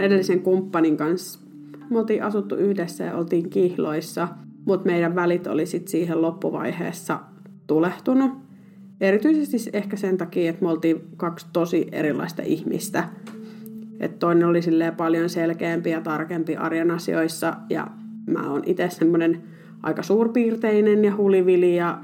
Mun 0.00 0.06
edellisen 0.06 0.40
kumppanin 0.40 0.96
kanssa. 0.96 1.40
Me 1.90 1.98
oltiin 1.98 2.22
asuttu 2.22 2.54
yhdessä 2.54 3.04
ja 3.04 3.16
oltiin 3.16 3.50
kihloissa, 3.50 4.28
mutta 4.64 4.86
meidän 4.86 5.14
välit 5.14 5.46
oli 5.46 5.66
sit 5.66 5.88
siihen 5.88 6.22
loppuvaiheessa 6.22 7.20
tulehtunut. 7.66 8.30
Erityisesti 9.00 9.70
ehkä 9.72 9.96
sen 9.96 10.16
takia, 10.16 10.50
että 10.50 10.64
me 10.64 10.70
oltiin 10.70 11.00
kaksi 11.16 11.46
tosi 11.52 11.88
erilaista 11.92 12.42
ihmistä. 12.42 13.08
Et 14.00 14.18
toinen 14.18 14.48
oli 14.48 14.60
paljon 14.96 15.28
selkeämpi 15.28 15.90
ja 15.90 16.00
tarkempi 16.00 16.56
arjen 16.56 16.90
asioissa 16.90 17.56
ja 17.70 17.86
mä 18.26 18.50
oon 18.50 18.62
itse 18.66 18.90
semmoinen 18.90 19.42
aika 19.82 20.02
suurpiirteinen 20.02 21.04
ja 21.04 21.16
hulivili 21.16 21.76
ja 21.76 21.98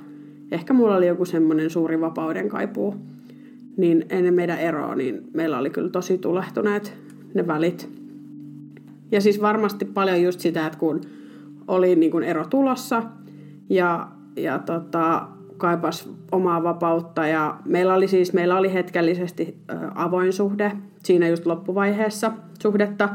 ehkä 0.52 0.72
mulla 0.72 0.96
oli 0.96 1.06
joku 1.06 1.24
semmoinen 1.24 1.70
suuri 1.70 2.00
vapauden 2.00 2.48
kaipuu. 2.48 2.94
Niin 3.76 4.06
ennen 4.10 4.34
meidän 4.34 4.58
eroa, 4.58 4.94
niin 4.94 5.22
meillä 5.34 5.58
oli 5.58 5.70
kyllä 5.70 5.90
tosi 5.90 6.18
tulehtuneet 6.18 7.05
ne 7.36 7.46
välit. 7.46 7.90
Ja 9.12 9.20
siis 9.20 9.40
varmasti 9.40 9.84
paljon 9.84 10.22
just 10.22 10.40
sitä, 10.40 10.66
että 10.66 10.78
kun 10.78 11.00
oli 11.68 11.96
niin 11.96 12.10
kuin 12.10 12.24
ero 12.24 12.44
tulossa 12.44 13.02
ja, 13.70 14.08
ja 14.36 14.58
tota, 14.58 15.28
kaipas 15.56 16.10
omaa 16.32 16.62
vapautta 16.62 17.26
ja 17.26 17.58
meillä 17.64 17.94
oli 17.94 18.08
siis 18.08 18.32
meillä 18.32 18.56
oli 18.58 18.72
hetkellisesti 18.72 19.56
avoin 19.94 20.32
suhde 20.32 20.72
siinä 21.02 21.28
just 21.28 21.46
loppuvaiheessa 21.46 22.32
suhdetta. 22.62 23.08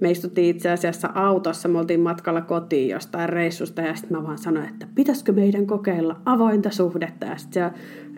Me 0.00 0.10
istuttiin 0.10 0.56
itse 0.56 0.70
asiassa 0.70 1.10
autossa, 1.14 1.68
me 1.68 1.78
oltiin 1.78 2.00
matkalla 2.00 2.40
kotiin 2.40 2.88
jostain 2.88 3.28
reissusta 3.28 3.82
ja 3.82 3.94
sitten 3.94 4.16
mä 4.16 4.22
vaan 4.22 4.38
sanoin, 4.38 4.68
että 4.68 4.86
pitäisikö 4.94 5.32
meidän 5.32 5.66
kokeilla 5.66 6.16
avointa 6.24 6.70
suhdetta 6.70 7.26
ja 7.26 7.36
sitten 7.36 7.70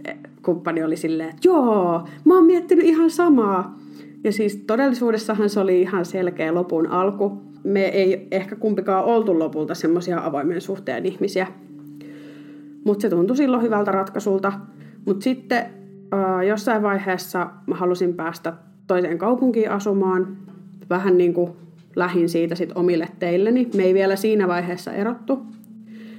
se 0.04 0.16
kumppani 0.42 0.84
oli 0.84 0.96
silleen, 0.96 1.28
että 1.28 1.48
joo, 1.48 2.08
mä 2.24 2.34
oon 2.34 2.46
miettinyt 2.46 2.84
ihan 2.84 3.10
samaa. 3.10 3.78
Ja 4.26 4.32
siis 4.32 4.56
todellisuudessahan 4.66 5.50
se 5.50 5.60
oli 5.60 5.80
ihan 5.80 6.04
selkeä 6.04 6.54
lopun 6.54 6.86
alku. 6.86 7.42
Me 7.64 7.84
ei 7.84 8.28
ehkä 8.30 8.56
kumpikaan 8.56 9.04
oltu 9.04 9.38
lopulta 9.38 9.74
semmoisia 9.74 10.24
avoimen 10.24 10.60
suhteen 10.60 11.06
ihmisiä. 11.06 11.46
Mutta 12.84 13.02
se 13.02 13.08
tuntui 13.08 13.36
silloin 13.36 13.62
hyvältä 13.62 13.92
ratkaisulta. 13.92 14.52
Mutta 15.04 15.24
sitten 15.24 15.66
jossain 16.48 16.82
vaiheessa 16.82 17.50
mä 17.66 17.74
halusin 17.74 18.14
päästä 18.14 18.52
toiseen 18.86 19.18
kaupunkiin 19.18 19.70
asumaan. 19.70 20.36
Vähän 20.90 21.18
niin 21.18 21.34
kuin 21.34 21.50
lähin 21.96 22.28
siitä 22.28 22.54
sit 22.54 22.72
omille 22.74 23.08
teilleni. 23.18 23.68
Me 23.76 23.82
ei 23.82 23.94
vielä 23.94 24.16
siinä 24.16 24.48
vaiheessa 24.48 24.92
erottu. 24.92 25.38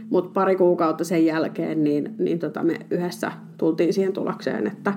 Mutta 0.10 0.31
pari 0.34 0.56
kuukautta 0.56 1.04
sen 1.04 1.26
jälkeen 1.26 1.84
niin, 1.84 2.16
niin 2.20 2.40
tota 2.40 2.64
me 2.64 2.80
yhdessä 2.92 3.31
tultiin 3.58 3.94
siihen 3.94 4.14
tulokseen, 4.14 4.68
että 4.68 4.94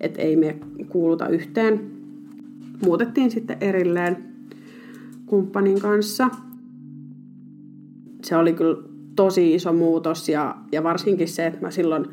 et 0.00 0.14
ei 0.18 0.36
me 0.36 0.56
kuuluta 0.88 1.28
yhteen 1.28 2.01
muutettiin 2.84 3.30
sitten 3.30 3.56
erilleen 3.60 4.24
kumppanin 5.26 5.80
kanssa. 5.80 6.28
Se 8.24 8.36
oli 8.36 8.52
kyllä 8.52 8.82
tosi 9.16 9.54
iso 9.54 9.72
muutos 9.72 10.28
ja, 10.28 10.56
ja 10.72 10.82
varsinkin 10.82 11.28
se, 11.28 11.46
että 11.46 11.60
mä 11.60 11.70
silloin, 11.70 12.06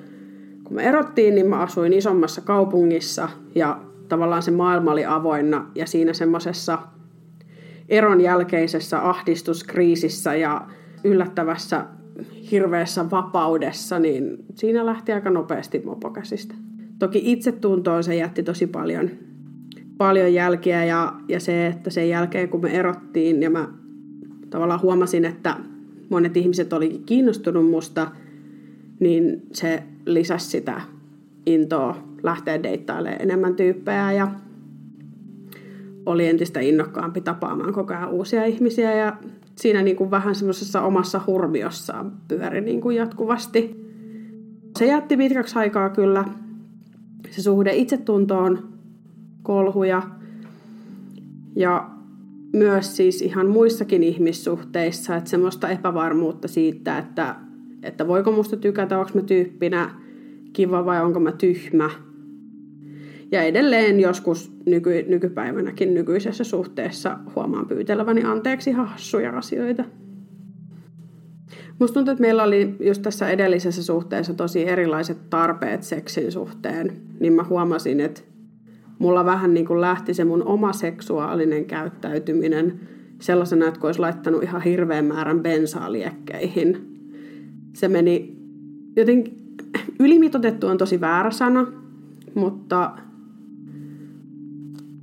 kun 0.64 0.76
me 0.76 0.84
erottiin, 0.84 1.36
niin 1.36 1.48
mä 1.48 1.60
asuin 1.60 1.94
isommassa 1.94 2.42
kaupungissa 2.42 3.30
ja 3.56 3.82
tavallaan 4.08 4.44
se 4.44 4.52
maailma 4.52 4.92
oli 4.92 5.06
avoinna 5.06 5.72
ja 5.76 5.88
siinä 5.88 6.14
semmoisessa 6.14 6.80
eron 7.90 8.22
jälkeisessä 8.22 9.10
ahdistuskriisissä 9.10 10.36
ja 10.36 10.68
yllättävässä 11.04 11.86
hirveässä 12.52 13.12
vapaudessa, 13.12 14.00
niin 14.00 14.38
siinä 14.56 14.86
lähti 14.86 15.12
aika 15.12 15.30
nopeasti 15.30 15.82
mopokäsistä. 15.86 16.56
Toki 17.00 17.22
itsetuntoon 17.24 18.04
se 18.04 18.16
jätti 18.16 18.44
tosi 18.44 18.68
paljon 18.68 19.10
paljon 20.00 20.34
jälkiä 20.34 20.86
ja, 20.86 21.14
ja 21.28 21.40
se, 21.40 21.68
että 21.68 21.90
sen 21.90 22.10
jälkeen 22.10 22.50
kun 22.50 22.62
me 22.62 22.70
erottiin 22.70 23.42
ja 23.42 23.50
mä 23.50 23.68
tavallaan 24.50 24.82
huomasin, 24.82 25.26
että 25.26 25.56
monet 26.10 26.38
ihmiset 26.38 26.74
olikin 26.74 27.04
kiinnostunut 27.04 27.70
musta, 27.70 28.12
niin 29.00 29.42
se 29.54 29.84
lisäsi 30.06 30.50
sitä 30.50 30.82
intoa 31.46 31.98
lähteä 32.24 32.64
deittailemaan 32.64 33.22
enemmän 33.22 33.56
tyyppejä 33.56 34.12
ja 34.12 34.32
oli 36.06 36.28
entistä 36.28 36.60
innokkaampi 36.60 37.22
tapaamaan 37.22 37.74
koko 37.74 37.94
ajan 37.94 38.10
uusia 38.10 38.46
ihmisiä 38.46 38.96
ja 38.96 39.18
siinä 39.56 39.82
niin 39.82 39.96
kuin 39.96 40.12
vähän 40.12 40.36
semmoisessa 40.36 40.82
omassa 40.82 41.22
hurmiossaan 41.28 42.12
pyöri 42.28 42.62
niin 42.62 42.82
kuin 42.82 42.96
jatkuvasti. 42.96 43.90
Se 44.80 44.86
jätti 44.86 45.18
pitkäksi 45.18 45.60
aikaa 45.60 45.90
kyllä 45.90 46.26
se 47.30 47.42
suhde 47.42 47.76
itsetuntoon 47.76 48.69
kolhuja. 49.50 50.02
Ja 51.56 51.90
myös 52.54 52.96
siis 52.96 53.22
ihan 53.22 53.48
muissakin 53.48 54.04
ihmissuhteissa, 54.04 55.16
että 55.16 55.30
semmoista 55.30 55.70
epävarmuutta 55.70 56.48
siitä, 56.48 56.98
että, 56.98 57.36
että 57.84 58.08
voiko 58.08 58.32
musta 58.32 58.58
tykätä, 58.58 59.00
onko 59.00 59.12
mä 59.14 59.22
tyyppinä 59.22 59.90
kiva 60.54 60.86
vai 60.86 61.04
onko 61.04 61.20
mä 61.20 61.32
tyhmä. 61.32 61.90
Ja 63.32 63.44
edelleen 63.44 64.00
joskus 64.00 64.52
nyky, 64.66 65.06
nykypäivänäkin 65.08 65.94
nykyisessä 65.94 66.44
suhteessa 66.44 67.18
huomaan 67.36 67.68
pyyteleväni 67.68 68.24
anteeksi 68.24 68.72
hassuja 68.72 69.38
asioita. 69.38 69.84
Musta 71.80 71.94
tuntuu, 71.94 72.12
että 72.12 72.22
meillä 72.22 72.44
oli 72.44 72.76
just 72.80 73.02
tässä 73.02 73.30
edellisessä 73.30 73.84
suhteessa 73.84 74.34
tosi 74.34 74.68
erilaiset 74.68 75.30
tarpeet 75.30 75.84
seksin 75.84 76.32
suhteen, 76.32 77.02
niin 77.20 77.34
mä 77.34 77.44
huomasin, 77.44 78.00
että 78.00 78.22
mulla 79.00 79.26
vähän 79.26 79.54
niin 79.54 79.66
kuin 79.66 79.82
lähti 79.82 80.14
se 80.14 80.26
mun 80.26 80.44
oma 80.44 80.74
seksuaalinen 80.74 81.66
käyttäytyminen 81.66 82.80
sellaisena, 83.22 83.68
että 83.68 83.80
kun 83.80 83.88
olisi 83.88 84.00
laittanut 84.00 84.44
ihan 84.44 84.62
hirveän 84.62 85.06
määrän 85.06 85.40
bensaa 85.40 85.92
liekkeihin. 85.92 86.78
Se 87.74 87.88
meni 87.88 88.38
jotenkin, 88.96 89.56
ylimitotettu 90.00 90.68
on 90.68 90.78
tosi 90.78 91.02
väärä 91.02 91.32
sana, 91.32 91.68
mutta 92.36 92.92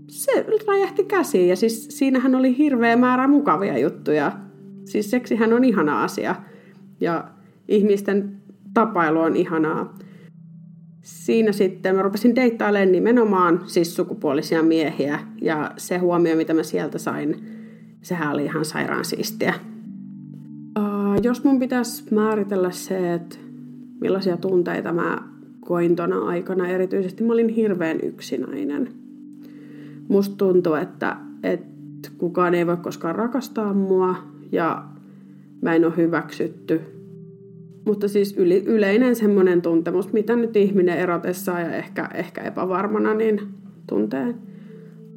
se 0.08 0.46
räjähti 0.66 1.04
käsiin 1.04 1.48
ja 1.48 1.56
siis 1.56 1.86
siinähän 1.90 2.34
oli 2.34 2.58
hirveä 2.58 2.96
määrä 2.96 3.28
mukavia 3.28 3.78
juttuja. 3.78 4.32
Siis 4.84 5.10
seksihän 5.10 5.52
on 5.52 5.64
ihana 5.64 6.02
asia 6.04 6.34
ja 7.00 7.28
ihmisten 7.68 8.36
tapailu 8.74 9.20
on 9.20 9.36
ihanaa 9.36 9.98
siinä 11.06 11.52
sitten 11.52 11.96
mä 11.96 12.02
rupesin 12.02 12.36
deittailemaan 12.36 12.92
nimenomaan 12.92 13.60
siis 13.66 13.96
sukupuolisia 13.96 14.62
miehiä 14.62 15.18
ja 15.42 15.70
se 15.76 15.98
huomio, 15.98 16.36
mitä 16.36 16.54
mä 16.54 16.62
sieltä 16.62 16.98
sain, 16.98 17.44
sehän 18.02 18.32
oli 18.32 18.44
ihan 18.44 18.64
sairaan 18.64 19.04
siistiä. 19.04 19.54
Uh, 20.78 21.22
jos 21.22 21.44
mun 21.44 21.58
pitäisi 21.58 22.14
määritellä 22.14 22.70
se, 22.70 23.14
että 23.14 23.36
millaisia 24.00 24.36
tunteita 24.36 24.92
mä 24.92 25.22
koin 25.60 25.96
tona 25.96 26.18
aikana, 26.18 26.68
erityisesti 26.68 27.24
mä 27.24 27.32
olin 27.32 27.48
hirveän 27.48 28.00
yksinäinen. 28.02 28.88
Musta 30.08 30.36
tuntui, 30.36 30.82
että, 30.82 31.16
että 31.42 32.10
kukaan 32.18 32.54
ei 32.54 32.66
voi 32.66 32.76
koskaan 32.76 33.14
rakastaa 33.14 33.74
mua 33.74 34.14
ja 34.52 34.84
mä 35.62 35.74
en 35.74 35.84
ole 35.84 35.96
hyväksytty 35.96 36.95
mutta 37.86 38.08
siis 38.08 38.36
yli, 38.36 38.62
yleinen 38.66 39.16
semmoinen 39.16 39.62
tuntemus, 39.62 40.12
mitä 40.12 40.36
nyt 40.36 40.56
ihminen 40.56 40.98
erotessaan 40.98 41.62
ja 41.62 41.76
ehkä, 41.76 42.08
ehkä 42.14 42.40
epävarmana, 42.40 43.14
niin 43.14 43.40
tuntee 43.86 44.34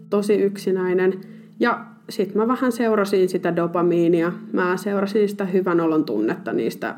tosi 0.10 0.34
yksinäinen. 0.34 1.14
Ja 1.60 1.86
sitten 2.10 2.38
mä 2.38 2.48
vähän 2.48 2.72
seurasin 2.72 3.30
sitä 3.30 3.56
dopamiinia. 3.56 4.32
Mä 4.54 4.78
seurasin 4.78 5.30
sitä 5.30 5.46
hyvän 5.46 5.80
olon 5.80 6.06
tunnetta 6.06 6.54
niistä, 6.54 6.96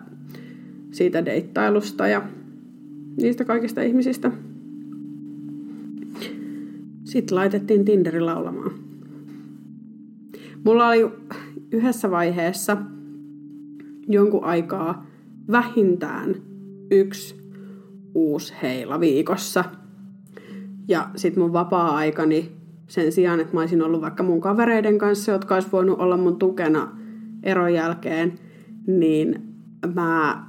siitä 0.92 1.26
deittailusta 1.26 2.08
ja 2.08 2.22
niistä 3.22 3.46
kaikista 3.46 3.82
ihmisistä. 3.82 4.32
Sitten 7.04 7.36
laitettiin 7.36 7.86
Tinderi 7.86 8.20
laulamaan. 8.20 8.72
Mulla 10.64 10.88
oli 10.88 11.12
yhdessä 11.72 12.12
vaiheessa 12.12 12.78
jonkun 14.08 14.44
aikaa 14.44 15.11
vähintään 15.52 16.36
yksi 16.92 17.42
uusi 18.14 18.54
heila 18.62 19.00
viikossa. 19.00 19.64
Ja 20.88 21.10
sitten 21.16 21.44
mun 21.44 21.54
vapaa-aikani 21.54 22.52
sen 22.88 23.12
sijaan, 23.12 23.40
että 23.40 23.54
mä 23.54 23.60
olisin 23.60 23.82
ollut 23.82 24.02
vaikka 24.02 24.24
mun 24.24 24.42
kavereiden 24.42 24.98
kanssa, 24.98 25.32
jotka 25.32 25.56
olisi 25.56 25.72
voinut 25.72 26.00
olla 26.00 26.18
mun 26.18 26.40
tukena 26.40 26.98
eron 27.44 27.74
jälkeen, 27.74 28.34
niin 28.88 29.56
mä 29.96 30.44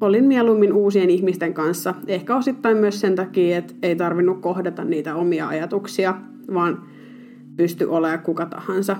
olin 0.00 0.24
mieluummin 0.24 0.72
uusien 0.72 1.10
ihmisten 1.10 1.54
kanssa. 1.54 1.94
Ehkä 2.06 2.36
osittain 2.36 2.76
myös 2.76 3.00
sen 3.00 3.14
takia, 3.14 3.58
että 3.58 3.74
ei 3.82 3.96
tarvinnut 3.96 4.40
kohdata 4.40 4.84
niitä 4.84 5.14
omia 5.14 5.48
ajatuksia, 5.48 6.14
vaan 6.54 6.82
pysty 7.56 7.84
olemaan 7.84 8.22
kuka 8.22 8.46
tahansa. 8.46 8.96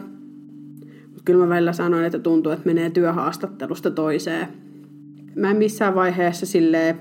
Kyllä 1.28 1.44
mä 1.44 1.48
välillä 1.48 1.72
sanoin, 1.72 2.04
että 2.04 2.18
tuntuu, 2.18 2.52
että 2.52 2.66
menee 2.66 2.90
työhaastattelusta 2.90 3.90
toiseen. 3.90 4.48
Mä 5.36 5.50
en 5.50 5.56
missään 5.56 5.94
vaiheessa 5.94 6.46
silleen, 6.46 6.98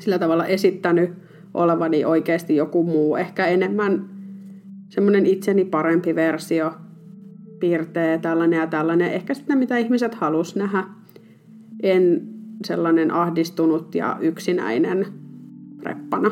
sillä 0.00 0.18
tavalla 0.18 0.46
esittänyt 0.46 1.10
olevani 1.54 2.04
oikeasti 2.04 2.56
joku 2.56 2.84
muu. 2.84 3.16
Ehkä 3.16 3.46
enemmän 3.46 4.10
semmoinen 4.88 5.26
itseni 5.26 5.64
parempi 5.64 6.14
versio, 6.14 6.72
piirtee 7.60 8.18
tällainen 8.18 8.58
ja 8.60 8.66
tällainen. 8.66 9.12
Ehkä 9.12 9.34
sitä, 9.34 9.56
mitä 9.56 9.78
ihmiset 9.78 10.14
halus 10.14 10.56
nähdä. 10.56 10.84
En 11.82 12.28
sellainen 12.64 13.10
ahdistunut 13.10 13.94
ja 13.94 14.16
yksinäinen 14.20 15.06
reppana. 15.82 16.30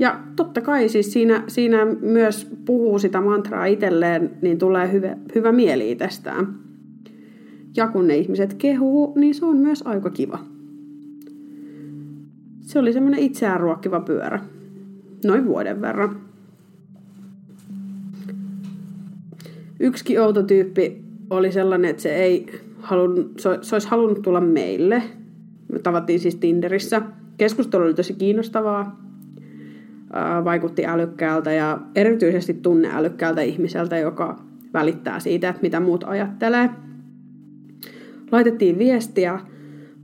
Ja 0.00 0.20
totta 0.36 0.60
kai 0.60 0.88
siis 0.88 1.12
siinä, 1.12 1.44
siinä 1.48 1.84
myös 2.00 2.48
puhuu 2.64 2.98
sitä 2.98 3.20
mantraa 3.20 3.66
itselleen, 3.66 4.30
niin 4.42 4.58
tulee 4.58 4.92
hyvä, 4.92 5.16
hyvä 5.34 5.52
mieli 5.52 5.90
itsestään. 5.90 6.58
Ja 7.76 7.88
kun 7.88 8.06
ne 8.06 8.16
ihmiset 8.16 8.54
kehuu, 8.54 9.12
niin 9.16 9.34
se 9.34 9.44
on 9.44 9.56
myös 9.56 9.82
aika 9.86 10.10
kiva. 10.10 10.38
Se 12.60 12.78
oli 12.78 12.92
semmoinen 12.92 13.20
itseään 13.20 13.60
ruokkiva 13.60 14.00
pyörä. 14.00 14.40
Noin 15.24 15.46
vuoden 15.46 15.80
verran. 15.80 16.20
Yksikin 19.80 20.20
outo 20.20 20.42
tyyppi 20.42 21.04
oli 21.30 21.52
sellainen, 21.52 21.90
että 21.90 22.02
se 22.02 22.16
ei 22.16 22.46
halunnut, 22.80 23.32
se, 23.40 23.58
se 23.62 23.74
olisi 23.74 23.88
halunnut 23.88 24.22
tulla 24.22 24.40
meille. 24.40 25.02
Me 25.72 25.78
tavattiin 25.78 26.20
siis 26.20 26.36
Tinderissä. 26.36 27.02
Keskustelu 27.38 27.84
oli 27.84 27.94
tosi 27.94 28.14
kiinnostavaa. 28.14 29.09
Vaikutti 30.44 30.86
älykkäältä 30.86 31.52
ja 31.52 31.78
erityisesti 31.94 32.54
tunneälykkäältä 32.54 33.40
ihmiseltä, 33.40 33.98
joka 33.98 34.38
välittää 34.74 35.20
siitä, 35.20 35.48
että 35.48 35.62
mitä 35.62 35.80
muut 35.80 36.04
ajattelee. 36.04 36.70
Laitettiin 38.32 38.78
viestiä 38.78 39.40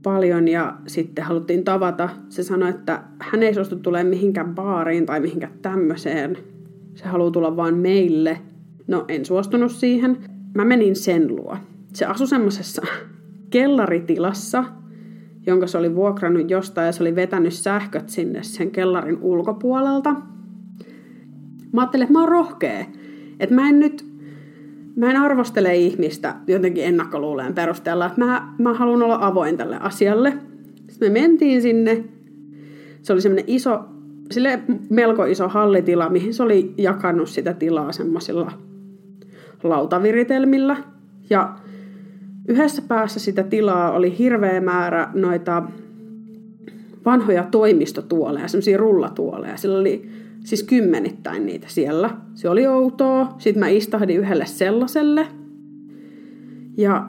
paljon 0.03 0.49
ja 0.49 0.77
sitten 0.87 1.25
haluttiin 1.25 1.65
tavata. 1.65 2.09
Se 2.29 2.43
sanoi, 2.43 2.71
että 2.71 3.03
hän 3.19 3.43
ei 3.43 3.55
suostu 3.55 3.77
tulemaan 3.77 4.11
mihinkään 4.11 4.55
baariin 4.55 5.07
tai 5.07 5.21
mihinkään 5.21 5.53
tämmöiseen. 5.63 6.39
Se 6.95 7.09
haluaa 7.09 7.31
tulla 7.31 7.57
vain 7.57 7.75
meille. 7.75 8.41
No 8.87 9.05
en 9.09 9.25
suostunut 9.25 9.73
siihen. 9.73 10.17
Mä 10.55 10.65
menin 10.65 10.97
sen 10.97 11.37
luo. 11.37 11.57
Se 11.93 12.07
asui 12.07 12.27
semmoisessa 12.27 12.83
kellaritilassa, 13.51 14.65
jonka 15.47 15.67
se 15.67 15.79
oli 15.79 15.95
vuokrannut 15.95 16.51
jostain 16.51 16.87
ja 16.87 16.93
se 16.93 17.03
oli 17.03 17.15
vetänyt 17.15 17.53
sähköt 17.53 18.09
sinne 18.09 18.43
sen 18.43 18.71
kellarin 18.71 19.19
ulkopuolelta. 19.21 20.15
Mä 21.73 21.81
ajattelin, 21.81 22.03
että 22.05 22.13
mä 22.13 22.21
oon 22.21 22.29
rohkea. 22.29 22.85
Että 23.41 23.55
mä 23.55 23.69
en 23.69 23.81
nyt, 23.81 24.07
mä 24.97 25.11
en 25.11 25.17
arvostele 25.17 25.77
ihmistä 25.77 26.35
jotenkin 26.47 26.85
ennakkoluuleen 26.85 27.55
perusteella. 27.55 28.07
Että 28.07 28.25
mä, 28.25 28.55
mä 28.59 28.75
haluan 28.75 29.03
olla 29.03 29.19
avoin 29.21 29.57
tälle 29.57 29.77
asialle. 29.81 30.33
Sitten 30.89 31.13
me 31.13 31.21
mentiin 31.21 31.63
sinne. 31.63 32.05
Se 33.03 33.13
oli 33.13 33.21
semmoinen 33.21 33.45
iso, 33.49 33.85
sille 34.31 34.61
melko 34.91 35.25
iso 35.25 35.49
hallitila, 35.49 36.09
mihin 36.09 36.35
se 36.35 36.43
oli 36.43 36.75
jakanut 36.79 37.29
sitä 37.29 37.53
tilaa 37.55 37.93
semmoisilla 37.93 38.53
lautaviritelmillä. 39.63 40.77
Ja 41.31 41.57
Yhdessä 42.49 42.83
päässä 42.89 43.21
sitä 43.21 43.43
tilaa 43.43 43.93
oli 43.93 44.19
hirveä 44.19 44.61
määrä 44.61 45.11
noita 45.15 45.63
vanhoja 47.05 47.45
toimistotuoleja, 47.51 48.49
semmoisia 48.49 48.79
rullatuoleja. 48.79 49.57
Sillä 49.57 49.79
oli 49.79 50.11
siis 50.45 50.63
kymmenittäin 50.63 51.47
niitä 51.47 51.67
siellä. 51.71 52.11
Se 52.35 52.49
oli 52.49 52.67
outoa. 52.67 53.35
Sitten 53.39 53.61
mä 53.61 53.69
istahdin 53.69 54.17
yhdelle 54.17 54.47
sellaiselle. 54.47 55.27
Ja 56.77 57.09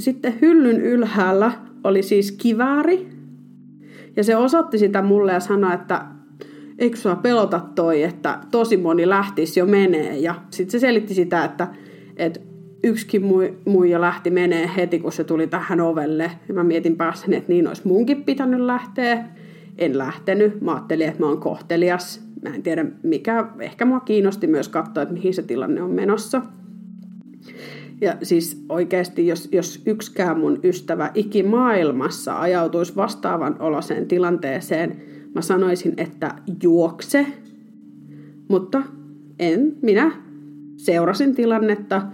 sitten 0.00 0.34
hyllyn 0.42 0.80
ylhäällä 0.80 1.52
oli 1.84 2.02
siis 2.02 2.32
kivääri. 2.32 3.08
Ja 4.16 4.24
se 4.24 4.36
osoitti 4.36 4.78
sitä 4.78 5.02
mulle 5.02 5.32
ja 5.32 5.40
sanoi, 5.40 5.74
että 5.74 6.06
eikö 6.78 6.96
sua 6.96 7.16
pelota 7.16 7.60
toi, 7.74 8.02
että 8.02 8.38
tosi 8.50 8.76
moni 8.76 9.08
lähtisi 9.08 9.60
jo 9.60 9.66
menee. 9.66 10.18
Ja 10.18 10.34
sitten 10.50 10.72
se 10.72 10.78
selitti 10.78 11.14
sitä, 11.14 11.44
että, 11.44 11.68
että 12.16 12.40
yksikin 12.84 13.22
muija 13.64 14.00
lähti 14.00 14.30
menee 14.30 14.70
heti, 14.76 14.98
kun 14.98 15.12
se 15.12 15.24
tuli 15.24 15.46
tähän 15.46 15.80
ovelle. 15.80 16.30
Ja 16.48 16.54
mä 16.54 16.64
mietin 16.64 16.96
päässäni, 16.96 17.36
että 17.36 17.52
niin 17.52 17.68
olisi 17.68 17.82
munkin 17.84 18.24
pitänyt 18.24 18.60
lähteä. 18.60 19.24
En 19.78 19.98
lähtenyt. 19.98 20.60
Mä 20.60 20.72
ajattelin, 20.74 21.08
että 21.08 21.20
mä 21.20 21.26
oon 21.26 21.40
kohtelias. 21.40 22.22
Mä 22.42 22.54
en 22.54 22.62
tiedä 22.62 22.84
mikä. 23.02 23.46
Ehkä 23.60 23.84
mua 23.84 24.00
kiinnosti 24.00 24.46
myös 24.46 24.68
katsoa, 24.68 25.02
että 25.02 25.14
mihin 25.14 25.34
se 25.34 25.42
tilanne 25.42 25.82
on 25.82 25.90
menossa. 25.90 26.42
Ja 28.00 28.16
siis 28.22 28.64
oikeasti, 28.68 29.26
jos, 29.26 29.48
jos 29.52 29.82
yksikään 29.86 30.38
mun 30.38 30.60
ystävä 30.64 31.10
ikimaailmassa 31.14 32.40
ajautuisi 32.40 32.96
vastaavan 32.96 33.56
oloseen 33.58 34.08
tilanteeseen, 34.08 35.02
mä 35.34 35.40
sanoisin, 35.40 35.94
että 35.96 36.34
juokse. 36.62 37.26
Mutta 38.48 38.82
en, 39.38 39.76
minä 39.82 40.12
seurasin 40.76 41.34
tilannetta– 41.34 42.02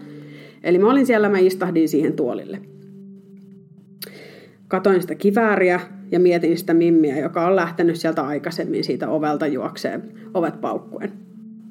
Eli 0.62 0.78
mä 0.78 0.90
olin 0.90 1.06
siellä, 1.06 1.28
mä 1.28 1.38
istahdin 1.38 1.88
siihen 1.88 2.12
tuolille. 2.12 2.60
Katoin 4.68 5.00
sitä 5.00 5.14
kivääriä 5.14 5.80
ja 6.10 6.20
mietin 6.20 6.58
sitä 6.58 6.74
mimmiä, 6.74 7.18
joka 7.18 7.46
on 7.46 7.56
lähtenyt 7.56 7.96
sieltä 7.96 8.22
aikaisemmin 8.22 8.84
siitä 8.84 9.08
ovelta 9.08 9.46
juokseen 9.46 10.02
ovet 10.34 10.60
paukkuen. 10.60 11.12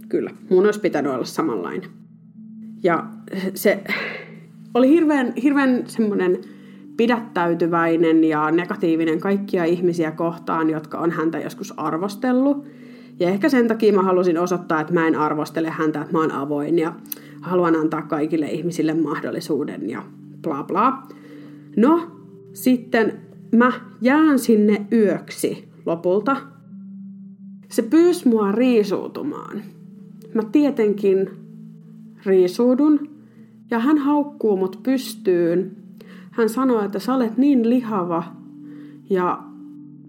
Kyllä, 0.10 0.32
mun 0.50 0.66
olisi 0.66 0.80
pitänyt 0.80 1.12
olla 1.12 1.26
samanlainen. 1.26 1.90
Ja 2.84 3.06
se 3.54 3.84
oli 4.74 4.90
hirveän, 4.90 5.34
hirveän 5.44 5.84
semmoinen 5.88 6.38
pidättäytyväinen 6.98 8.24
ja 8.24 8.52
negatiivinen 8.52 9.20
kaikkia 9.20 9.64
ihmisiä 9.64 10.12
kohtaan, 10.12 10.70
jotka 10.70 10.98
on 10.98 11.12
häntä 11.12 11.40
joskus 11.40 11.74
arvostellut. 11.78 12.66
Ja 13.20 13.30
ehkä 13.30 13.50
sen 13.50 13.68
takia 13.68 13.94
mä 13.94 14.04
halusin 14.04 14.38
osoittaa, 14.38 14.82
että 14.82 14.94
mä 14.94 15.08
en 15.08 15.16
arvostele 15.16 15.70
häntä, 15.70 16.02
että 16.02 16.14
mä 16.14 16.20
oon 16.20 16.32
avoin 16.32 16.80
ja 16.80 16.94
haluan 17.42 17.76
antaa 17.76 18.02
kaikille 18.02 18.52
ihmisille 18.52 18.94
mahdollisuuden 18.94 19.90
ja 19.90 20.04
bla 20.42 20.64
bla. 20.64 21.04
No, 21.78 22.12
sitten 22.54 23.20
mä 23.52 23.72
jään 24.02 24.40
sinne 24.40 24.86
yöksi 24.92 25.68
lopulta. 25.86 26.38
Se 27.70 27.82
pyysi 27.82 28.28
mua 28.28 28.52
riisuutumaan. 28.52 29.62
Mä 30.34 30.44
tietenkin 30.52 31.30
riisuudun 32.26 33.10
ja 33.72 33.80
hän 33.80 33.98
haukkuu 33.98 34.58
mut 34.58 34.80
pystyyn. 34.84 35.78
Hän 36.32 36.50
sanoi, 36.50 36.86
että 36.86 37.00
sä 37.00 37.16
olet 37.16 37.38
niin 37.38 37.70
lihava 37.70 38.24
ja 39.10 39.44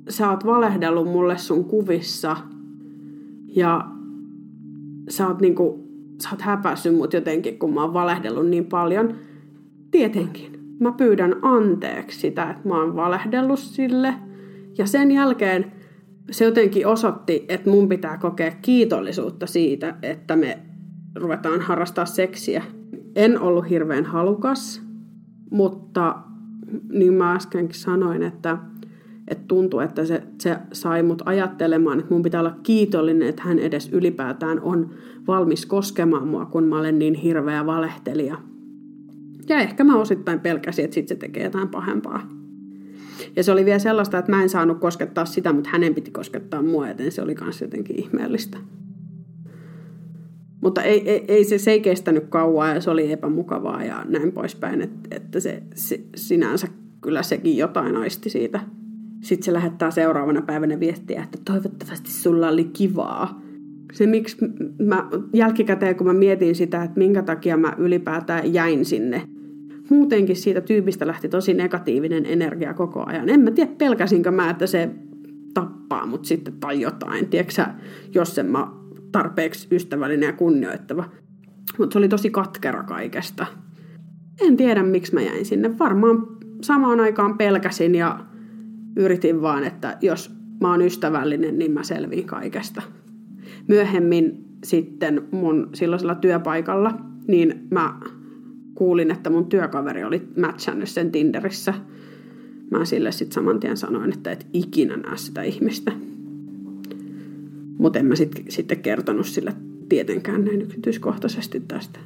sä 0.08 0.30
oot 0.30 0.46
valehdellut 0.46 1.06
mulle 1.08 1.38
sun 1.38 1.64
kuvissa 1.64 2.36
ja 3.56 3.90
sä 5.08 5.28
oot 5.28 5.40
niinku 5.40 5.89
sä 6.20 6.28
oot 6.30 6.40
häpässyt 6.40 6.94
mut 6.94 7.12
jotenkin, 7.12 7.58
kun 7.58 7.74
mä 7.74 7.82
oon 7.82 7.94
valehdellut 7.94 8.46
niin 8.46 8.66
paljon. 8.66 9.14
Tietenkin. 9.90 10.76
Mä 10.80 10.92
pyydän 10.92 11.36
anteeksi 11.42 12.20
sitä, 12.20 12.50
että 12.50 12.68
mä 12.68 12.80
oon 12.80 12.96
valehdellut 12.96 13.58
sille. 13.58 14.14
Ja 14.78 14.86
sen 14.86 15.10
jälkeen 15.10 15.72
se 16.30 16.44
jotenkin 16.44 16.86
osoitti, 16.86 17.44
että 17.48 17.70
mun 17.70 17.88
pitää 17.88 18.18
kokea 18.18 18.52
kiitollisuutta 18.62 19.46
siitä, 19.46 19.94
että 20.02 20.36
me 20.36 20.58
ruvetaan 21.14 21.60
harrastaa 21.60 22.06
seksiä. 22.06 22.62
En 23.16 23.40
ollut 23.40 23.70
hirveän 23.70 24.04
halukas, 24.04 24.82
mutta 25.50 26.16
niin 26.88 27.14
mä 27.14 27.34
äskenkin 27.34 27.78
sanoin, 27.78 28.22
että 28.22 28.58
että 29.30 29.44
tuntui, 29.48 29.84
että 29.84 30.04
se, 30.04 30.22
se 30.38 30.56
sai 30.72 31.02
mut 31.02 31.22
ajattelemaan, 31.24 32.00
että 32.00 32.14
mun 32.14 32.22
pitää 32.22 32.40
olla 32.40 32.56
kiitollinen, 32.62 33.28
että 33.28 33.42
hän 33.42 33.58
edes 33.58 33.88
ylipäätään 33.92 34.60
on 34.60 34.90
valmis 35.26 35.66
koskemaan 35.66 36.28
mua, 36.28 36.46
kun 36.46 36.64
mä 36.64 36.78
olen 36.78 36.98
niin 36.98 37.14
hirveä 37.14 37.66
valehtelija. 37.66 38.36
Ja 39.48 39.58
ehkä 39.58 39.84
mä 39.84 39.96
osittain 39.96 40.40
pelkäsin, 40.40 40.84
että 40.84 40.94
sitten 40.94 41.16
se 41.16 41.20
tekee 41.20 41.44
jotain 41.44 41.68
pahempaa. 41.68 42.28
Ja 43.36 43.44
se 43.44 43.52
oli 43.52 43.64
vielä 43.64 43.78
sellaista, 43.78 44.18
että 44.18 44.32
mä 44.32 44.42
en 44.42 44.48
saanut 44.48 44.78
koskettaa 44.78 45.24
sitä, 45.24 45.52
mutta 45.52 45.70
hänen 45.72 45.94
piti 45.94 46.10
koskettaa 46.10 46.62
mua, 46.62 46.88
joten 46.88 47.12
se 47.12 47.22
oli 47.22 47.34
myös 47.40 47.60
jotenkin 47.60 48.00
ihmeellistä. 48.00 48.58
Mutta 50.60 50.82
ei, 50.82 51.10
ei, 51.10 51.24
ei 51.28 51.44
se, 51.44 51.58
se 51.58 51.70
ei 51.70 51.80
kestänyt 51.80 52.24
kauaa 52.28 52.74
ja 52.74 52.80
se 52.80 52.90
oli 52.90 53.12
epämukavaa 53.12 53.84
ja 53.84 54.04
näin 54.08 54.32
poispäin, 54.32 54.80
että, 54.80 55.16
että 55.16 55.40
se, 55.40 55.62
se 55.74 56.00
sinänsä 56.16 56.68
kyllä 57.00 57.22
sekin 57.22 57.56
jotain 57.56 57.96
aisti 57.96 58.30
siitä 58.30 58.60
sitten 59.20 59.44
se 59.44 59.52
lähettää 59.52 59.90
seuraavana 59.90 60.42
päivänä 60.42 60.80
viestiä, 60.80 61.22
että 61.22 61.38
toivottavasti 61.44 62.10
sulla 62.10 62.48
oli 62.48 62.64
kivaa. 62.64 63.40
Se 63.92 64.06
miksi 64.06 64.36
mä 64.86 65.08
jälkikäteen, 65.32 65.96
kun 65.96 66.06
mä 66.06 66.12
mietin 66.12 66.54
sitä, 66.54 66.82
että 66.82 66.98
minkä 66.98 67.22
takia 67.22 67.56
mä 67.56 67.74
ylipäätään 67.78 68.54
jäin 68.54 68.84
sinne. 68.84 69.22
Muutenkin 69.90 70.36
siitä 70.36 70.60
tyypistä 70.60 71.06
lähti 71.06 71.28
tosi 71.28 71.54
negatiivinen 71.54 72.26
energia 72.26 72.74
koko 72.74 73.04
ajan. 73.06 73.28
En 73.28 73.40
mä 73.40 73.50
tiedä, 73.50 73.70
pelkäsinkö 73.78 74.30
mä, 74.30 74.50
että 74.50 74.66
se 74.66 74.90
tappaa 75.54 76.06
mut 76.06 76.24
sitten 76.24 76.54
tai 76.60 76.80
jotain. 76.80 77.28
Tiedätkö 77.28 77.64
jos 78.14 78.38
en 78.38 78.46
mä 78.46 78.68
tarpeeksi 79.12 79.68
ystävällinen 79.70 80.26
ja 80.26 80.32
kunnioittava. 80.32 81.04
Mutta 81.78 81.92
se 81.92 81.98
oli 81.98 82.08
tosi 82.08 82.30
katkera 82.30 82.82
kaikesta. 82.82 83.46
En 84.40 84.56
tiedä, 84.56 84.82
miksi 84.82 85.14
mä 85.14 85.20
jäin 85.20 85.46
sinne. 85.46 85.78
Varmaan 85.78 86.26
samaan 86.62 87.00
aikaan 87.00 87.38
pelkäsin 87.38 87.94
ja 87.94 88.18
yritin 88.96 89.42
vaan, 89.42 89.64
että 89.64 89.98
jos 90.00 90.30
mä 90.60 90.70
oon 90.70 90.82
ystävällinen, 90.82 91.58
niin 91.58 91.72
mä 91.72 91.82
selviin 91.82 92.26
kaikesta. 92.26 92.82
Myöhemmin 93.68 94.44
sitten 94.64 95.28
mun 95.30 95.68
silloisella 95.74 96.14
työpaikalla, 96.14 96.98
niin 97.28 97.66
mä 97.70 98.00
kuulin, 98.74 99.10
että 99.10 99.30
mun 99.30 99.46
työkaveri 99.46 100.04
oli 100.04 100.28
matchannut 100.40 100.88
sen 100.88 101.12
Tinderissä. 101.12 101.74
Mä 102.70 102.84
sille 102.84 103.12
sitten 103.12 103.34
saman 103.34 103.60
tien 103.60 103.76
sanoin, 103.76 104.12
että 104.12 104.32
et 104.32 104.46
ikinä 104.52 104.96
näe 104.96 105.16
sitä 105.16 105.42
ihmistä. 105.42 105.92
Mutta 107.78 107.98
en 107.98 108.06
mä 108.06 108.16
sit, 108.16 108.44
sitten 108.48 108.80
kertonut 108.80 109.26
sille 109.26 109.52
tietenkään 109.88 110.44
näin 110.44 110.62
yksityiskohtaisesti 110.62 111.60
tästä. 111.60 112.00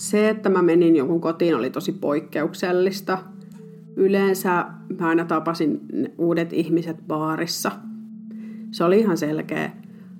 Se, 0.00 0.28
että 0.28 0.48
mä 0.48 0.62
menin 0.62 0.96
jonkun 0.96 1.20
kotiin, 1.20 1.56
oli 1.56 1.70
tosi 1.70 1.92
poikkeuksellista. 1.92 3.18
Yleensä 3.96 4.66
mä 5.00 5.08
aina 5.08 5.24
tapasin 5.24 5.80
uudet 6.18 6.52
ihmiset 6.52 6.96
baarissa. 7.06 7.72
Se 8.70 8.84
oli 8.84 8.98
ihan 8.98 9.16
selkeä. 9.16 9.70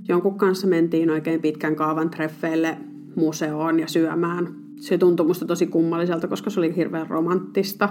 Jonkun 0.09 0.39
kanssa 0.39 0.67
mentiin 0.67 1.11
oikein 1.11 1.41
pitkän 1.41 1.77
kaavan 1.77 2.11
treffeille 2.11 2.79
museoon 3.17 3.81
ja 3.81 3.89
syömään. 3.89 4.55
Se 4.77 4.99
tuntui 4.99 5.27
musta 5.27 5.47
tosi 5.47 5.67
kummalliselta, 5.67 6.29
koska 6.29 6.51
se 6.51 6.61
oli 6.61 6.77
hirveän 6.77 7.07
romanttista. 7.07 7.89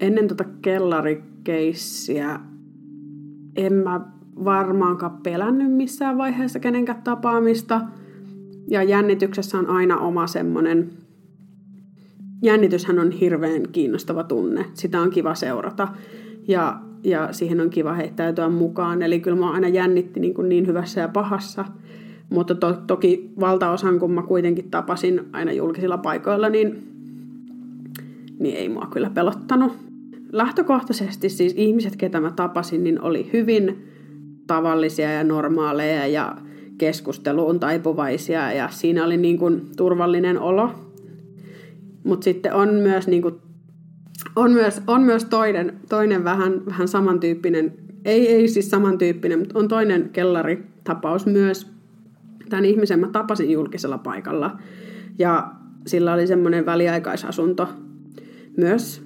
Ennen 0.00 0.28
tota 0.28 0.44
kellarikeissiä 0.62 2.40
en 3.56 3.72
mä 3.72 4.00
varmaankaan 4.44 5.18
pelännyt 5.22 5.72
missään 5.72 6.18
vaiheessa 6.18 6.58
kenenkään 6.58 7.02
tapaamista. 7.02 7.80
Ja 8.68 8.82
jännityksessä 8.82 9.58
on 9.58 9.66
aina 9.66 9.98
oma 9.98 10.26
semmoinen... 10.26 10.90
Jännityshän 12.42 12.98
on 12.98 13.10
hirveän 13.10 13.62
kiinnostava 13.72 14.24
tunne. 14.24 14.64
Sitä 14.74 15.00
on 15.00 15.10
kiva 15.10 15.34
seurata. 15.34 15.88
Ja, 16.48 16.80
ja 17.04 17.32
siihen 17.32 17.60
on 17.60 17.70
kiva 17.70 17.94
heittäytyä 17.94 18.48
mukaan. 18.48 19.02
Eli 19.02 19.20
kyllä 19.20 19.36
mä 19.36 19.50
aina 19.50 19.68
jännitti 19.68 20.20
niin, 20.20 20.34
kuin 20.34 20.48
niin 20.48 20.66
hyvässä 20.66 21.00
ja 21.00 21.08
pahassa. 21.08 21.64
Mutta 22.30 22.54
to, 22.54 22.72
toki 22.86 23.30
valtaosan, 23.40 23.98
kun 23.98 24.12
mä 24.12 24.22
kuitenkin 24.22 24.70
tapasin 24.70 25.20
aina 25.32 25.52
julkisilla 25.52 25.98
paikoilla, 25.98 26.48
niin, 26.48 26.82
niin 28.38 28.56
ei 28.56 28.68
mua 28.68 28.88
kyllä 28.92 29.10
pelottanut. 29.10 29.72
Lähtökohtaisesti 30.32 31.28
siis 31.28 31.54
ihmiset, 31.56 31.96
ketä 31.96 32.20
mä 32.20 32.30
tapasin, 32.30 32.84
niin 32.84 33.00
oli 33.00 33.30
hyvin 33.32 33.84
tavallisia 34.46 35.12
ja 35.12 35.24
normaaleja 35.24 36.06
ja 36.06 36.36
keskusteluun 36.78 37.60
taipuvaisia 37.60 38.52
ja 38.52 38.68
siinä 38.68 39.04
oli 39.04 39.16
niin 39.16 39.38
kuin 39.38 39.62
turvallinen 39.76 40.38
olo. 40.38 40.70
Mutta 42.04 42.24
sitten 42.24 42.54
on 42.54 42.74
myös, 42.74 43.08
niin 43.08 43.22
kuin, 43.22 43.34
on 44.36 44.52
myös, 44.52 44.82
on 44.86 45.02
myös 45.02 45.24
toinen, 45.24 45.80
toinen 45.88 46.24
vähän, 46.24 46.66
vähän 46.66 46.88
samantyyppinen, 46.88 47.72
ei, 48.04 48.28
ei 48.28 48.48
siis 48.48 48.70
samantyyppinen, 48.70 49.38
mutta 49.38 49.58
on 49.58 49.68
toinen 49.68 50.10
kellaritapaus 50.12 51.26
myös. 51.26 51.70
Tämän 52.48 52.64
ihmisen 52.64 53.00
mä 53.00 53.08
tapasin 53.08 53.50
julkisella 53.50 53.98
paikalla 53.98 54.58
ja 55.18 55.52
sillä 55.86 56.12
oli 56.12 56.26
semmoinen 56.26 56.66
väliaikaisasunto 56.66 57.68
myös 58.56 59.02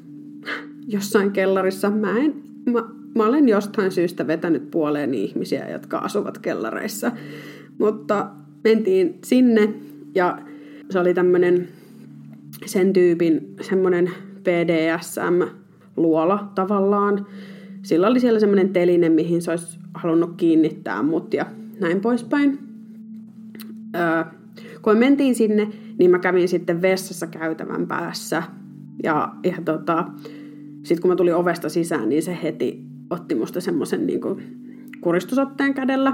jossain 0.87 1.33
kellarissa. 1.33 1.91
Mä 1.91 2.19
en, 2.19 2.35
mä, 2.73 2.85
mä 3.15 3.27
olen 3.27 3.49
jostain 3.49 3.93
syystä 3.93 4.27
vetänyt 4.27 4.71
puoleen 4.71 5.15
ihmisiä, 5.15 5.71
jotka 5.71 5.99
asuvat 5.99 6.39
kellareissa. 6.39 7.13
Mutta 7.79 8.31
mentiin 8.65 9.19
sinne 9.25 9.75
ja 10.15 10.39
se 10.91 10.99
oli 10.99 11.15
tämmöinen 11.15 11.69
sen 12.67 12.93
tyypin 12.93 13.55
semmoinen 13.61 14.11
PDSM-luola 14.43 16.53
tavallaan. 16.55 17.27
Sillä 17.83 18.07
oli 18.07 18.21
siellä 18.21 18.41
semmoinen 18.41 18.69
teline, 18.69 19.09
mihin 19.09 19.43
se 19.43 19.51
olisi 19.51 19.79
halunnut 19.95 20.35
kiinnittää 20.37 21.03
mut 21.03 21.35
ja 21.35 21.47
näin 21.81 22.01
poispäin. 22.01 22.59
Öö, 23.97 24.25
kun 24.83 24.93
me 24.93 24.99
mentiin 24.99 25.35
sinne, 25.35 25.69
niin 25.99 26.11
mä 26.11 26.19
kävin 26.19 26.49
sitten 26.49 26.83
vessassa 26.83 27.27
käytävän 27.27 27.87
päässä. 27.87 28.43
Ja, 29.03 29.35
ja 29.45 29.57
tota, 29.65 30.07
sitten 30.83 31.03
kun 31.03 31.11
mä 31.11 31.17
tulin 31.17 31.35
ovesta 31.35 31.69
sisään, 31.69 32.09
niin 32.09 32.23
se 32.23 32.39
heti 32.43 32.85
otti 33.11 33.35
musta 33.35 33.61
semmoisen 33.61 34.07
niin 34.07 34.21
kuristusotteen 35.01 35.75
kädellä. 35.75 36.13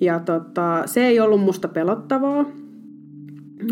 Ja 0.00 0.20
tota, 0.20 0.82
se 0.86 1.06
ei 1.06 1.20
ollut 1.20 1.40
musta 1.40 1.68
pelottavaa. 1.68 2.44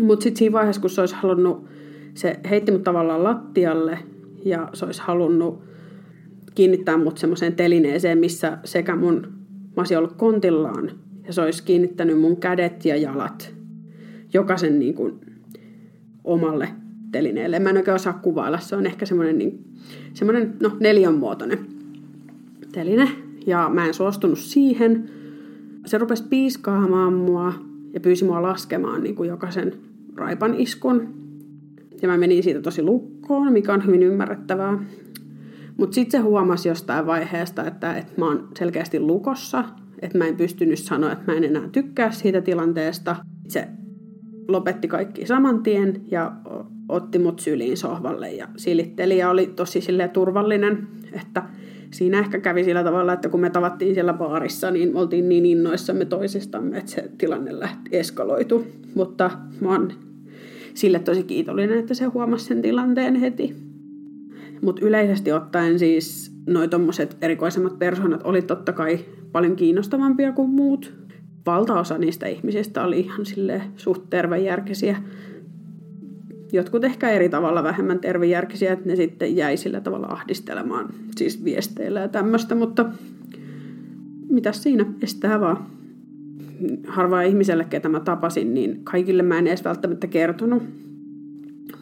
Mutta 0.01 0.23
sitten 0.23 0.37
siinä 0.39 0.53
vaiheessa, 0.53 0.81
kun 0.81 0.89
se 0.89 1.01
olisi 1.01 1.15
halunnut, 1.15 1.65
se 2.13 2.39
heitti 2.49 2.71
mut 2.71 2.83
tavallaan 2.83 3.23
lattialle 3.23 3.99
ja 4.45 4.69
se 4.73 4.85
olisi 4.85 5.01
halunnut 5.01 5.63
kiinnittää 6.55 6.97
mut 6.97 7.17
semmoiseen 7.17 7.55
telineeseen, 7.55 8.17
missä 8.17 8.57
sekä 8.63 8.95
mun, 8.95 9.27
mä 9.75 9.81
olisin 9.81 9.97
ollut 9.97 10.13
kontillaan 10.13 10.91
ja 11.27 11.33
se 11.33 11.41
olisi 11.41 11.63
kiinnittänyt 11.63 12.19
mun 12.19 12.37
kädet 12.37 12.85
ja 12.85 12.95
jalat 12.95 13.53
jokaisen 14.33 14.79
niin 14.79 14.93
kuin, 14.93 15.19
omalle 16.23 16.69
telineelle. 17.11 17.59
Mä 17.59 17.69
en 17.69 17.77
oikein 17.77 17.95
osaa 17.95 18.13
kuvailla, 18.13 18.59
se 18.59 18.75
on 18.75 18.85
ehkä 18.85 19.05
semmoinen, 19.05 19.37
niin, 19.37 19.63
semmoinen 20.13 20.53
no, 20.59 20.77
neljänmuotoinen 20.79 21.59
teline. 22.71 23.09
Ja 23.47 23.69
mä 23.73 23.85
en 23.85 23.93
suostunut 23.93 24.39
siihen. 24.39 25.09
Se 25.85 25.97
rupesi 25.97 26.23
piiskaamaan 26.29 27.13
mua 27.13 27.53
ja 27.93 27.99
pyysi 27.99 28.25
mua 28.25 28.41
laskemaan 28.41 29.03
niin 29.03 29.15
kuin 29.15 29.29
jokaisen 29.29 29.73
raipan 30.15 30.55
iskun. 30.55 31.13
Ja 32.01 32.07
mä 32.07 32.17
menin 32.17 32.43
siitä 32.43 32.61
tosi 32.61 32.83
lukkoon, 32.83 33.53
mikä 33.53 33.73
on 33.73 33.85
hyvin 33.85 34.03
ymmärrettävää. 34.03 34.79
Mutta 35.77 35.95
sitten 35.95 36.21
se 36.21 36.23
huomasi 36.23 36.69
jostain 36.69 37.05
vaiheesta, 37.05 37.65
että, 37.65 37.97
että 37.97 38.13
mä 38.17 38.25
oon 38.25 38.47
selkeästi 38.57 38.99
lukossa, 38.99 39.63
että 40.01 40.17
mä 40.17 40.25
en 40.25 40.35
pystynyt 40.35 40.79
sanoa, 40.79 41.11
että 41.11 41.31
mä 41.31 41.37
en 41.37 41.43
enää 41.43 41.69
tykkää 41.71 42.11
siitä 42.11 42.41
tilanteesta. 42.41 43.15
Se 43.47 43.67
lopetti 44.47 44.87
kaikki 44.87 45.25
saman 45.25 45.63
tien 45.63 46.01
ja 46.11 46.31
otti 46.89 47.19
mut 47.19 47.39
syliin 47.39 47.77
sohvalle 47.77 48.31
ja 48.31 48.47
silitteli 48.57 49.17
ja 49.17 49.29
oli 49.29 49.47
tosi 49.47 49.79
turvallinen, 50.13 50.87
että 51.13 51.43
siinä 51.91 52.19
ehkä 52.19 52.39
kävi 52.39 52.63
sillä 52.63 52.83
tavalla, 52.83 53.13
että 53.13 53.29
kun 53.29 53.39
me 53.39 53.49
tavattiin 53.49 53.93
siellä 53.93 54.13
baarissa, 54.13 54.71
niin 54.71 54.95
oltiin 54.95 55.29
niin 55.29 55.45
innoissamme 55.45 56.05
toisistamme, 56.05 56.77
että 56.77 56.91
se 56.91 57.11
tilanne 57.17 57.59
lähti 57.59 57.89
eskaloitu. 57.97 58.67
Mutta 58.95 59.31
mä 59.61 59.71
oon 59.71 59.91
sille 60.73 60.99
tosi 60.99 61.23
kiitollinen, 61.23 61.79
että 61.79 61.93
se 61.93 62.05
huomasi 62.05 62.45
sen 62.45 62.61
tilanteen 62.61 63.15
heti. 63.15 63.55
Mutta 64.61 64.85
yleisesti 64.85 65.31
ottaen 65.31 65.79
siis 65.79 66.31
noi 66.47 66.67
tommoset 66.67 67.17
erikoisemmat 67.21 67.79
persoonat 67.79 68.21
oli 68.23 68.41
totta 68.41 68.73
kai 68.73 68.99
paljon 69.31 69.55
kiinnostavampia 69.55 70.31
kuin 70.31 70.49
muut. 70.49 70.93
Valtaosa 71.45 71.97
niistä 71.97 72.27
ihmisistä 72.27 72.83
oli 72.83 72.99
ihan 72.99 73.25
sille 73.25 73.61
suht 73.75 74.03
tervejärkisiä 74.09 74.97
jotkut 76.51 76.83
ehkä 76.83 77.09
eri 77.09 77.29
tavalla 77.29 77.63
vähemmän 77.63 77.99
tervejärkisiä, 77.99 78.73
että 78.73 78.89
ne 78.89 78.95
sitten 78.95 79.35
jäi 79.35 79.57
sillä 79.57 79.81
tavalla 79.81 80.07
ahdistelemaan 80.07 80.89
siis 81.15 81.43
viesteillä 81.43 81.99
ja 81.99 82.07
tämmöistä, 82.07 82.55
mutta 82.55 82.85
mitä 84.29 84.51
siinä, 84.51 84.85
estää 85.01 85.39
vaan. 85.39 85.65
Harvaa 86.87 87.21
ihmiselle, 87.21 87.65
ketä 87.65 87.89
mä 87.89 87.99
tapasin, 87.99 88.53
niin 88.53 88.83
kaikille 88.83 89.23
mä 89.23 89.37
en 89.37 89.47
edes 89.47 89.63
välttämättä 89.63 90.07
kertonut 90.07 90.63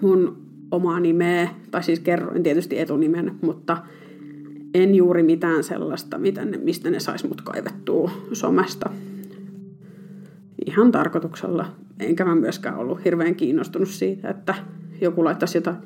mun 0.01 0.37
omaa 0.71 0.99
nimeä, 0.99 1.49
tai 1.71 1.83
siis 1.83 1.99
kerroin 1.99 2.43
tietysti 2.43 2.79
etunimen, 2.79 3.35
mutta 3.41 3.77
en 4.73 4.95
juuri 4.95 5.23
mitään 5.23 5.63
sellaista, 5.63 6.17
mitä 6.17 6.45
ne, 6.45 6.57
mistä 6.57 6.89
ne 6.89 6.99
sais 6.99 7.23
mut 7.23 7.41
kaivettua 7.41 8.11
somesta. 8.33 8.89
Ihan 10.65 10.91
tarkoituksella 10.91 11.65
enkä 11.99 12.25
mä 12.25 12.35
myöskään 12.35 12.77
ollut 12.77 13.05
hirveän 13.05 13.35
kiinnostunut 13.35 13.89
siitä, 13.89 14.29
että 14.29 14.55
joku 15.01 15.23
laittaisi 15.23 15.57
jotain 15.57 15.77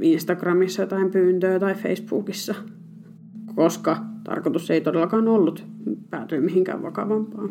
Instagramissa 0.00 0.82
jotain 0.82 1.10
pyyntöä 1.10 1.58
tai 1.58 1.74
Facebookissa, 1.74 2.54
koska 3.54 3.96
tarkoitus 4.24 4.70
ei 4.70 4.80
todellakaan 4.80 5.28
ollut 5.28 5.64
päätyä 6.10 6.40
mihinkään 6.40 6.82
vakavampaan. 6.82 7.50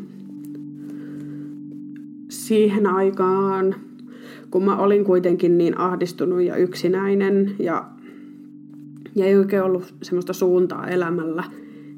Siihen 2.30 2.88
aikaan, 2.88 3.76
kun 4.52 4.64
mä 4.64 4.78
olin 4.78 5.06
kuitenkin 5.06 5.58
niin 5.58 5.78
ahdistunut 5.78 6.42
ja 6.42 6.56
yksinäinen 6.56 7.56
ja 7.60 7.90
ja 9.16 9.26
ei 9.26 9.38
oikein 9.38 9.64
ollut 9.64 9.96
semmoista 10.02 10.34
suuntaa 10.34 10.88
elämällä. 10.88 11.44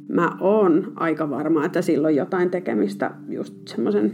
Mä 0.07 0.37
oon 0.39 0.91
aika 0.95 1.29
varma, 1.29 1.65
että 1.65 1.81
silloin 1.81 2.15
jotain 2.15 2.49
tekemistä 2.49 3.11
just 3.29 3.53
semmoisen 3.67 4.13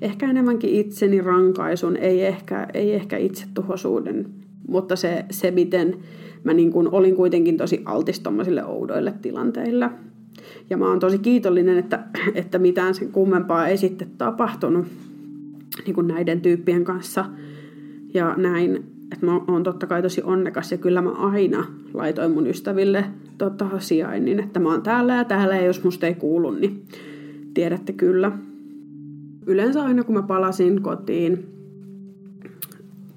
ehkä 0.00 0.30
enemmänkin 0.30 0.70
itseni 0.70 1.20
rankaisun, 1.20 1.96
ei 1.96 2.24
ehkä, 2.24 2.68
ei 2.74 2.94
ehkä 2.94 3.16
itsetuhoisuuden, 3.16 4.26
mutta 4.68 4.96
se, 4.96 5.24
se 5.30 5.50
miten 5.50 5.96
mä 6.44 6.52
niin 6.52 6.72
kuin 6.72 6.88
olin 6.92 7.16
kuitenkin 7.16 7.56
tosi 7.56 7.82
altis 7.84 8.22
oudoille 8.66 9.14
tilanteille. 9.22 9.90
Ja 10.70 10.76
mä 10.76 10.88
oon 10.88 10.98
tosi 10.98 11.18
kiitollinen, 11.18 11.78
että, 11.78 12.04
että 12.34 12.58
mitään 12.58 12.94
sen 12.94 13.12
kummempaa 13.12 13.68
ei 13.68 13.76
sitten 13.76 14.10
tapahtunut 14.18 14.86
niin 15.86 15.94
kuin 15.94 16.08
näiden 16.08 16.40
tyyppien 16.40 16.84
kanssa. 16.84 17.24
Ja 18.14 18.34
näin, 18.36 18.76
että 19.12 19.26
mä 19.26 19.40
oon 19.48 19.62
totta 19.62 19.86
kai 19.86 20.02
tosi 20.02 20.22
onnekas 20.24 20.72
ja 20.72 20.78
kyllä 20.78 21.02
mä 21.02 21.10
aina 21.10 21.66
laitoin 21.94 22.30
mun 22.30 22.46
ystäville 22.46 23.04
tota, 23.38 23.66
sijainnin, 23.78 24.40
että 24.40 24.60
mä 24.60 24.68
oon 24.68 24.82
täällä 24.82 25.14
ja 25.14 25.24
täällä 25.24 25.56
ja 25.56 25.66
jos 25.66 25.84
musta 25.84 26.06
ei 26.06 26.14
kuulu, 26.14 26.50
niin 26.50 26.82
tiedätte 27.54 27.92
kyllä. 27.92 28.32
Yleensä 29.46 29.82
aina 29.82 30.04
kun 30.04 30.14
mä 30.14 30.22
palasin 30.22 30.82
kotiin 30.82 31.46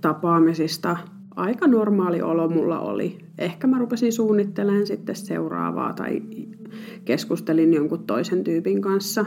tapaamisista, 0.01 0.97
aika 1.35 1.67
normaali 1.67 2.21
olo 2.21 2.49
mulla 2.49 2.79
oli. 2.79 3.17
Ehkä 3.37 3.67
mä 3.67 3.79
rupesin 3.79 4.13
suunnittelemaan 4.13 4.87
sitten 4.87 5.15
seuraavaa 5.15 5.93
tai 5.93 6.21
keskustelin 7.05 7.73
jonkun 7.73 8.03
toisen 8.03 8.43
tyypin 8.43 8.81
kanssa. 8.81 9.25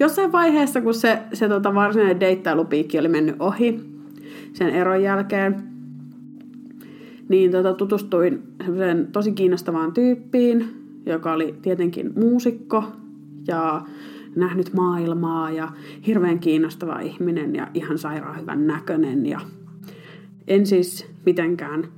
Jossain 0.00 0.32
vaiheessa, 0.32 0.80
kun 0.80 0.94
se, 0.94 1.18
se 1.32 1.48
tota 1.48 1.74
varsinainen 1.74 2.20
deittailupiikki 2.20 2.98
oli 2.98 3.08
mennyt 3.08 3.36
ohi 3.38 3.80
sen 4.52 4.70
eron 4.70 5.02
jälkeen, 5.02 5.62
niin 7.28 7.50
tota, 7.50 7.74
tutustuin 7.74 8.42
tosi 9.12 9.32
kiinnostavaan 9.32 9.92
tyyppiin, 9.92 10.68
joka 11.06 11.32
oli 11.32 11.54
tietenkin 11.62 12.12
muusikko 12.16 12.84
ja 13.46 13.82
nähnyt 14.36 14.74
maailmaa 14.74 15.50
ja 15.50 15.68
hirveän 16.06 16.38
kiinnostava 16.38 17.00
ihminen 17.00 17.54
ja 17.54 17.68
ihan 17.74 17.98
sairaan 17.98 18.40
hyvän 18.40 18.66
näköinen. 18.66 19.26
Ja 19.26 19.40
en 20.48 20.66
siis 20.66 21.06
mitenkään 21.26 21.88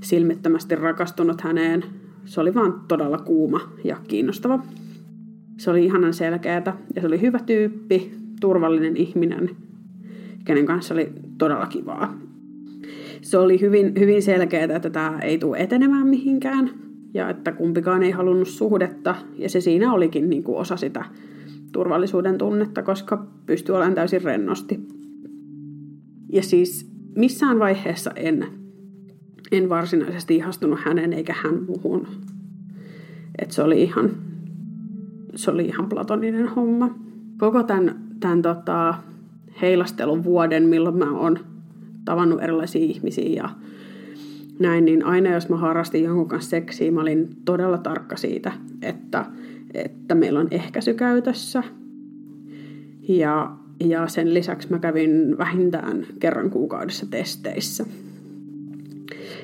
silmittömästi 0.00 0.74
rakastunut 0.74 1.40
häneen. 1.40 1.84
Se 2.24 2.40
oli 2.40 2.54
vaan 2.54 2.80
todella 2.88 3.18
kuuma 3.18 3.60
ja 3.84 3.96
kiinnostava. 4.08 4.62
Se 5.56 5.70
oli 5.70 5.84
ihanan 5.84 6.14
selkeätä 6.14 6.74
ja 6.94 7.00
se 7.00 7.06
oli 7.06 7.20
hyvä 7.20 7.38
tyyppi, 7.38 8.12
turvallinen 8.40 8.96
ihminen, 8.96 9.50
kenen 10.44 10.66
kanssa 10.66 10.94
oli 10.94 11.12
todella 11.38 11.66
kivaa. 11.66 12.18
Se 13.22 13.38
oli 13.38 13.60
hyvin, 13.60 13.92
hyvin 13.98 14.22
selkeää, 14.22 14.76
että 14.76 14.90
tämä 14.90 15.18
ei 15.22 15.38
tule 15.38 15.58
etenemään 15.58 16.06
mihinkään 16.06 16.70
ja 17.14 17.30
että 17.30 17.52
kumpikaan 17.52 18.02
ei 18.02 18.10
halunnut 18.10 18.48
suhdetta 18.48 19.14
ja 19.36 19.48
se 19.48 19.60
siinä 19.60 19.92
olikin 19.92 20.30
niin 20.30 20.42
kuin 20.42 20.58
osa 20.58 20.76
sitä 20.76 21.04
turvallisuuden 21.72 22.38
tunnetta, 22.38 22.82
koska 22.82 23.26
pystyy 23.46 23.74
olemaan 23.74 23.94
täysin 23.94 24.22
rennosti. 24.22 24.80
Ja 26.32 26.42
siis 26.42 26.90
missään 27.16 27.58
vaiheessa 27.58 28.10
en, 28.16 28.46
en 29.52 29.68
varsinaisesti 29.68 30.36
ihastunut 30.36 30.78
hänen 30.84 31.12
eikä 31.12 31.34
hän 31.42 31.62
muuhun. 31.66 32.06
Että 33.38 33.54
se 33.54 33.62
oli 33.62 33.82
ihan, 33.82 34.10
se 35.34 35.50
oli 35.50 35.64
ihan 35.64 35.88
platoninen 35.88 36.48
homma. 36.48 36.94
Koko 37.38 37.62
tämän, 37.62 38.00
tämän 38.20 38.42
tota, 38.42 38.94
heilastelun 39.62 40.24
vuoden, 40.24 40.68
milloin 40.68 40.96
mä 40.96 41.18
oon 41.18 41.38
tavannut 42.04 42.42
erilaisia 42.42 42.84
ihmisiä 42.84 43.42
ja 43.42 43.48
näin, 44.58 44.84
niin 44.84 45.04
aina 45.04 45.30
jos 45.30 45.48
mä 45.48 45.56
harrastin 45.56 46.04
jonkun 46.04 46.28
kanssa 46.28 46.50
seksiä, 46.50 46.92
mä 46.92 47.00
olin 47.00 47.28
todella 47.44 47.78
tarkka 47.78 48.16
siitä, 48.16 48.52
että 48.82 49.26
että 49.74 50.14
meillä 50.14 50.40
on 50.40 50.48
ehkäisy 50.50 50.94
käytössä. 50.94 51.62
Ja, 53.08 53.56
ja 53.84 54.08
sen 54.08 54.34
lisäksi 54.34 54.70
mä 54.70 54.78
kävin 54.78 55.38
vähintään 55.38 56.06
kerran 56.20 56.50
kuukaudessa 56.50 57.06
testeissä. 57.10 57.86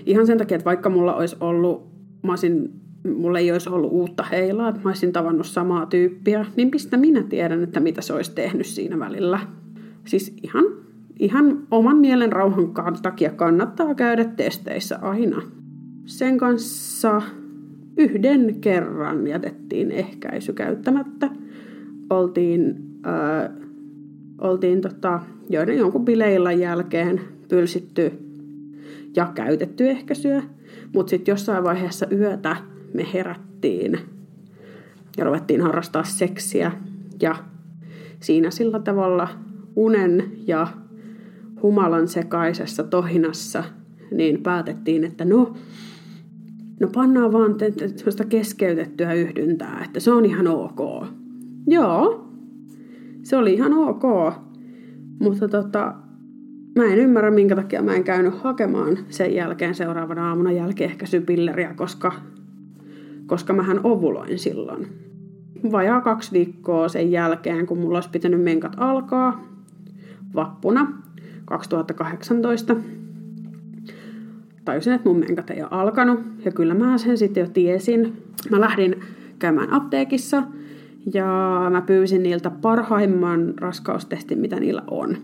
Ihan 0.06 0.26
sen 0.26 0.38
takia, 0.38 0.54
että 0.54 0.64
vaikka 0.64 0.90
mulla 0.90 1.14
olisi 1.14 1.36
ollut, 1.40 1.86
mä 2.22 2.32
olisin, 2.32 2.72
mulla 3.16 3.38
ei 3.38 3.52
olisi 3.52 3.68
ollut 3.68 3.92
uutta 3.92 4.22
heilaa, 4.22 4.68
että 4.68 4.80
mä 4.84 4.88
olisin 4.88 5.12
tavannut 5.12 5.46
samaa 5.46 5.86
tyyppiä, 5.86 6.46
niin 6.56 6.68
mistä 6.72 6.96
minä 6.96 7.22
tiedän, 7.22 7.62
että 7.62 7.80
mitä 7.80 8.02
se 8.02 8.12
olisi 8.12 8.34
tehnyt 8.34 8.66
siinä 8.66 8.98
välillä. 8.98 9.40
Siis 10.04 10.36
ihan, 10.42 10.64
ihan 11.18 11.66
oman 11.70 11.96
mielen 11.96 12.32
rauhan 12.32 12.72
takia 13.02 13.30
kannattaa 13.30 13.94
käydä 13.94 14.24
testeissä 14.24 14.98
aina. 15.02 15.42
Sen 16.04 16.38
kanssa 16.38 17.22
yhden 17.96 18.60
kerran 18.60 19.26
jätettiin 19.26 19.90
ehkäisy 19.90 20.52
käyttämättä. 20.52 21.30
Oltiin, 22.10 22.76
äh, 23.06 23.50
oltiin 24.40 24.80
tota, 24.80 25.20
joiden 25.50 25.78
jonkun 25.78 26.04
bileillan 26.04 26.60
jälkeen 26.60 27.20
pylsitty 27.48 28.12
ja 29.16 29.32
käytetty 29.34 29.88
ehkäisyä, 29.88 30.42
mutta 30.94 31.10
sitten 31.10 31.32
jossain 31.32 31.64
vaiheessa 31.64 32.06
yötä 32.12 32.56
me 32.94 33.06
herättiin 33.14 33.98
ja 35.18 35.24
ruvettiin 35.24 35.60
harrastaa 35.60 36.04
seksiä 36.04 36.72
ja 37.22 37.36
siinä 38.20 38.50
sillä 38.50 38.78
tavalla 38.78 39.28
unen 39.76 40.32
ja 40.46 40.66
humalan 41.62 42.08
sekaisessa 42.08 42.84
tohinassa 42.84 43.64
niin 44.10 44.42
päätettiin, 44.42 45.04
että 45.04 45.24
no 45.24 45.54
No 46.80 46.88
pannaan 46.94 47.32
vaan 47.32 47.54
sellaista 47.96 48.24
keskeytettyä 48.24 49.12
yhdyntää, 49.12 49.82
että 49.84 50.00
se 50.00 50.12
on 50.12 50.24
ihan 50.24 50.46
ok. 50.46 51.06
Joo, 51.66 52.28
se 53.22 53.36
oli 53.36 53.54
ihan 53.54 53.72
ok. 53.72 54.02
Mutta 55.20 55.48
tota, 55.48 55.94
mä 56.76 56.84
en 56.84 56.98
ymmärrä, 56.98 57.30
minkä 57.30 57.56
takia 57.56 57.82
mä 57.82 57.94
en 57.94 58.04
käynyt 58.04 58.42
hakemaan 58.42 58.98
sen 59.08 59.34
jälkeen 59.34 59.74
seuraavana 59.74 60.28
aamuna 60.28 60.52
jälkiehkäisypilleriä, 60.52 61.74
koska, 61.74 62.12
koska 63.26 63.52
mähän 63.52 63.80
ovuloin 63.84 64.38
silloin. 64.38 64.86
Vajaa 65.72 66.00
kaksi 66.00 66.32
viikkoa 66.32 66.88
sen 66.88 67.10
jälkeen, 67.10 67.66
kun 67.66 67.78
mulla 67.78 67.96
olisi 67.96 68.10
pitänyt 68.10 68.42
menkat 68.42 68.72
alkaa, 68.76 69.44
vappuna 70.34 70.92
2018, 71.44 72.76
tajusin, 74.66 74.92
että 74.92 75.08
mun 75.08 75.18
menkat 75.18 75.50
ei 75.50 75.62
ole 75.62 75.68
alkanut. 75.70 76.20
Ja 76.44 76.52
kyllä 76.52 76.74
mä 76.74 76.98
sen 76.98 77.18
sitten 77.18 77.40
jo 77.40 77.46
tiesin. 77.46 78.12
Mä 78.50 78.60
lähdin 78.60 79.00
käymään 79.38 79.72
apteekissa 79.72 80.42
ja 81.14 81.26
mä 81.70 81.82
pyysin 81.82 82.22
niiltä 82.22 82.50
parhaimman 82.50 83.54
raskaustestin, 83.56 84.38
mitä 84.38 84.60
niillä 84.60 84.82
on. 84.90 85.16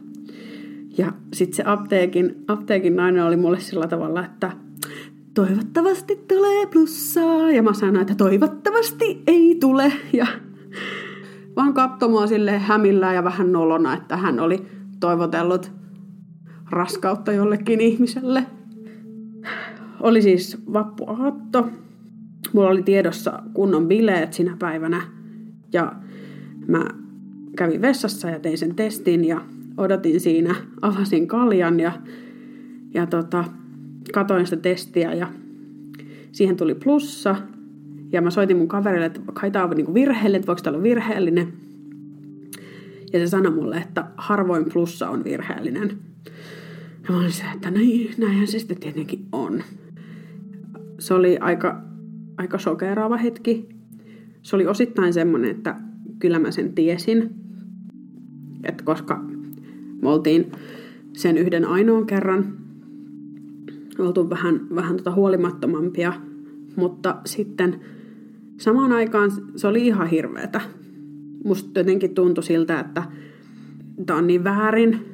Ja 0.98 1.12
sitten 1.32 1.56
se 1.56 1.62
apteekin, 1.66 2.44
apteekin 2.48 2.96
nainen 2.96 3.24
oli 3.24 3.36
mulle 3.36 3.60
sillä 3.60 3.86
tavalla, 3.86 4.24
että 4.24 4.52
toivottavasti 5.34 6.24
tulee 6.28 6.66
plussaa. 6.66 7.50
Ja 7.50 7.62
mä 7.62 7.72
sanoin, 7.72 8.00
että 8.00 8.14
toivottavasti 8.14 9.22
ei 9.26 9.56
tule. 9.60 9.92
Ja 10.12 10.26
vaan 11.56 11.74
katsoi 11.74 12.08
mua 12.08 12.26
sille 12.26 12.58
hämillä 12.58 13.12
ja 13.12 13.24
vähän 13.24 13.52
nolona, 13.52 13.94
että 13.94 14.16
hän 14.16 14.40
oli 14.40 14.66
toivotellut 15.00 15.72
raskautta 16.70 17.32
jollekin 17.32 17.80
ihmiselle 17.80 18.46
oli 20.02 20.22
siis 20.22 20.58
vappuaatto. 20.72 21.68
Mulla 22.52 22.68
oli 22.68 22.82
tiedossa 22.82 23.42
kunnon 23.54 23.88
bileet 23.88 24.32
sinä 24.32 24.56
päivänä. 24.58 25.02
Ja 25.72 25.92
mä 26.68 26.84
kävin 27.56 27.82
vessassa 27.82 28.30
ja 28.30 28.40
tein 28.40 28.58
sen 28.58 28.74
testin 28.74 29.24
ja 29.24 29.40
odotin 29.76 30.20
siinä, 30.20 30.54
avasin 30.82 31.26
kaljan 31.26 31.80
ja, 31.80 31.92
ja 32.94 33.06
tota, 33.06 33.44
katoin 34.14 34.46
sitä 34.46 34.62
testiä 34.62 35.14
ja 35.14 35.26
siihen 36.32 36.56
tuli 36.56 36.74
plussa. 36.74 37.36
Ja 38.12 38.22
mä 38.22 38.30
soitin 38.30 38.56
mun 38.56 38.68
kaverille, 38.68 39.06
että 39.06 39.20
kai 39.32 39.50
tää 39.50 39.64
on 39.64 39.70
niinku 39.70 39.94
virheellinen, 39.94 40.40
että 40.40 40.46
voiko 40.46 40.62
tää 40.62 40.72
olla 40.72 40.82
virheellinen. 40.82 41.52
Ja 43.12 43.18
se 43.18 43.26
sanoi 43.26 43.52
mulle, 43.52 43.76
että 43.76 44.06
harvoin 44.16 44.64
plussa 44.72 45.08
on 45.08 45.24
virheellinen. 45.24 45.98
Ja 47.08 47.14
mä 47.14 47.18
olin 47.18 47.32
se, 47.32 47.42
että 47.54 47.70
niin, 47.70 48.14
näinhän 48.18 48.46
se 48.46 48.58
sitten 48.58 48.80
tietenkin 48.80 49.26
on 49.32 49.62
se 51.02 51.14
oli 51.14 51.38
aika, 51.38 51.82
aika 52.36 52.58
sokeraava 52.58 53.16
hetki. 53.16 53.68
Se 54.42 54.56
oli 54.56 54.66
osittain 54.66 55.12
semmoinen, 55.12 55.50
että 55.50 55.76
kyllä 56.18 56.38
mä 56.38 56.50
sen 56.50 56.72
tiesin, 56.72 57.30
että 58.64 58.84
koska 58.84 59.24
me 60.02 60.08
oltiin 60.08 60.52
sen 61.12 61.38
yhden 61.38 61.64
ainoan 61.64 62.06
kerran 62.06 62.56
oltu 63.98 64.30
vähän, 64.30 64.60
vähän 64.74 64.96
tota 64.96 65.14
huolimattomampia, 65.14 66.12
mutta 66.76 67.16
sitten 67.26 67.80
samaan 68.56 68.92
aikaan 68.92 69.32
se 69.56 69.66
oli 69.66 69.86
ihan 69.86 70.06
hirveetä. 70.06 70.60
Musta 71.44 71.80
jotenkin 71.80 72.14
tuntui 72.14 72.44
siltä, 72.44 72.80
että 72.80 73.02
tämä 74.06 74.18
on 74.18 74.26
niin 74.26 74.44
väärin. 74.44 75.11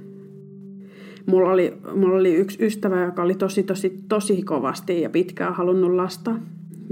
Mulla 1.29 1.51
oli, 1.51 1.73
mulla 1.95 2.17
oli 2.17 2.35
yksi 2.35 2.67
ystävä, 2.67 3.05
joka 3.05 3.23
oli 3.23 3.35
tosi, 3.35 3.63
tosi, 3.63 3.99
tosi 4.09 4.43
kovasti 4.43 5.01
ja 5.01 5.11
pitkään 5.11 5.55
halunnut 5.55 5.95
lasta. 5.95 6.35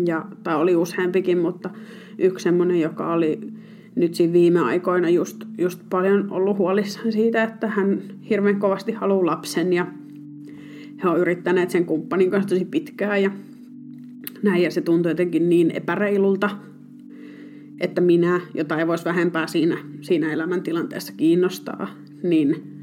Ja, 0.07 0.25
tai 0.42 0.57
oli 0.57 0.77
useampikin, 0.77 1.38
mutta 1.38 1.70
yksi 2.18 2.42
semmoinen, 2.42 2.81
joka 2.81 3.12
oli 3.12 3.40
nyt 3.94 4.14
siinä 4.14 4.33
viime 4.33 4.61
aikoina 4.61 5.09
just, 5.09 5.44
just 5.59 5.81
paljon 5.90 6.31
ollut 6.31 6.59
huolissaan 6.59 7.12
siitä, 7.12 7.42
että 7.42 7.68
hän 7.68 8.03
hirveän 8.31 8.59
kovasti 8.59 8.92
haluaa 8.92 9.27
lapsen 9.27 9.72
ja 9.72 9.87
he 11.05 11.09
on 11.09 11.20
yrittäneet 11.20 11.70
sen 11.70 11.85
kumppanin 11.85 12.31
kanssa 12.31 12.49
tosi 12.49 12.64
pitkään 12.64 13.22
ja 13.22 13.31
näin 14.42 14.62
ja 14.62 14.70
se 14.70 14.81
tuntui 14.81 15.11
jotenkin 15.11 15.49
niin 15.49 15.70
epäreilulta, 15.70 16.51
että 17.81 18.01
minä, 18.01 18.40
jota 18.55 18.79
ei 18.79 18.87
voisi 18.87 19.05
vähempää 19.05 19.46
siinä, 19.46 19.79
siinä 20.01 20.33
elämäntilanteessa 20.33 21.12
kiinnostaa, 21.16 21.88
niin 22.22 22.76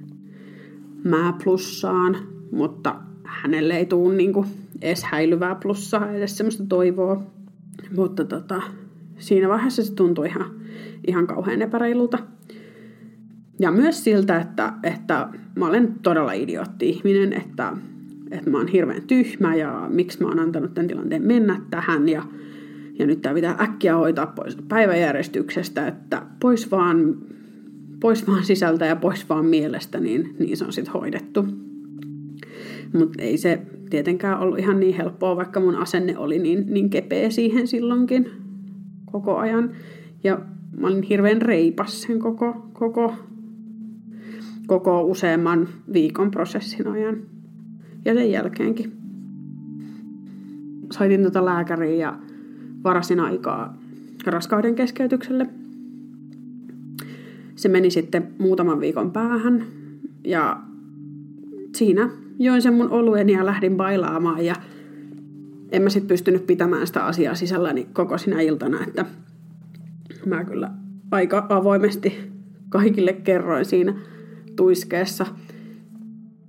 mä 1.03 1.33
plussaan, 1.43 2.17
mutta 2.51 2.95
hänelle 3.23 3.77
ei 3.77 3.85
tule 3.85 4.15
niinku 4.15 4.45
edes 4.81 5.03
häilyvää 5.03 5.55
plussaa, 5.55 6.11
edes 6.11 6.37
semmoista 6.37 6.63
toivoa. 6.69 7.23
Mutta 7.95 8.25
tota, 8.25 8.61
siinä 9.17 9.49
vaiheessa 9.49 9.83
se 9.83 9.93
tuntui 9.93 10.27
ihan, 10.27 10.45
ihan 11.07 11.27
kauhean 11.27 11.61
epäreilulta. 11.61 12.17
Ja 13.59 13.71
myös 13.71 14.03
siltä, 14.03 14.37
että, 14.37 14.73
että 14.83 15.29
mä 15.55 15.67
olen 15.67 15.93
todella 16.01 16.31
idiootti 16.31 16.89
ihminen, 16.89 17.33
että, 17.33 17.73
että 18.31 18.49
mä 18.49 18.57
oon 18.57 18.67
hirveän 18.67 19.01
tyhmä 19.01 19.55
ja 19.55 19.87
miksi 19.89 20.21
mä 20.21 20.27
oon 20.27 20.39
antanut 20.39 20.73
tämän 20.73 20.87
tilanteen 20.87 21.23
mennä 21.23 21.61
tähän 21.69 22.09
ja, 22.09 22.23
ja 22.99 23.05
nyt 23.05 23.21
tämä 23.21 23.35
pitää 23.35 23.57
äkkiä 23.61 23.95
hoitaa 23.95 24.27
pois 24.27 24.57
päiväjärjestyksestä, 24.67 25.87
että 25.87 26.21
pois 26.39 26.71
vaan, 26.71 27.15
pois 28.03 28.27
vaan 28.27 28.43
sisältä 28.43 28.85
ja 28.85 28.95
pois 28.95 29.29
vaan 29.29 29.45
mielestä, 29.45 29.99
niin, 29.99 30.35
niin 30.39 30.57
se 30.57 30.65
on 30.65 30.73
sitten 30.73 30.93
hoidettu. 30.93 31.45
Mutta 32.93 33.21
ei 33.21 33.37
se 33.37 33.61
tietenkään 33.89 34.39
ollut 34.39 34.59
ihan 34.59 34.79
niin 34.79 34.95
helppoa, 34.95 35.35
vaikka 35.35 35.59
mun 35.59 35.75
asenne 35.75 36.17
oli 36.17 36.39
niin, 36.39 36.65
niin 36.67 36.89
kepeä 36.89 37.29
siihen 37.29 37.67
silloinkin 37.67 38.31
koko 39.11 39.37
ajan. 39.37 39.71
Ja 40.23 40.39
mä 40.77 40.87
olin 40.87 41.03
hirveän 41.03 41.41
reipas 41.41 42.01
sen 42.01 42.19
koko, 42.19 42.69
koko, 42.73 43.13
koko 44.67 45.01
useamman 45.01 45.67
viikon 45.93 46.31
prosessin 46.31 46.87
ajan. 46.87 47.17
Ja 48.05 48.13
sen 48.13 48.31
jälkeenkin. 48.31 48.91
Soitin 50.91 51.21
tuota 51.21 51.45
lääkäriä 51.45 51.95
ja 51.95 52.17
varasin 52.83 53.19
aikaa 53.19 53.77
raskauden 54.25 54.75
keskeytykselle. 54.75 55.62
Se 57.63 57.69
meni 57.69 57.91
sitten 57.91 58.27
muutaman 58.37 58.79
viikon 58.79 59.11
päähän 59.11 59.65
ja 60.23 60.59
siinä 61.75 62.09
join 62.39 62.61
sen 62.61 62.73
mun 62.73 62.89
olueni 62.89 63.33
ja 63.33 63.45
lähdin 63.45 63.77
bailaamaan 63.77 64.45
ja 64.45 64.55
en 65.71 65.81
mä 65.81 65.89
sitten 65.89 66.07
pystynyt 66.07 66.47
pitämään 66.47 66.87
sitä 66.87 67.05
asiaa 67.05 67.35
sisälläni 67.35 67.87
koko 67.93 68.17
sinä 68.17 68.41
iltana, 68.41 68.83
että 68.87 69.05
mä 70.25 70.43
kyllä 70.43 70.71
aika 71.11 71.45
avoimesti 71.49 72.31
kaikille 72.69 73.13
kerroin 73.13 73.65
siinä 73.65 73.93
tuiskeessa. 74.55 75.25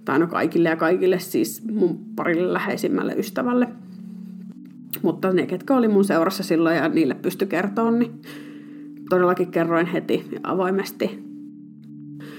Tai 0.05 0.19
no 0.19 0.27
kaikille 0.27 0.69
ja 0.69 0.77
kaikille 0.77 1.19
siis 1.19 1.63
mun 1.73 1.99
parille 2.17 2.53
läheisimmälle 2.53 3.15
ystävälle. 3.15 3.69
Mutta 5.03 5.33
ne, 5.33 5.47
ketkä 5.47 5.77
oli 5.77 5.89
mun 5.89 6.05
seurassa 6.05 6.43
silloin 6.43 6.77
ja 6.77 6.89
niille 6.89 7.15
pysty 7.15 7.47
kertoa, 7.47 7.91
niin 7.91 8.23
todellakin 9.11 9.51
kerroin 9.51 9.87
heti 9.87 10.29
avoimesti. 10.43 11.25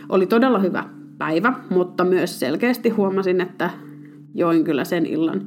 Oli 0.10 0.28
todella 0.28 0.60
hyvä 0.60 0.84
päivä, 1.18 1.54
mutta 1.70 2.04
myös 2.04 2.40
selkeästi 2.40 2.90
huomasin, 2.90 3.42
että 3.42 3.70
join 4.34 4.64
kyllä 4.64 4.84
sen 4.84 5.06
illan 5.06 5.42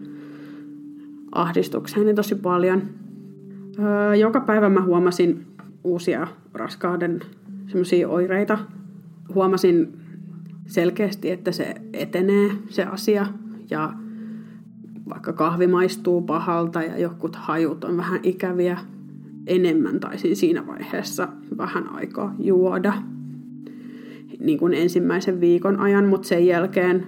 ahdistukseeni 1.33 2.14
tosi 2.14 2.35
paljon. 2.35 2.83
Öö, 3.78 4.14
joka 4.14 4.40
päivä 4.40 4.68
mä 4.68 4.83
huomasin 4.83 5.46
uusia 5.85 6.26
raskauden 6.54 7.20
semmoisia 7.66 8.09
oireita. 8.09 8.59
Huomasin 9.35 9.98
selkeästi, 10.66 11.31
että 11.31 11.52
se 11.52 11.74
etenee 11.92 12.50
se 12.68 12.85
asia 12.85 13.26
ja 13.70 13.92
vaikka 15.09 15.33
kahvi 15.33 15.66
maistuu 15.66 16.22
pahalta 16.22 16.83
ja 16.83 16.98
jokut 16.98 17.37
hajut 17.37 17.85
on 17.85 17.96
vähän 17.96 18.20
ikäviä, 18.22 18.78
enemmän 19.49 20.01
taisin 20.01 20.37
siinä 20.37 20.67
vaiheessa 20.67 21.29
vähän 21.57 21.89
aikaa 21.89 22.35
juoda 22.39 22.93
niin 24.41 24.59
kuin 24.59 24.75
ensimmäisen 24.75 25.41
viikon 25.41 25.81
ajan, 25.81 26.05
mutta 26.05 26.29
sen 26.29 26.47
jälkeen, 26.47 27.07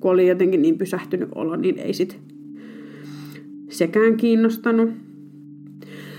kun 0.00 0.10
oli 0.10 0.28
jotenkin 0.28 0.62
niin 0.62 0.78
pysähtynyt 0.78 1.28
olo, 1.34 1.56
niin 1.56 1.78
ei 1.78 1.92
sit 1.92 2.20
sekään 3.68 4.16
kiinnostanut. 4.16 4.90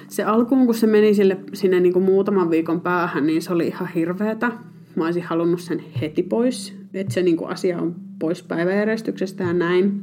Se 0.07 0.23
alkuun, 0.23 0.65
kun 0.65 0.75
se 0.75 0.87
meni 0.87 1.13
sille, 1.13 1.37
sinne 1.53 1.79
niin 1.79 1.93
kuin 1.93 2.05
muutaman 2.05 2.49
viikon 2.49 2.81
päähän, 2.81 3.27
niin 3.27 3.41
se 3.41 3.53
oli 3.53 3.67
ihan 3.67 3.89
hirveetä. 3.95 4.51
Mä 4.95 5.05
olisin 5.05 5.23
halunnut 5.23 5.59
sen 5.59 5.83
heti 6.01 6.23
pois, 6.23 6.75
että 6.93 7.13
se 7.13 7.21
niin 7.21 7.37
kuin 7.37 7.49
asia 7.49 7.77
on 7.77 7.95
pois 8.19 8.43
päiväjärjestyksestä 8.43 9.43
ja 9.43 9.53
näin. 9.53 10.01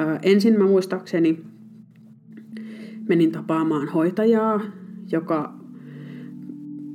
Ö, 0.00 0.18
ensin 0.22 0.58
mä 0.58 0.64
muistaakseni 0.64 1.42
menin 3.08 3.32
tapaamaan 3.32 3.88
hoitajaa, 3.88 4.60
joka 5.12 5.54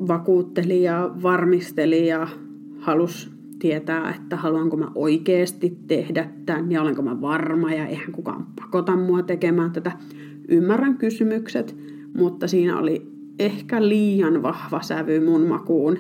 vakuutteli 0.08 0.84
ja 0.84 1.12
varmisteli 1.24 2.08
ja 2.08 2.28
halusi 2.80 3.30
tietää, 3.60 4.14
että 4.14 4.36
haluanko 4.36 4.78
mä 4.78 4.92
oikeasti 4.96 5.78
tehdä 5.88 6.30
tämän 6.46 6.72
ja 6.72 6.82
olenko 6.82 7.02
mä 7.02 7.22
varma 7.22 7.74
ja 7.74 7.88
eihän 7.88 8.12
kukaan 8.12 8.48
pakota 8.56 8.96
mua 8.96 9.24
tekemään 9.24 9.72
tätä. 9.72 9.92
Ymmärrän 10.48 10.98
kysymykset, 10.98 11.76
mutta 12.18 12.48
siinä 12.48 12.78
oli 12.78 13.12
ehkä 13.40 13.88
liian 13.88 14.44
vahva 14.44 14.82
sävy 14.82 15.20
mun 15.20 15.48
makuun 15.48 15.98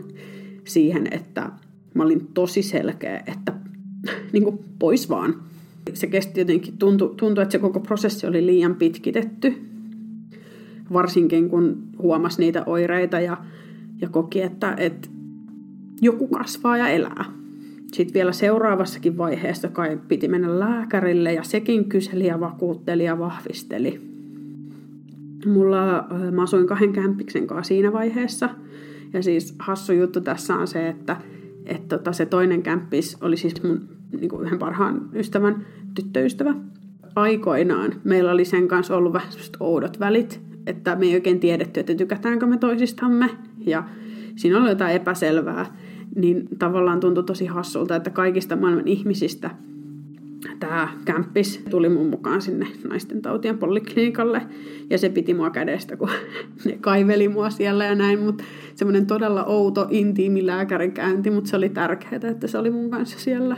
siihen, 0.63 1.07
että 1.11 1.51
mä 1.93 2.03
olin 2.03 2.27
tosi 2.33 2.61
selkeä, 2.61 3.23
että 3.27 3.53
niin 4.33 4.43
kuin 4.43 4.59
pois 4.79 5.09
vaan. 5.09 5.35
Se 5.93 6.07
kesti 6.07 6.41
jotenkin, 6.41 6.77
tuntui, 6.77 7.13
tuntui, 7.17 7.41
että 7.41 7.51
se 7.51 7.59
koko 7.59 7.79
prosessi 7.79 8.27
oli 8.27 8.45
liian 8.45 8.75
pitkitetty, 8.75 9.68
varsinkin 10.93 11.49
kun 11.49 11.77
huomasi 12.01 12.41
niitä 12.41 12.63
oireita 12.65 13.19
ja, 13.19 13.37
ja 14.01 14.09
koki, 14.09 14.41
että, 14.41 14.73
että 14.77 15.09
joku 16.01 16.27
kasvaa 16.27 16.77
ja 16.77 16.87
elää. 16.87 17.25
Sitten 17.91 18.13
vielä 18.13 18.31
seuraavassakin 18.31 19.17
vaiheessa 19.17 19.67
kai 19.67 19.99
piti 20.07 20.27
mennä 20.27 20.59
lääkärille 20.59 21.33
ja 21.33 21.43
sekin 21.43 21.89
kyseli 21.89 22.27
ja 22.27 22.39
vakuutteli 22.39 23.05
ja 23.05 23.19
vahvisteli. 23.19 24.01
Mulla, 25.45 25.97
äh, 25.97 26.31
mä 26.31 26.43
asuin 26.43 26.67
kahden 26.67 26.93
kämppiksen 26.93 27.47
kanssa 27.47 27.67
siinä 27.67 27.93
vaiheessa. 27.93 28.49
Ja 29.13 29.23
siis 29.23 29.55
hassu 29.59 29.93
juttu 29.93 30.21
tässä 30.21 30.55
on 30.55 30.67
se, 30.67 30.87
että, 30.87 31.17
että 31.65 31.97
tota, 31.97 32.13
se 32.13 32.25
toinen 32.25 32.63
kämppis 32.63 33.17
oli 33.21 33.37
siis 33.37 33.63
mun 33.63 33.81
niin 34.19 34.29
kuin 34.29 34.45
yhden 34.45 34.59
parhaan 34.59 35.09
ystävän 35.13 35.65
tyttöystävä. 35.95 36.55
Aikoinaan 37.15 37.93
meillä 38.03 38.31
oli 38.31 38.45
sen 38.45 38.67
kanssa 38.67 38.97
ollut 38.97 39.13
vähän 39.13 39.29
oudot 39.59 39.99
välit, 39.99 40.41
että 40.69 40.95
me 40.95 41.05
ei 41.05 41.13
oikein 41.13 41.39
tiedetty, 41.39 41.79
että 41.79 41.95
tykätäänkö 41.95 42.45
me 42.45 42.57
toisistamme. 42.57 43.29
Ja 43.65 43.83
siinä 44.35 44.61
oli 44.61 44.69
jotain 44.69 44.95
epäselvää 44.95 45.65
niin 46.15 46.47
tavallaan 46.59 46.99
tuntui 46.99 47.23
tosi 47.23 47.45
hassulta, 47.45 47.95
että 47.95 48.09
kaikista 48.09 48.55
maailman 48.55 48.87
ihmisistä 48.87 49.49
tämä 50.59 50.87
kämppis 51.05 51.63
tuli 51.69 51.89
mun 51.89 52.09
mukaan 52.09 52.41
sinne 52.41 52.67
naisten 52.89 53.21
tautien 53.21 53.57
poliklinikalle 53.57 54.41
ja 54.89 54.97
se 54.97 55.09
piti 55.09 55.33
mua 55.33 55.49
kädestä, 55.49 55.97
kun 55.97 56.09
ne 56.65 56.77
kaiveli 56.81 57.27
mua 57.27 57.49
siellä 57.49 57.85
ja 57.85 57.95
näin, 57.95 58.19
mutta 58.19 58.43
semmoinen 58.75 59.05
todella 59.05 59.43
outo, 59.43 59.87
intiimi 59.89 60.45
lääkärikäynti, 60.45 61.31
mutta 61.31 61.49
se 61.49 61.55
oli 61.55 61.69
tärkeää, 61.69 62.31
että 62.31 62.47
se 62.47 62.57
oli 62.57 62.69
mun 62.69 62.89
kanssa 62.89 63.19
siellä. 63.19 63.57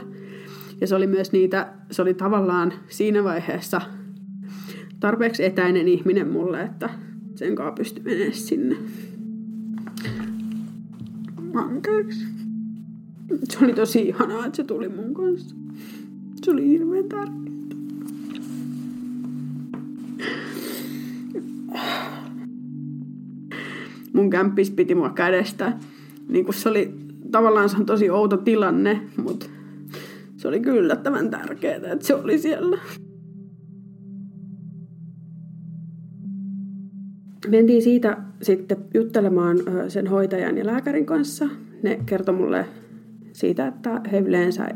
Ja 0.80 0.86
se 0.86 0.94
oli 0.94 1.06
myös 1.06 1.32
niitä, 1.32 1.72
se 1.90 2.02
oli 2.02 2.14
tavallaan 2.14 2.72
siinä 2.88 3.24
vaiheessa 3.24 3.80
tarpeeksi 5.02 5.44
etäinen 5.44 5.88
ihminen 5.88 6.28
mulle, 6.28 6.62
että 6.62 6.90
sen 7.34 7.54
kanssa 7.54 7.72
pystyi 7.72 8.04
menemään 8.04 8.32
sinne. 8.32 8.76
Anteeksi. 11.54 12.26
Se 13.48 13.64
oli 13.64 13.72
tosi 13.72 14.02
ihanaa, 14.02 14.46
että 14.46 14.56
se 14.56 14.64
tuli 14.64 14.88
mun 14.88 15.14
kanssa. 15.14 15.56
Se 16.42 16.50
oli 16.50 16.68
hirveän 16.68 17.04
tärkeää. 17.04 17.42
Mun 24.12 24.30
kämppis 24.30 24.70
piti 24.70 24.94
mua 24.94 25.10
kädestä. 25.10 25.72
Niin 26.28 26.44
kun 26.44 26.54
se 26.54 26.68
oli 26.68 26.94
tavallaan 27.30 27.68
se 27.68 27.76
on 27.76 27.86
tosi 27.86 28.10
outo 28.10 28.36
tilanne, 28.36 29.00
mutta 29.16 29.46
se 30.36 30.48
oli 30.48 30.60
kyllä 30.60 30.80
yllättävän 30.80 31.30
tärkeää, 31.30 31.92
että 31.92 32.06
se 32.06 32.14
oli 32.14 32.38
siellä. 32.38 32.78
Mentiin 37.48 37.82
siitä 37.82 38.16
sitten 38.42 38.76
juttelemaan 38.94 39.58
sen 39.88 40.06
hoitajan 40.06 40.58
ja 40.58 40.66
lääkärin 40.66 41.06
kanssa. 41.06 41.48
Ne 41.82 42.00
kertoi 42.06 42.34
mulle 42.34 42.66
siitä, 43.32 43.66
että 43.66 44.00
he 44.12 44.18
yleensä 44.18 44.68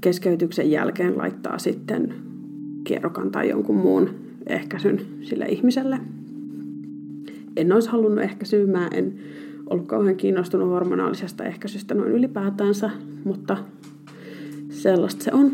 keskeytyksen 0.00 0.70
jälkeen 0.70 1.18
laittaa 1.18 1.58
sitten 1.58 2.14
kierrokan 2.84 3.30
tai 3.30 3.48
jonkun 3.48 3.76
muun 3.76 4.10
ehkäisyn 4.46 5.00
sille 5.22 5.46
ihmiselle. 5.46 5.98
En 7.56 7.72
olisi 7.72 7.88
halunnut 7.88 8.24
ehkäisyä, 8.24 8.66
mä 8.66 8.88
en 8.92 9.14
ollut 9.70 9.86
kauhean 9.86 10.16
kiinnostunut 10.16 10.68
hormonaalisesta 10.68 11.44
ehkäisystä 11.44 11.94
noin 11.94 12.12
ylipäätänsä, 12.12 12.90
mutta 13.24 13.56
sellaista 14.70 15.24
se 15.24 15.30
on. 15.34 15.52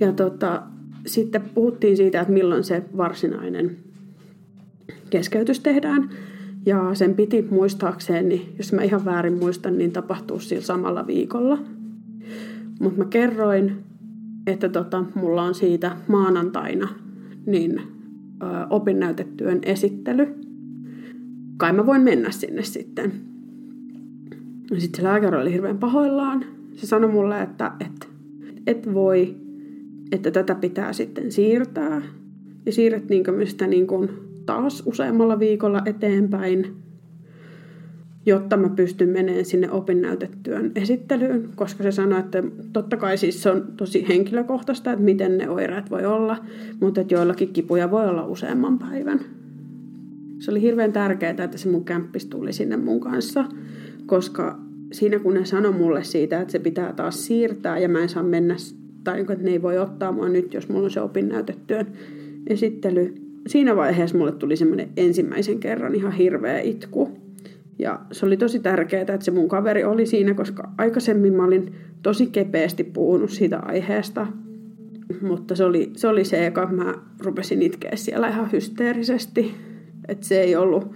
Ja 0.00 0.12
tota, 0.12 0.62
sitten 1.06 1.42
puhuttiin 1.54 1.96
siitä, 1.96 2.20
että 2.20 2.32
milloin 2.32 2.64
se 2.64 2.82
varsinainen 2.96 3.76
keskeytys 5.14 5.60
tehdään. 5.60 6.10
Ja 6.66 6.94
sen 6.94 7.14
piti 7.14 7.42
muistaakseni, 7.50 8.54
jos 8.58 8.72
mä 8.72 8.82
ihan 8.82 9.04
väärin 9.04 9.38
muistan, 9.38 9.78
niin 9.78 9.92
tapahtuu 9.92 10.40
sillä 10.40 10.62
samalla 10.62 11.06
viikolla. 11.06 11.58
Mutta 12.80 12.98
mä 12.98 13.04
kerroin, 13.04 13.76
että 14.46 14.68
tota, 14.68 15.04
mulla 15.14 15.42
on 15.42 15.54
siitä 15.54 15.96
maanantaina 16.08 16.88
niin 17.46 17.78
ö, 17.78 18.44
opinnäytetyön 18.70 19.58
esittely. 19.62 20.34
Kai 21.56 21.72
mä 21.72 21.86
voin 21.86 22.02
mennä 22.02 22.30
sinne 22.30 22.62
sitten. 22.62 23.12
Sitten 24.78 24.96
se 24.96 25.02
lääkäri 25.02 25.36
oli 25.36 25.52
hirveän 25.52 25.78
pahoillaan. 25.78 26.44
Se 26.74 26.86
sanoi 26.86 27.10
mulle, 27.10 27.42
että 27.42 27.72
et, 27.80 28.08
et 28.66 28.94
voi, 28.94 29.36
että 30.12 30.30
tätä 30.30 30.54
pitää 30.54 30.92
sitten 30.92 31.32
siirtää. 31.32 32.02
Ja 32.66 32.72
siirrettiinkö 32.72 33.32
me 33.32 33.46
sitä 33.46 33.66
niin 33.66 33.86
kuin 33.86 34.10
taas 34.46 34.82
useammalla 34.86 35.38
viikolla 35.38 35.82
eteenpäin, 35.86 36.76
jotta 38.26 38.56
mä 38.56 38.68
pystyn 38.68 39.08
menemään 39.08 39.44
sinne 39.44 39.70
opinnäytetyön 39.70 40.72
esittelyyn, 40.74 41.48
koska 41.56 41.82
se 41.82 41.92
sanoi, 41.92 42.20
että 42.20 42.42
totta 42.72 42.96
kai 42.96 43.18
siis 43.18 43.42
se 43.42 43.50
on 43.50 43.72
tosi 43.76 44.08
henkilökohtaista, 44.08 44.92
että 44.92 45.04
miten 45.04 45.38
ne 45.38 45.48
oireet 45.48 45.90
voi 45.90 46.06
olla, 46.06 46.36
mutta 46.80 47.00
että 47.00 47.14
joillakin 47.14 47.52
kipuja 47.52 47.90
voi 47.90 48.08
olla 48.08 48.26
useamman 48.26 48.78
päivän. 48.78 49.20
Se 50.38 50.50
oli 50.50 50.60
hirveän 50.60 50.92
tärkeää, 50.92 51.44
että 51.44 51.58
se 51.58 51.68
mun 51.68 51.84
kämppis 51.84 52.26
tuli 52.26 52.52
sinne 52.52 52.76
mun 52.76 53.00
kanssa, 53.00 53.44
koska 54.06 54.58
siinä 54.92 55.18
kun 55.18 55.34
ne 55.34 55.44
sanoi 55.44 55.72
mulle 55.72 56.04
siitä, 56.04 56.40
että 56.40 56.52
se 56.52 56.58
pitää 56.58 56.92
taas 56.92 57.26
siirtää 57.26 57.78
ja 57.78 57.88
mä 57.88 58.00
en 58.00 58.08
saa 58.08 58.22
mennä, 58.22 58.56
tai 59.04 59.20
että 59.20 59.34
ne 59.34 59.50
ei 59.50 59.62
voi 59.62 59.78
ottaa 59.78 60.12
mua 60.12 60.28
nyt, 60.28 60.54
jos 60.54 60.68
mulla 60.68 60.84
on 60.84 60.90
se 60.90 61.00
opinnäytetyön 61.00 61.86
esittely, 62.46 63.14
siinä 63.46 63.76
vaiheessa 63.76 64.18
mulle 64.18 64.32
tuli 64.32 64.56
semmoinen 64.56 64.88
ensimmäisen 64.96 65.58
kerran 65.58 65.94
ihan 65.94 66.12
hirveä 66.12 66.60
itku. 66.60 67.08
Ja 67.78 68.00
se 68.12 68.26
oli 68.26 68.36
tosi 68.36 68.58
tärkeää, 68.58 69.00
että 69.00 69.24
se 69.24 69.30
mun 69.30 69.48
kaveri 69.48 69.84
oli 69.84 70.06
siinä, 70.06 70.34
koska 70.34 70.70
aikaisemmin 70.78 71.34
mä 71.34 71.44
olin 71.44 71.74
tosi 72.02 72.26
kepeästi 72.26 72.84
puhunut 72.84 73.30
siitä 73.30 73.58
aiheesta. 73.58 74.26
Mutta 75.22 75.56
se 75.56 75.64
oli 75.64 75.90
se, 75.96 76.08
oli 76.08 76.24
se 76.24 76.44
joka 76.44 76.66
mä 76.66 76.94
rupesin 77.18 77.62
itkeä 77.62 77.92
siellä 77.94 78.28
ihan 78.28 78.52
hysteerisesti. 78.52 79.54
Että 80.08 80.26
se 80.26 80.40
ei 80.40 80.56
ollut 80.56 80.92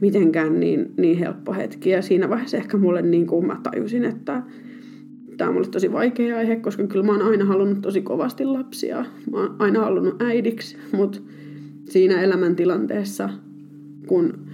mitenkään 0.00 0.60
niin, 0.60 0.92
niin 0.96 1.18
helppo 1.18 1.52
hetki. 1.52 1.90
Ja 1.90 2.02
siinä 2.02 2.28
vaiheessa 2.28 2.56
ehkä 2.56 2.76
mulle 2.76 3.02
niin 3.02 3.26
kuin 3.26 3.46
mä 3.46 3.60
tajusin, 3.62 4.04
että 4.04 4.42
tämä 5.36 5.48
on 5.48 5.54
mulle 5.54 5.68
tosi 5.68 5.92
vaikea 5.92 6.36
aihe, 6.36 6.56
koska 6.56 6.86
kyllä 6.86 7.04
mä 7.04 7.12
oon 7.12 7.22
aina 7.22 7.44
halunnut 7.44 7.80
tosi 7.80 8.02
kovasti 8.02 8.44
lapsia. 8.44 9.04
Mä 9.30 9.38
oon 9.38 9.56
aina 9.58 9.80
halunnut 9.80 10.22
äidiksi, 10.22 10.76
mutta 10.92 11.20
siinä 11.88 12.22
elämäntilanteessa, 12.22 13.30
kun 14.06 14.46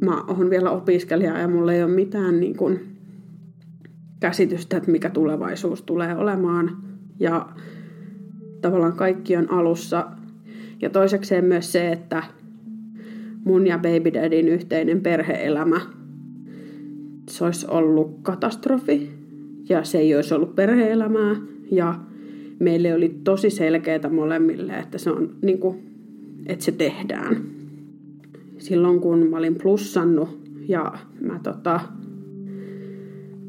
mä 0.00 0.22
oon 0.22 0.50
vielä 0.50 0.70
opiskelija 0.70 1.38
ja 1.38 1.48
mulla 1.48 1.72
ei 1.72 1.82
ole 1.82 1.92
mitään 1.92 2.40
niin 2.40 2.56
kuin 2.56 2.80
käsitystä, 4.20 4.76
että 4.76 4.90
mikä 4.90 5.10
tulevaisuus 5.10 5.82
tulee 5.82 6.16
olemaan. 6.16 6.76
Ja 7.20 7.48
tavallaan 8.60 8.92
kaikki 8.92 9.36
on 9.36 9.50
alussa. 9.50 10.06
Ja 10.82 10.90
toisekseen 10.90 11.44
myös 11.44 11.72
se, 11.72 11.92
että 11.92 12.22
mun 13.44 13.66
ja 13.66 13.78
baby 13.78 14.14
daddyn 14.14 14.48
yhteinen 14.48 15.00
perheelämä, 15.00 15.80
se 17.30 17.44
olisi 17.44 17.66
ollut 17.70 18.18
katastrofi. 18.22 19.10
Ja 19.68 19.84
se 19.84 19.98
ei 19.98 20.16
olisi 20.16 20.34
ollut 20.34 20.54
perheelämää. 20.54 21.36
Ja 21.70 21.94
meille 22.60 22.94
oli 22.94 23.20
tosi 23.24 23.50
selkeää 23.50 24.08
molemmille, 24.10 24.72
että 24.72 24.98
se 24.98 25.10
on 25.10 25.36
niin 25.42 25.58
kuin, 25.58 25.87
että 26.46 26.64
se 26.64 26.72
tehdään. 26.72 27.36
Silloin 28.58 29.00
kun 29.00 29.26
mä 29.30 29.36
olin 29.36 29.54
plussannut 29.54 30.38
ja 30.68 30.92
mä 31.20 31.40
tota, 31.42 31.80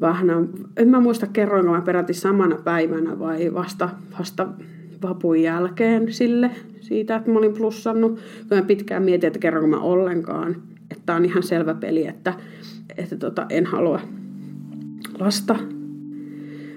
vähän, 0.02 0.50
en 0.78 0.90
mä 0.90 1.00
muista 1.00 1.28
kerroinko 1.28 1.72
mä 1.72 1.82
peräti 1.82 2.14
samana 2.14 2.56
päivänä 2.56 3.20
vai 3.20 3.54
vasta, 3.54 3.90
vasta 4.20 4.48
vapun 5.04 5.42
jälkeen 5.42 6.14
sille 6.14 6.52
siitä, 6.82 7.16
että 7.16 7.32
mä 7.32 7.40
olin 7.40 7.54
plussannut. 7.54 8.20
Kun 8.50 8.58
mä 8.58 8.62
pitkään 8.62 9.04
mietin, 9.04 9.28
että 9.28 9.40
kerronko 9.40 9.68
mä 9.68 9.80
ollenkaan, 9.80 10.56
että 10.92 11.16
on 11.16 11.26
ihan 11.26 11.44
selvä 11.44 11.74
peli, 11.74 12.08
että, 12.08 12.34
että 12.98 13.18
tota, 13.18 13.46
en 13.50 13.66
halua 13.66 14.00
lasta. 15.20 15.56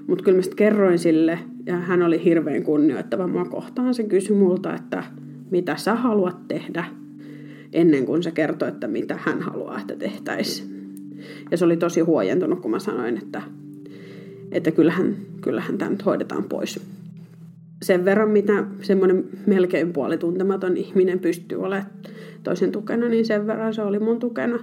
Mutta 0.07 0.25
kyllä 0.25 0.37
mä 0.37 0.43
sitten 0.43 0.57
kerroin 0.57 0.99
sille, 0.99 1.39
ja 1.67 1.77
hän 1.77 2.03
oli 2.03 2.25
hirveän 2.25 2.63
kunnioittava 2.63 3.27
mua 3.27 3.45
kohtaan. 3.45 3.95
Se 3.95 4.03
kysyi 4.03 4.37
multa, 4.37 4.75
että 4.75 5.05
mitä 5.53 5.77
sä 5.77 5.95
haluat 5.95 6.49
tehdä, 6.49 6.85
ennen 7.73 8.07
kuin 8.07 8.23
se 8.23 8.31
kertoi, 8.31 8.69
että 8.69 8.89
mitä 8.89 9.19
hän 9.23 9.43
haluaa, 9.43 9.81
että 9.81 9.97
tehtäisiin. 9.97 10.73
Ja 11.51 11.57
se 11.57 11.65
oli 11.65 11.77
tosi 11.77 12.01
huojentunut, 12.01 12.61
kun 12.61 12.71
mä 12.71 12.79
sanoin, 12.79 13.19
että, 13.19 13.43
että 14.53 14.71
kyllähän, 14.71 15.17
kyllähän 15.41 15.79
tämä 15.79 15.91
nyt 15.91 16.07
hoidetaan 16.07 16.45
pois. 16.45 16.81
Sen 17.83 18.05
verran, 18.05 18.31
mitä 18.31 18.65
semmoinen 18.83 19.25
melkein 19.47 19.93
puolituntematon 19.93 20.77
ihminen 20.77 21.19
pystyy 21.19 21.63
olemaan 21.63 21.91
toisen 22.43 22.73
tukena, 22.73 23.09
niin 23.09 23.27
sen 23.27 23.47
verran 23.47 23.75
se 23.75 23.83
oli 23.83 23.99
mun 23.99 24.19
tukena. 24.19 24.59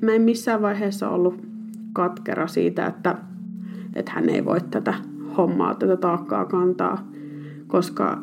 Mä 0.00 0.12
en 0.12 0.22
missään 0.22 0.62
vaiheessa 0.62 1.08
ollut 1.08 1.34
katkera 1.92 2.46
siitä, 2.46 2.86
että, 2.86 3.16
että 3.94 4.12
hän 4.12 4.28
ei 4.28 4.44
voi 4.44 4.60
tätä 4.70 4.94
hommaa, 5.36 5.74
tätä 5.74 5.96
taakkaa 5.96 6.44
kantaa, 6.44 7.08
koska 7.66 8.22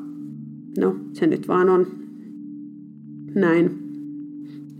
no 0.77 0.95
se 1.13 1.27
nyt 1.27 1.47
vaan 1.47 1.69
on 1.69 1.87
näin. 3.35 3.79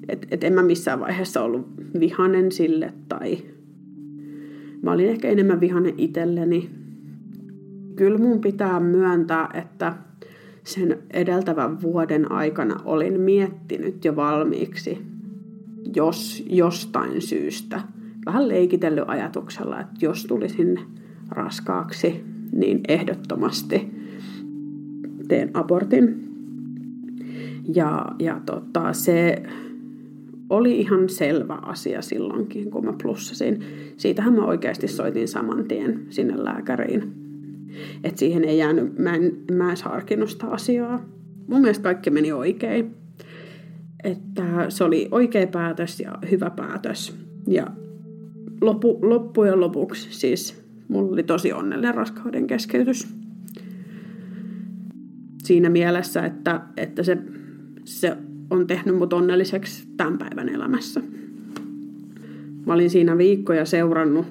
Että 0.09 0.27
et 0.31 0.43
en 0.43 0.53
mä 0.53 0.63
missään 0.63 0.99
vaiheessa 0.99 1.41
ollut 1.41 1.67
vihanen 1.99 2.51
sille 2.51 2.93
tai 3.09 3.37
mä 4.81 4.91
olin 4.91 5.09
ehkä 5.09 5.27
enemmän 5.27 5.59
vihanen 5.59 5.93
itselleni. 5.97 6.69
Kyllä 7.95 8.17
mun 8.17 8.41
pitää 8.41 8.79
myöntää, 8.79 9.49
että 9.53 9.93
sen 10.63 10.97
edeltävän 11.11 11.81
vuoden 11.81 12.31
aikana 12.31 12.79
olin 12.85 13.21
miettinyt 13.21 14.05
jo 14.05 14.15
valmiiksi, 14.15 14.97
jos 15.95 16.43
jostain 16.49 17.21
syystä, 17.21 17.81
vähän 18.25 18.47
leikitellyt 18.47 19.03
ajatuksella, 19.07 19.79
että 19.79 19.93
jos 20.01 20.25
tulisin 20.25 20.79
raskaaksi, 21.29 22.23
niin 22.51 22.81
ehdottomasti 22.87 24.02
teen 25.33 25.51
abortin. 25.53 26.29
Ja, 27.75 28.05
ja 28.19 28.41
tota, 28.45 28.93
se 28.93 29.43
oli 30.49 30.79
ihan 30.79 31.09
selvä 31.09 31.53
asia 31.53 32.01
silloinkin, 32.01 32.71
kun 32.71 32.85
mä 32.85 32.93
plussasin. 33.03 33.63
Siitähän 33.97 34.33
mä 34.33 34.45
oikeasti 34.45 34.87
soitin 34.87 35.27
saman 35.27 35.65
tien 35.65 36.05
sinne 36.09 36.43
lääkäriin. 36.43 37.13
Että 38.03 38.19
siihen 38.19 38.43
ei 38.43 38.57
jäänyt, 38.57 38.99
mä 38.99 39.15
en, 39.15 39.37
mä 39.51 39.71
en 39.71 39.77
harkinnut 39.83 40.29
sitä 40.29 40.47
asiaa. 40.47 41.05
Mun 41.47 41.61
mielestä 41.61 41.83
kaikki 41.83 42.09
meni 42.09 42.31
oikein. 42.31 42.95
Että 44.03 44.43
se 44.69 44.83
oli 44.83 45.07
oikea 45.11 45.47
päätös 45.47 45.99
ja 45.99 46.17
hyvä 46.31 46.49
päätös. 46.49 47.17
Ja 47.47 47.67
loppu, 48.61 48.99
loppujen 49.01 49.59
lopuksi 49.59 50.07
siis 50.11 50.63
mulla 50.87 51.13
oli 51.13 51.23
tosi 51.23 51.53
onnellinen 51.53 51.95
raskauden 51.95 52.47
keskeytys 52.47 53.22
siinä 55.43 55.69
mielessä, 55.69 56.25
että, 56.25 56.61
että 56.77 57.03
se, 57.03 57.17
se 57.85 58.17
on 58.49 58.67
tehnyt 58.67 58.97
mut 58.97 59.13
onnelliseksi 59.13 59.87
tämän 59.97 60.17
päivän 60.17 60.49
elämässä. 60.49 61.01
Mä 62.65 62.73
olin 62.73 62.89
siinä 62.89 63.17
viikkoja 63.17 63.65
seurannut 63.65 64.25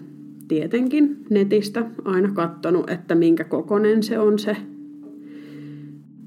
tietenkin 0.49 1.25
netistä, 1.31 1.85
aina 2.05 2.31
katsonut, 2.35 2.91
että 2.91 3.15
minkä 3.15 3.45
kokonen 3.45 4.03
se 4.03 4.19
on 4.19 4.39
se, 4.39 4.57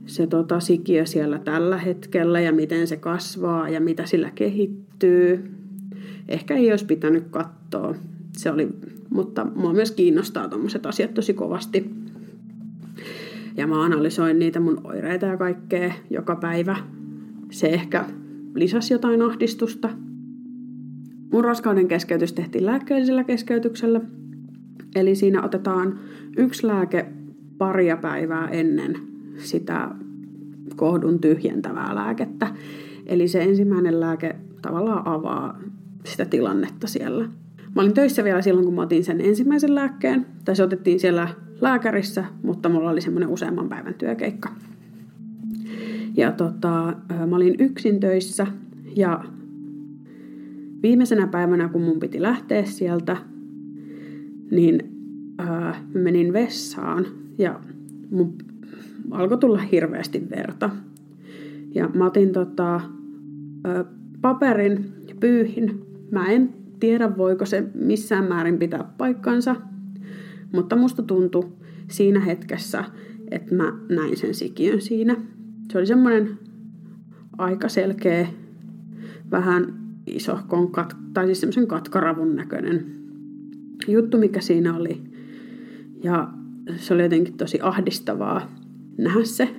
se 0.06 0.28
tota, 0.28 0.60
sikiö 0.60 1.06
siellä 1.06 1.40
tällä 1.40 1.78
hetkellä 1.78 2.42
ja 2.42 2.52
miten 2.52 2.88
se 2.88 2.98
kasvaa 2.98 3.70
ja 3.70 3.82
mitä 3.82 4.06
sillä 4.06 4.32
kehittyy. 4.36 5.52
Ehkä 6.28 6.56
ei 6.56 6.72
olisi 6.72 6.86
pitänyt 6.86 7.24
katsoa. 7.30 7.96
Se 8.38 8.52
oli, 8.52 8.68
mutta 9.10 9.48
mua 9.56 9.74
myös 9.74 9.92
kiinnostaa 9.92 10.50
tuommoiset 10.50 10.86
asiat 10.86 11.14
tosi 11.14 11.34
kovasti. 11.34 12.05
Ja 13.58 13.68
mä 13.68 13.84
analysoin 13.84 14.40
niitä 14.40 14.60
mun 14.60 14.82
oireita 14.84 15.26
ja 15.26 15.38
kaikkea 15.38 15.94
joka 16.10 16.36
päivä. 16.36 16.78
Se 17.52 17.68
ehkä 17.68 18.06
lisäsi 18.56 18.94
jotain 18.94 19.22
ahdistusta. 19.22 19.90
Mun 21.32 21.44
raskauden 21.44 21.88
keskeytys 21.88 22.34
tehtiin 22.34 22.66
lääkkeellisellä 22.66 23.24
keskeytyksellä. 23.24 24.02
Eli 24.96 25.16
siinä 25.16 25.44
otetaan 25.44 26.00
yksi 26.38 26.68
lääke 26.68 27.06
paria 27.58 27.98
päivää 27.98 28.48
ennen 28.48 28.98
sitä 29.38 29.90
kohdun 30.76 31.20
tyhjentävää 31.20 31.96
lääkettä. 31.96 32.48
Eli 33.06 33.28
se 33.28 33.44
ensimmäinen 33.44 34.00
lääke 34.00 34.36
tavallaan 34.62 35.08
avaa 35.08 35.60
sitä 36.04 36.26
tilannetta 36.26 36.88
siellä. 36.88 37.30
Mä 37.76 37.82
olin 37.82 37.94
töissä 37.94 38.24
vielä 38.24 38.42
silloin, 38.42 38.66
kun 38.66 38.76
mä 38.76 38.82
otin 38.82 39.04
sen 39.04 39.22
ensimmäisen 39.22 39.76
lääkkeen. 39.76 40.26
Tai 40.46 40.56
se 40.56 40.64
otettiin 40.64 41.00
siellä 41.00 41.28
lääkärissä, 41.62 42.26
mutta 42.44 42.70
mulla 42.70 42.90
oli 42.90 43.02
semmoinen 43.02 43.30
useamman 43.30 43.70
päivän 43.70 43.94
työkeikka. 43.94 44.50
Ja 46.18 46.32
tota, 46.32 46.96
mä 47.28 47.36
olin 47.36 47.56
yksin 47.60 48.00
töissä 48.00 48.48
ja 48.96 49.24
viimeisenä 50.84 51.28
päivänä, 51.28 51.70
kun 51.70 51.82
mun 51.82 52.00
piti 52.00 52.22
lähteä 52.22 52.66
sieltä, 52.66 53.18
niin 54.52 54.80
ää, 55.38 55.76
menin 55.94 56.34
vessaan 56.34 57.06
ja 57.38 57.60
mun 58.12 58.34
alkoi 59.12 59.38
tulla 59.38 59.58
hirveästi 59.58 60.30
verta. 60.30 60.70
Ja 61.76 61.90
mä 61.94 62.06
otin 62.06 62.32
tota, 62.32 62.82
ää, 63.64 63.86
paperin 64.22 64.86
ja 65.08 65.16
pyyhin. 65.20 65.82
Mä 66.12 66.32
en 66.32 66.54
tiedä, 66.80 67.18
voiko 67.18 67.46
se 67.46 67.64
missään 67.74 68.26
määrin 68.26 68.58
pitää 68.58 68.94
paikkansa, 68.98 69.56
mutta 70.56 70.76
musta 70.76 71.04
tuntui 71.04 71.50
siinä 71.88 72.20
hetkessä, 72.20 72.84
että 73.32 73.56
mä 73.56 73.74
näin 73.90 74.18
sen 74.18 74.34
sikiön 74.34 74.82
siinä. 74.82 75.16
Se 75.72 75.78
oli 75.78 75.86
semmoinen 75.86 76.40
aika 77.38 77.70
selkeä, 77.70 78.28
vähän 79.32 79.74
isohkon, 80.08 80.68
kat- 80.68 80.98
tai 81.14 81.26
siis 81.26 81.40
semmoisen 81.40 81.68
katkaravun 81.68 82.36
näköinen 82.36 82.86
juttu, 83.88 84.18
mikä 84.18 84.42
siinä 84.42 84.76
oli. 84.78 85.02
Ja 86.04 86.30
se 86.78 86.94
oli 86.94 87.04
jotenkin 87.04 87.38
tosi 87.38 87.60
ahdistavaa 87.62 88.56
nähdä 88.98 89.24
se. 89.24 89.50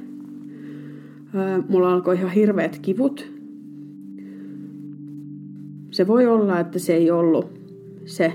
Mulla 1.68 1.92
alkoi 1.92 2.14
ihan 2.16 2.30
hirveät 2.30 2.78
kivut. 2.78 3.32
Se 5.90 6.06
voi 6.06 6.26
olla, 6.26 6.60
että 6.60 6.78
se 6.78 6.94
ei 6.94 7.10
ollut 7.10 7.60
se 8.04 8.32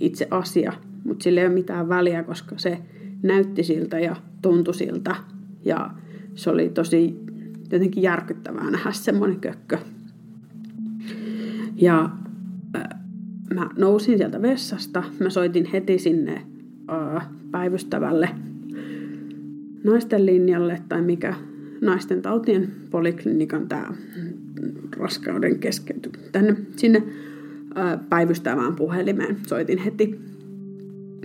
itse 0.00 0.28
asia, 0.30 0.72
mutta 1.04 1.22
sillä 1.22 1.40
ei 1.40 1.46
ole 1.46 1.54
mitään 1.54 1.88
väliä, 1.88 2.22
koska 2.22 2.58
se 2.58 2.78
näytti 3.22 3.62
siltä 3.62 3.98
ja 3.98 4.16
tuntui 4.42 4.74
siltä. 4.74 5.16
Ja 5.64 5.90
se 6.34 6.50
oli 6.50 6.68
tosi 6.68 7.16
jotenkin 7.72 8.02
järkyttävää 8.02 8.70
nähdä 8.70 8.92
semmoinen 8.92 9.40
kökkö. 9.40 9.78
Ja 11.76 12.10
äh, 12.76 12.82
mä 13.54 13.70
nousin 13.78 14.18
sieltä 14.18 14.42
vessasta, 14.42 15.02
mä 15.20 15.30
soitin 15.30 15.64
heti 15.72 15.98
sinne 15.98 16.42
äh, 16.90 17.28
päivystävälle 17.50 18.28
naisten 19.84 20.26
linjalle 20.26 20.80
tai 20.88 21.02
mikä 21.02 21.34
naisten 21.80 22.22
tautien 22.22 22.72
poliklinikan 22.90 23.68
tämä 23.68 23.92
raskauden 24.96 25.58
keskeyty 25.58 26.10
tänne 26.32 26.56
sinne 26.76 27.02
äh, 27.78 28.00
päivystävään 28.08 28.76
puhelimeen. 28.76 29.36
Soitin 29.46 29.78
heti 29.78 30.20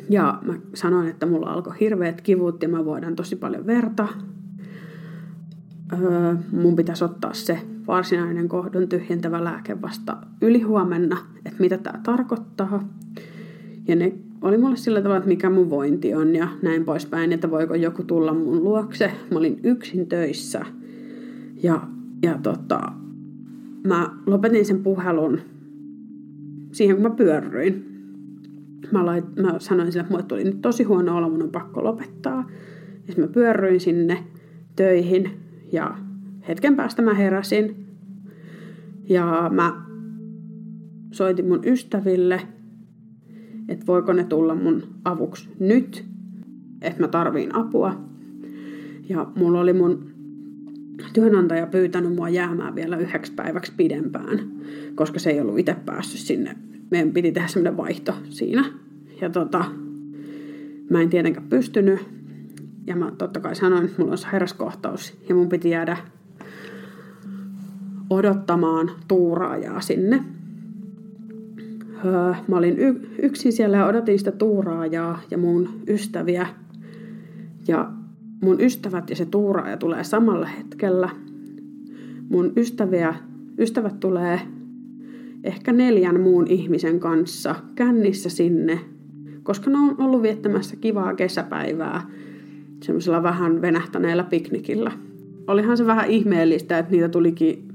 ja 0.10 0.40
mä 0.42 0.54
sanoin, 0.74 1.08
että 1.08 1.26
mulla 1.26 1.50
alkoi 1.50 1.74
hirveät 1.80 2.22
kivut 2.22 2.64
ja 2.64 2.70
mä 2.70 2.86
voidaan 2.86 3.16
tosi 3.16 3.36
paljon 3.36 3.66
verta. 3.66 4.08
Öö, 5.94 6.36
mun 6.52 6.76
pitäisi 6.76 7.04
ottaa 7.04 7.34
se 7.34 7.60
varsinainen 7.88 8.48
kohdun 8.48 8.90
tyhjentävä 8.90 9.44
lääke 9.44 9.82
vasta 9.82 10.18
ylihuomenna, 10.42 11.18
että 11.38 11.60
mitä 11.60 11.78
tämä 11.78 12.00
tarkoittaa. 12.04 12.90
Ja 13.88 13.96
ne 13.96 14.14
oli 14.42 14.58
mulle 14.58 14.76
sillä 14.76 15.02
tavalla, 15.02 15.18
että 15.18 15.30
mikä 15.30 15.50
mun 15.50 15.70
vointi 15.70 16.16
on 16.16 16.36
ja 16.36 16.48
näin 16.62 16.86
poispäin, 16.86 17.32
että 17.32 17.52
voiko 17.52 17.76
joku 17.76 18.04
tulla 18.04 18.34
mun 18.34 18.64
luokse. 18.64 19.12
Mä 19.32 19.38
olin 19.40 19.60
yksin 19.64 20.08
töissä 20.08 20.66
ja, 21.64 21.88
ja 22.24 22.40
tota, 22.44 22.92
mä 23.88 24.10
lopetin 24.26 24.66
sen 24.66 24.84
puhelun 24.84 25.40
siihen, 26.72 26.96
kun 26.96 27.04
mä 27.04 27.10
pyörryin 27.10 27.95
mä, 28.92 29.06
lait, 29.06 29.36
mä 29.36 29.56
sanoin 29.60 29.92
sille, 29.92 30.02
että 30.02 30.14
mulle 30.14 30.26
tuli 30.26 30.44
nyt 30.44 30.62
tosi 30.62 30.84
huono 30.84 31.18
olo, 31.18 31.30
mun 31.30 31.44
on 31.44 31.52
pakko 31.52 31.84
lopettaa. 31.84 32.50
Ja 33.08 33.14
mä 33.18 33.28
pyörryin 33.28 33.80
sinne 33.80 34.24
töihin 34.76 35.30
ja 35.72 35.98
hetken 36.48 36.76
päästä 36.76 37.02
mä 37.02 37.14
heräsin. 37.14 37.86
Ja 39.10 39.52
mä 39.54 39.86
soitin 41.12 41.48
mun 41.48 41.62
ystäville, 41.66 42.42
että 43.70 43.88
voiko 43.88 44.14
ne 44.14 44.24
tulla 44.24 44.56
mun 44.56 44.84
avuksi 45.06 45.50
nyt, 45.60 46.06
että 46.82 47.02
mä 47.02 47.08
tarviin 47.08 47.56
apua. 47.56 48.02
Ja 49.10 49.28
mulla 49.36 49.62
oli 49.62 49.74
mun 49.74 50.16
työnantaja 51.14 51.68
pyytänyt 51.68 52.16
mua 52.16 52.30
jäämään 52.30 52.76
vielä 52.76 52.98
yhdeksi 52.98 53.34
päiväksi 53.34 53.74
pidempään, 53.78 54.40
koska 54.96 55.20
se 55.20 55.30
ei 55.30 55.42
ollut 55.42 55.60
itse 55.60 55.76
päässyt 55.86 56.20
sinne 56.20 56.56
meidän 56.92 57.12
piti 57.12 57.32
tehdä 57.32 57.48
semmoinen 57.48 57.78
vaihto 57.78 58.14
siinä. 58.30 58.66
Ja 59.22 59.30
tota, 59.30 59.66
mä 60.90 61.02
en 61.02 61.10
tietenkään 61.10 61.50
pystynyt. 61.50 62.00
Ja 62.88 62.96
mä 62.96 63.12
totta 63.18 63.40
kai 63.40 63.56
sanoin, 63.56 63.86
että 63.86 63.96
mulla 63.98 64.12
on 64.12 64.18
sairaskohtaus 64.18 65.18
ja 65.30 65.36
mun 65.36 65.50
piti 65.50 65.70
jäädä 65.70 65.98
odottamaan 68.10 68.92
tuuraajaa 69.08 69.82
sinne. 69.82 70.24
Öö, 72.06 72.34
mä 72.48 72.58
olin 72.58 72.80
y- 72.80 73.10
yksin 73.22 73.54
siellä 73.54 73.78
ja 73.78 73.86
odotin 73.86 74.20
sitä 74.20 74.32
tuuraajaa 74.32 75.22
ja 75.32 75.38
mun 75.38 75.70
ystäviä. 75.88 76.48
Ja 77.68 77.92
mun 78.42 78.62
ystävät 78.62 79.10
ja 79.10 79.16
se 79.16 79.26
tuuraaja 79.26 79.78
tulee 79.78 80.04
samalla 80.04 80.48
hetkellä. 80.48 81.10
Mun 82.30 82.54
ystäviä, 82.58 83.16
ystävät 83.60 84.00
tulee 84.00 84.40
ehkä 85.46 85.74
neljän 85.74 86.20
muun 86.22 86.48
ihmisen 86.48 87.00
kanssa 87.00 87.56
kännissä 87.76 88.30
sinne, 88.30 88.80
koska 89.44 89.70
ne 89.70 89.78
on 89.78 89.96
ollut 90.02 90.22
viettämässä 90.22 90.76
kivaa 90.76 91.16
kesäpäivää 91.16 92.10
semmoisella 92.84 93.24
vähän 93.24 93.62
venähtäneellä 93.62 94.24
piknikillä. 94.24 94.92
Olihan 95.48 95.78
se 95.78 95.86
vähän 95.86 96.10
ihmeellistä, 96.10 96.80
että 96.80 96.92
niitä 96.92 97.10
tulikin 97.10 97.68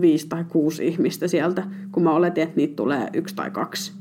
viisi 0.00 0.28
tai 0.28 0.44
kuusi 0.48 0.86
ihmistä 0.86 1.28
sieltä, 1.28 1.64
kun 1.92 2.02
mä 2.02 2.12
oletin, 2.12 2.42
että 2.42 2.56
niitä 2.56 2.76
tulee 2.76 3.08
yksi 3.14 3.36
tai 3.36 3.50
kaksi. 3.50 3.92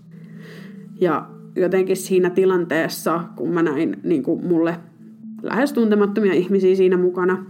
Ja 1.02 1.30
jotenkin 1.56 1.98
siinä 1.98 2.30
tilanteessa, 2.30 3.24
kun 3.36 3.50
mä 3.50 3.64
näin 3.64 3.98
niin 4.04 4.24
kuin 4.24 4.46
mulle 4.46 4.78
lähes 5.44 5.74
tuntemattomia 5.74 6.34
ihmisiä 6.34 6.76
siinä 6.76 6.98
mukana, 6.98 7.46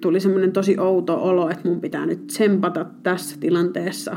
tuli 0.00 0.20
semmoinen 0.20 0.52
tosi 0.52 0.78
outo 0.78 1.22
olo, 1.22 1.50
että 1.50 1.68
mun 1.68 1.80
pitää 1.80 2.06
nyt 2.06 2.26
tsempata 2.26 2.86
tässä 3.02 3.36
tilanteessa 3.40 4.16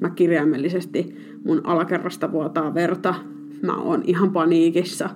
Mä 0.00 0.10
kirjaimellisesti 0.10 1.16
mun 1.44 1.60
alakerrasta 1.64 2.32
vuotaa 2.32 2.74
verta. 2.74 3.14
Mä 3.62 3.76
oon 3.76 4.02
ihan 4.06 4.32
paniikissa. 4.32 5.10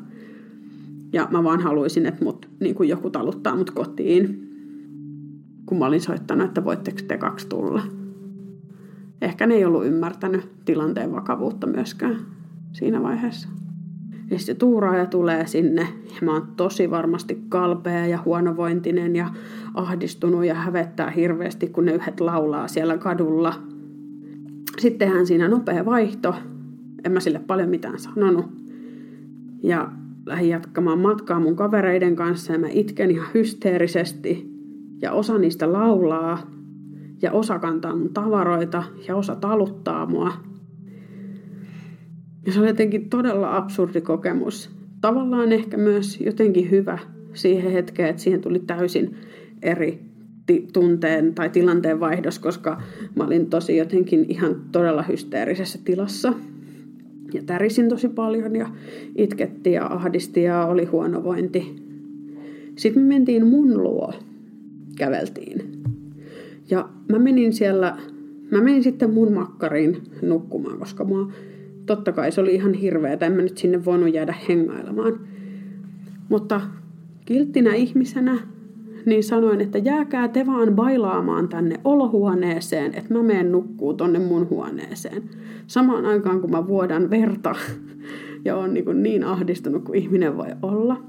Ja 1.12 1.28
mä 1.30 1.44
vaan 1.44 1.60
haluaisin, 1.60 2.06
että 2.06 2.24
mut, 2.24 2.48
niin 2.60 2.74
kuin 2.74 2.88
joku 2.88 3.10
taluttaa 3.10 3.56
mut 3.56 3.70
kotiin. 3.70 4.48
Kun 5.66 5.78
mä 5.78 5.86
olin 5.86 6.00
soittanut, 6.00 6.46
että 6.46 6.64
voitteko 6.64 6.98
te 7.08 7.18
kaksi 7.18 7.48
tulla. 7.48 7.82
Ehkä 9.22 9.46
ne 9.46 9.54
ei 9.54 9.64
ollut 9.64 9.86
ymmärtänyt 9.86 10.48
tilanteen 10.64 11.12
vakavuutta 11.12 11.66
myöskään 11.66 12.16
siinä 12.72 13.02
vaiheessa. 13.02 13.48
Ja 14.30 14.38
sitten 14.38 14.56
tuuraaja 14.56 15.06
tulee 15.06 15.46
sinne 15.46 15.88
ja 16.08 16.18
mä 16.22 16.32
oon 16.32 16.46
tosi 16.56 16.90
varmasti 16.90 17.42
kalpea 17.48 18.06
ja 18.06 18.18
huonovointinen 18.24 19.16
ja 19.16 19.28
ahdistunut 19.74 20.44
ja 20.44 20.54
hävettää 20.54 21.10
hirveästi, 21.10 21.68
kun 21.68 21.84
ne 21.84 21.94
yhdet 21.94 22.20
laulaa 22.20 22.68
siellä 22.68 22.98
kadulla– 22.98 23.54
sitten 24.82 25.08
tehdään 25.08 25.26
siinä 25.26 25.48
nopea 25.48 25.84
vaihto. 25.84 26.34
En 27.04 27.12
mä 27.12 27.20
sille 27.20 27.38
paljon 27.38 27.68
mitään 27.68 27.98
sanonut. 27.98 28.46
Ja 29.62 29.92
lähdin 30.26 30.48
jatkamaan 30.48 30.98
matkaa 30.98 31.40
mun 31.40 31.56
kavereiden 31.56 32.16
kanssa 32.16 32.52
ja 32.52 32.58
mä 32.58 32.68
itken 32.70 33.10
ihan 33.10 33.28
hysteerisesti. 33.34 34.52
Ja 35.02 35.12
osa 35.12 35.38
niistä 35.38 35.72
laulaa 35.72 36.50
ja 37.22 37.32
osa 37.32 37.58
kantaa 37.58 37.96
mun 37.96 38.14
tavaroita 38.14 38.82
ja 39.08 39.16
osa 39.16 39.36
taluttaa 39.36 40.06
mua. 40.06 40.32
Ja 42.46 42.52
se 42.52 42.60
oli 42.60 42.68
jotenkin 42.68 43.10
todella 43.10 43.56
absurdi 43.56 44.00
kokemus. 44.00 44.70
Tavallaan 45.00 45.52
ehkä 45.52 45.76
myös 45.76 46.20
jotenkin 46.20 46.70
hyvä 46.70 46.98
siihen 47.34 47.72
hetkeen, 47.72 48.08
että 48.08 48.22
siihen 48.22 48.40
tuli 48.40 48.58
täysin 48.58 49.16
eri 49.62 50.11
tunteen 50.72 51.34
tai 51.34 51.50
tilanteen 51.50 52.00
vaihdos, 52.00 52.38
koska 52.38 52.82
mä 53.16 53.24
olin 53.24 53.46
tosi 53.46 53.76
jotenkin 53.76 54.26
ihan 54.28 54.56
todella 54.72 55.02
hysteerisessä 55.02 55.78
tilassa. 55.84 56.32
Ja 57.34 57.42
tärisin 57.46 57.88
tosi 57.88 58.08
paljon 58.08 58.56
ja 58.56 58.68
itketti 59.16 59.72
ja 59.72 59.86
ahdisti 59.86 60.42
ja 60.42 60.66
oli 60.66 60.84
huonovointi. 60.84 61.76
Sitten 62.76 63.02
me 63.02 63.08
mentiin 63.08 63.46
mun 63.46 63.82
luo, 63.82 64.14
käveltiin. 64.96 65.82
Ja 66.70 66.88
mä 67.12 67.18
menin 67.18 67.52
siellä, 67.52 67.96
mä 68.50 68.60
menin 68.60 68.82
sitten 68.82 69.14
mun 69.14 69.32
makkariin 69.32 70.02
nukkumaan, 70.22 70.78
koska 70.78 71.04
mua 71.04 71.32
totta 71.86 72.12
kai 72.12 72.32
se 72.32 72.40
oli 72.40 72.54
ihan 72.54 72.74
hirveä, 72.74 73.18
en 73.20 73.32
mä 73.32 73.42
nyt 73.42 73.58
sinne 73.58 73.84
voinut 73.84 74.14
jäädä 74.14 74.34
hengailemaan. 74.48 75.20
Mutta 76.28 76.60
kilttinä 77.24 77.74
ihmisenä 77.74 78.38
niin 79.06 79.24
sanoin, 79.24 79.60
että 79.60 79.78
jääkää 79.78 80.28
te 80.28 80.46
vaan 80.46 80.74
bailaamaan 80.74 81.48
tänne 81.48 81.80
olohuoneeseen, 81.84 82.94
että 82.94 83.14
mä 83.14 83.22
menen 83.22 83.52
nukkuu 83.52 83.94
tonne 83.94 84.18
mun 84.18 84.50
huoneeseen. 84.50 85.22
Samaan 85.66 86.06
aikaan 86.06 86.40
kun 86.40 86.50
mä 86.50 86.66
vuodan 86.66 87.10
verta 87.10 87.54
ja 88.44 88.56
on 88.56 88.74
niin, 88.74 89.02
niin 89.02 89.24
ahdistunut 89.24 89.84
kuin 89.84 89.98
ihminen 89.98 90.36
voi 90.36 90.48
olla. 90.62 91.02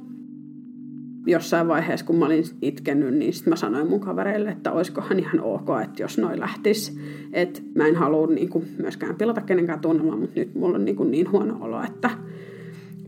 Jossain 1.26 1.68
vaiheessa, 1.68 2.06
kun 2.06 2.16
mä 2.16 2.26
olin 2.26 2.44
itkenyt, 2.62 3.14
niin 3.14 3.34
sitten 3.34 3.52
mä 3.52 3.56
sanoin 3.56 3.88
mun 3.88 4.00
kavereille, 4.00 4.50
että 4.50 4.72
olisikohan 4.72 5.20
ihan 5.20 5.40
ok, 5.40 5.68
että 5.84 6.04
jos 6.04 6.18
noi 6.18 6.40
lähtis. 6.40 7.00
Että 7.34 7.62
mä 7.76 7.88
en 7.88 7.96
halua 7.96 8.28
niin 8.28 8.50
myöskään 8.78 9.16
pilata 9.16 9.42
kenenkään 9.42 9.80
tunnelmaa, 9.80 10.18
mutta 10.18 10.40
nyt 10.40 10.56
mulla 10.56 10.76
on 10.76 10.86
niin, 10.86 11.12
niin 11.12 11.32
huono 11.32 11.58
olo, 11.62 11.84
että 11.84 12.10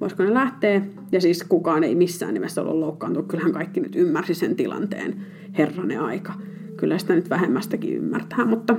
voisiko 0.02 0.24
ne 0.24 0.34
lähteä. 0.34 0.82
Ja 1.12 1.22
siis 1.22 1.44
kukaan 1.44 1.84
ei 1.84 1.96
missään 1.96 2.34
nimessä 2.34 2.62
ollut 2.62 2.80
loukkaantunut. 2.80 3.28
Kyllähän 3.28 3.54
kaikki 3.54 3.80
nyt 3.80 3.96
ymmärsi 3.96 4.34
sen 4.34 4.56
tilanteen 4.56 5.16
herranen 5.58 6.02
aika. 6.02 6.34
Kyllä 6.78 6.98
sitä 6.98 7.16
nyt 7.16 7.30
vähemmästäkin 7.30 7.94
ymmärtää, 7.94 8.46
mutta 8.46 8.76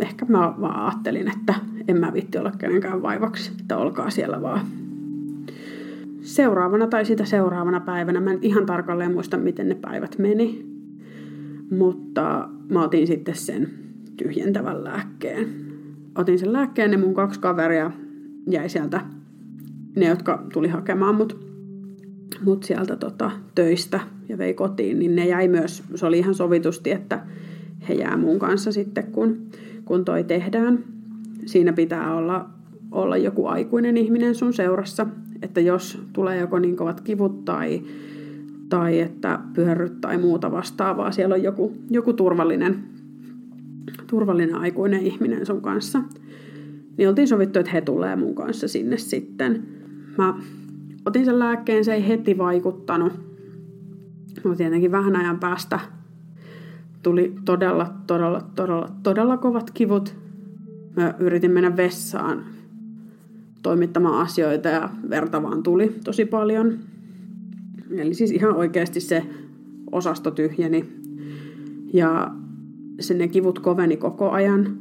ehkä 0.00 0.26
mä 0.28 0.54
vaan 0.60 0.86
ajattelin, 0.86 1.28
että 1.28 1.54
en 1.88 2.00
mä 2.00 2.12
vitti 2.12 2.38
olla 2.38 2.52
kenenkään 2.58 3.02
vaivaksi, 3.02 3.52
että 3.60 3.76
olkaa 3.76 4.10
siellä 4.10 4.42
vaan. 4.42 4.60
Seuraavana 6.20 6.86
tai 6.86 7.04
sitä 7.04 7.24
seuraavana 7.24 7.80
päivänä, 7.80 8.20
mä 8.20 8.32
en 8.32 8.38
ihan 8.42 8.66
tarkalleen 8.66 9.12
muista, 9.12 9.36
miten 9.36 9.68
ne 9.68 9.74
päivät 9.74 10.18
meni, 10.18 10.66
mutta 11.70 12.48
mä 12.70 12.82
otin 12.82 13.06
sitten 13.06 13.34
sen 13.34 13.70
tyhjentävän 14.16 14.84
lääkkeen. 14.84 15.48
Otin 16.18 16.38
sen 16.38 16.52
lääkkeen 16.52 16.92
ja 16.92 16.98
mun 16.98 17.14
kaksi 17.14 17.40
kaveria 17.40 17.90
jäi 18.50 18.68
sieltä 18.68 19.00
ne, 19.96 20.06
jotka 20.06 20.44
tuli 20.52 20.68
hakemaan 20.68 21.14
mut, 21.14 21.44
mut 22.44 22.62
sieltä 22.62 22.96
tota, 22.96 23.30
töistä 23.54 24.00
ja 24.28 24.38
vei 24.38 24.54
kotiin, 24.54 24.98
niin 24.98 25.16
ne 25.16 25.26
jäi 25.26 25.48
myös, 25.48 25.82
se 25.94 26.06
oli 26.06 26.18
ihan 26.18 26.34
sovitusti, 26.34 26.90
että 26.90 27.26
he 27.88 27.94
jää 27.94 28.16
mun 28.16 28.38
kanssa 28.38 28.72
sitten, 28.72 29.06
kun, 29.12 29.46
kun 29.84 30.04
toi 30.04 30.24
tehdään. 30.24 30.84
Siinä 31.46 31.72
pitää 31.72 32.14
olla, 32.14 32.48
olla 32.92 33.16
joku 33.16 33.46
aikuinen 33.46 33.96
ihminen 33.96 34.34
sun 34.34 34.52
seurassa, 34.52 35.06
että 35.42 35.60
jos 35.60 36.02
tulee 36.12 36.40
joko 36.40 36.58
niin 36.58 36.76
kovat 36.76 37.00
kivut 37.00 37.44
tai, 37.44 37.82
tai 38.68 39.00
että 39.00 39.38
pyörryt 39.54 40.00
tai 40.00 40.18
muuta 40.18 40.52
vastaavaa, 40.52 41.12
siellä 41.12 41.34
on 41.34 41.42
joku, 41.42 41.72
joku 41.90 42.12
turvallinen, 42.12 42.84
turvallinen 44.06 44.54
aikuinen 44.54 45.00
ihminen 45.00 45.46
sun 45.46 45.62
kanssa. 45.62 46.02
Niin 46.96 47.08
oltiin 47.08 47.28
sovittu, 47.28 47.58
että 47.58 47.72
he 47.72 47.80
tulee 47.80 48.16
mun 48.16 48.34
kanssa 48.34 48.68
sinne 48.68 48.98
sitten. 48.98 49.62
Mä 50.18 50.34
otin 51.06 51.24
sen 51.24 51.38
lääkkeen, 51.38 51.84
se 51.84 51.94
ei 51.94 52.08
heti 52.08 52.38
vaikuttanut. 52.38 53.12
No 54.44 54.54
tietenkin 54.54 54.92
vähän 54.92 55.16
ajan 55.16 55.38
päästä 55.38 55.80
tuli 57.02 57.34
todella, 57.44 57.94
todella, 58.06 58.40
todella, 58.54 58.88
todella 59.02 59.36
kovat 59.36 59.70
kivut. 59.70 60.16
Mä 60.96 61.14
yritin 61.18 61.50
mennä 61.50 61.76
vessaan 61.76 62.44
toimittamaan 63.62 64.22
asioita 64.22 64.68
ja 64.68 64.88
verta 65.10 65.42
vaan 65.42 65.62
tuli 65.62 65.94
tosi 66.04 66.24
paljon. 66.24 66.78
Eli 67.90 68.14
siis 68.14 68.30
ihan 68.30 68.56
oikeasti 68.56 69.00
se 69.00 69.26
osasto 69.92 70.30
tyhjeni. 70.30 70.84
Ja 71.92 72.30
sen 73.00 73.18
ne 73.18 73.28
kivut 73.28 73.58
koveni 73.58 73.96
koko 73.96 74.30
ajan. 74.30 74.78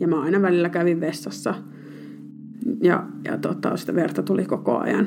Ja 0.00 0.08
mä 0.08 0.20
aina 0.20 0.42
välillä 0.42 0.68
kävin 0.68 1.00
vessassa– 1.00 1.54
ja, 2.82 3.06
ja 3.24 3.38
tota, 3.38 3.76
sitä 3.76 3.94
verta 3.94 4.22
tuli 4.22 4.44
koko 4.44 4.78
ajan. 4.78 5.06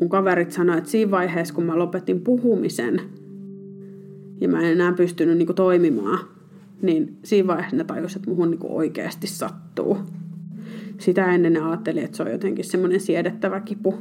Mun 0.00 0.08
kaverit 0.08 0.52
sanoivat, 0.52 0.78
että 0.78 0.90
siinä 0.90 1.10
vaiheessa, 1.10 1.54
kun 1.54 1.64
mä 1.64 1.78
lopetin 1.78 2.20
puhumisen 2.20 3.00
ja 4.40 4.48
mä 4.48 4.60
en 4.60 4.72
enää 4.72 4.92
pystynyt 4.92 5.38
niin 5.38 5.46
kuin, 5.46 5.56
toimimaan, 5.56 6.18
niin 6.82 7.16
siinä 7.22 7.46
vaiheessa 7.46 7.76
ne 7.76 7.84
tajusivat, 7.84 8.16
että 8.16 8.30
muhun 8.30 8.50
niin 8.50 8.60
oikeasti 8.62 9.26
sattuu. 9.26 9.98
Sitä 10.98 11.34
ennen 11.34 11.52
ne 11.52 11.60
ajatteli, 11.60 12.00
että 12.00 12.16
se 12.16 12.22
on 12.22 12.30
jotenkin 12.30 12.64
semmoinen 12.64 13.00
siedettävä 13.00 13.60
kipu. 13.60 13.94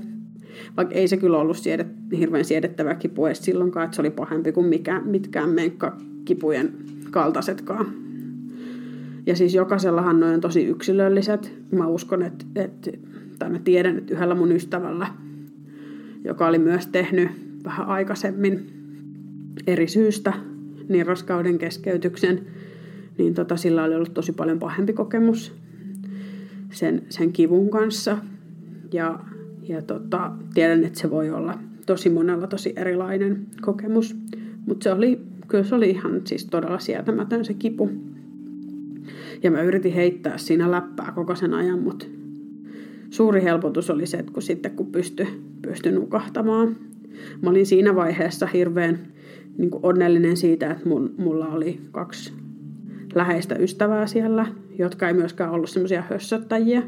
Vaikka 0.78 0.96
ei 0.96 1.08
se 1.08 1.18
kyllä 1.18 1.38
ollut 1.38 1.58
siedet, 1.58 1.88
hirveän 2.18 2.46
siedettävä 2.46 2.96
kipu 2.96 3.26
edes 3.26 3.46
silloinkaan, 3.46 3.86
että 3.86 3.96
se 3.96 4.02
oli 4.02 4.10
pahempi 4.10 4.52
kuin 4.52 4.66
mikä, 4.66 5.02
mitkään 5.06 5.50
menkkakipujen 5.50 6.74
kaltaisetkaan. 7.12 7.94
Ja 9.26 9.36
siis 9.36 9.54
jokaisellahan 9.54 10.20
ne 10.20 10.26
on 10.26 10.42
tosi 10.42 10.66
yksilölliset. 10.66 11.54
Mä 11.72 11.88
uskon, 11.88 12.22
että, 12.22 12.46
että 12.56 12.92
tai 13.40 13.50
mä 13.50 13.60
tiedän, 13.60 13.98
että 13.98 14.14
yhdellä 14.14 14.36
mun 14.36 14.52
ystävällä, 14.52 15.08
joka 16.24 16.48
oli 16.48 16.60
myös 16.60 16.88
tehnyt 16.88 17.30
vähän 17.64 17.88
aikaisemmin 17.88 18.68
eri 19.68 19.88
syystä 19.88 20.34
niin 20.90 21.06
raskauden 21.06 21.58
keskeytyksen, 21.58 22.42
niin 23.18 23.34
tota, 23.34 23.58
sillä 23.58 23.84
oli 23.84 23.96
ollut 23.96 24.14
tosi 24.14 24.32
paljon 24.32 24.60
pahempi 24.60 24.94
kokemus 24.94 25.54
sen, 26.72 27.02
sen 27.10 27.34
kivun 27.34 27.70
kanssa. 27.70 28.18
Ja, 28.94 29.20
ja 29.68 29.82
tota, 29.82 30.32
tiedän, 30.54 30.84
että 30.84 31.00
se 31.00 31.10
voi 31.10 31.30
olla 31.30 31.60
tosi 31.86 32.10
monella 32.10 32.48
tosi 32.48 32.74
erilainen 32.76 33.48
kokemus. 33.62 34.16
Mutta 34.66 34.84
se 34.84 34.92
oli, 34.92 35.22
kyllä 35.48 35.64
se 35.64 35.76
oli 35.76 35.90
ihan 35.90 36.22
siis 36.26 36.46
todella 36.46 36.80
sietämätön 36.80 37.46
se 37.46 37.54
kipu. 37.54 37.90
Ja 39.44 39.52
mä 39.52 39.62
yritin 39.62 39.94
heittää 39.94 40.38
siinä 40.38 40.72
läppää 40.72 41.12
koko 41.16 41.36
sen 41.36 41.54
ajan, 41.54 41.80
mutta 41.80 42.06
suuri 43.10 43.44
helpotus 43.44 43.90
oli 43.90 44.06
se, 44.06 44.18
että 44.18 44.32
kun 44.32 44.42
sitten 44.42 44.72
kun 44.72 44.92
pystyi 44.92 45.28
pysty 45.62 45.92
nukahtamaan. 45.92 46.76
Mä 47.42 47.50
olin 47.50 47.66
siinä 47.66 47.96
vaiheessa 47.96 48.46
hirveän 48.46 49.00
niin 49.58 49.72
onnellinen 49.84 50.38
siitä, 50.38 50.72
että 50.72 50.90
mun, 50.90 51.14
mulla 51.18 51.48
oli 51.48 51.82
kaksi 51.92 52.34
läheistä 53.16 53.56
ystävää 53.56 54.08
siellä, 54.08 54.46
jotka 54.80 55.08
ei 55.08 55.14
myöskään 55.14 55.52
ollut 55.52 55.70
semmoisia 55.70 56.04
hössöttäjiä. 56.10 56.84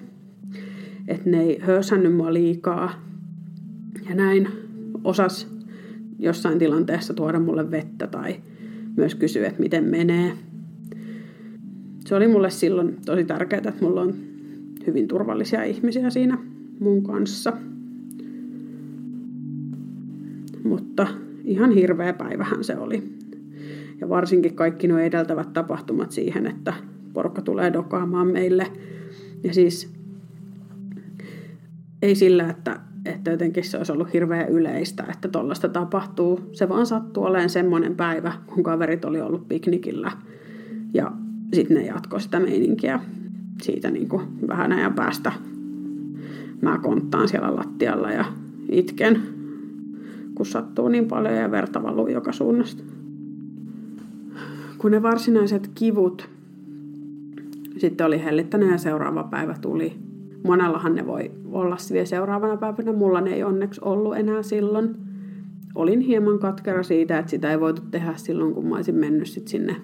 Että 1.08 1.30
ne 1.30 1.42
ei 1.42 1.60
hössännyt 1.62 2.16
mua 2.16 2.34
liikaa. 2.34 3.04
Ja 4.10 4.16
näin 4.16 4.48
osas 5.04 5.48
jossain 6.20 6.60
tilanteessa 6.60 7.14
tuoda 7.14 7.40
mulle 7.40 7.72
vettä 7.72 8.08
tai 8.08 8.36
myös 8.98 9.16
kysyä, 9.16 9.48
että 9.48 9.60
miten 9.60 9.84
menee 9.84 10.34
se 12.06 12.16
oli 12.16 12.28
mulle 12.28 12.50
silloin 12.50 12.98
tosi 13.06 13.24
tärkeää, 13.24 13.58
että 13.58 13.74
mulla 13.82 14.02
on 14.02 14.14
hyvin 14.88 15.08
turvallisia 15.08 15.64
ihmisiä 15.64 16.10
siinä 16.10 16.38
mun 16.80 17.04
kanssa. 17.04 17.54
Mutta 20.64 21.08
ihan 21.44 21.72
hirveä 21.72 22.14
päivähän 22.14 22.64
se 22.64 22.78
oli. 22.78 23.04
Ja 24.02 24.10
varsinkin 24.10 24.56
kaikki 24.56 24.88
nuo 24.88 24.98
edeltävät 24.98 25.54
tapahtumat 25.54 26.12
siihen, 26.12 26.48
että 26.48 26.74
porukka 27.14 27.42
tulee 27.42 27.74
dokaamaan 27.74 28.28
meille. 28.28 28.68
Ja 29.44 29.54
siis 29.54 29.94
ei 32.02 32.16
sillä, 32.16 32.50
että, 32.50 32.80
että 33.06 33.32
jotenkin 33.32 33.64
se 33.64 33.78
olisi 33.78 33.92
ollut 33.92 34.14
hirveän 34.14 34.50
yleistä, 34.50 35.06
että 35.12 35.28
tollaista 35.28 35.70
tapahtuu. 35.70 36.40
Se 36.52 36.70
vaan 36.70 36.86
sattuu 36.86 37.24
olemaan 37.24 37.50
semmoinen 37.50 37.96
päivä, 37.96 38.34
kun 38.48 38.64
kaverit 38.64 39.06
oli 39.06 39.22
ollut 39.22 39.48
piknikillä 39.48 40.12
ja 40.94 41.12
sitten 41.54 41.78
ne 41.78 41.86
jatkoi 41.86 42.22
sitä 42.22 42.40
meininkiä 42.40 43.00
siitä 43.62 43.92
niin 43.92 44.10
kuin 44.10 44.22
vähän 44.48 44.72
ajan 44.72 44.94
päästä. 44.94 45.32
Mä 46.62 46.80
konttaan 46.84 47.28
siellä 47.28 47.56
lattialla 47.56 48.12
ja 48.12 48.26
itken, 48.72 49.22
kun 50.36 50.46
sattuu 50.46 50.88
niin 50.88 51.08
paljon 51.08 51.36
ja 51.36 51.52
verta 51.52 51.84
valuu 51.84 52.08
joka 52.08 52.32
suunnasta. 52.32 52.84
Kun 54.78 54.92
ne 54.92 55.02
varsinaiset 55.02 55.72
kivut 55.76 56.30
sitten 57.78 58.08
oli 58.08 58.24
hellittänyt 58.24 58.72
ja 58.72 58.78
seuraava 58.78 59.24
päivä 59.24 59.56
tuli. 59.62 59.94
Monellahan 60.44 60.96
ne 60.96 61.08
voi 61.08 61.32
olla 61.52 61.78
vielä 61.92 62.06
seuraavana 62.06 62.58
päivänä. 62.58 62.94
Mulla 62.94 63.22
ne 63.22 63.34
ei 63.34 63.44
onneksi 63.44 63.82
ollut 63.84 64.18
enää 64.18 64.44
silloin. 64.44 64.96
Olin 65.76 66.00
hieman 66.00 66.40
katkera 66.40 66.84
siitä, 66.84 67.20
että 67.20 67.30
sitä 67.30 67.52
ei 67.52 67.60
voitu 67.60 67.82
tehdä 67.92 68.14
silloin, 68.16 68.54
kun 68.54 68.68
mä 68.68 68.76
olisin 68.76 68.96
mennyt 68.96 69.28
sit 69.28 69.48
sinne 69.48 69.76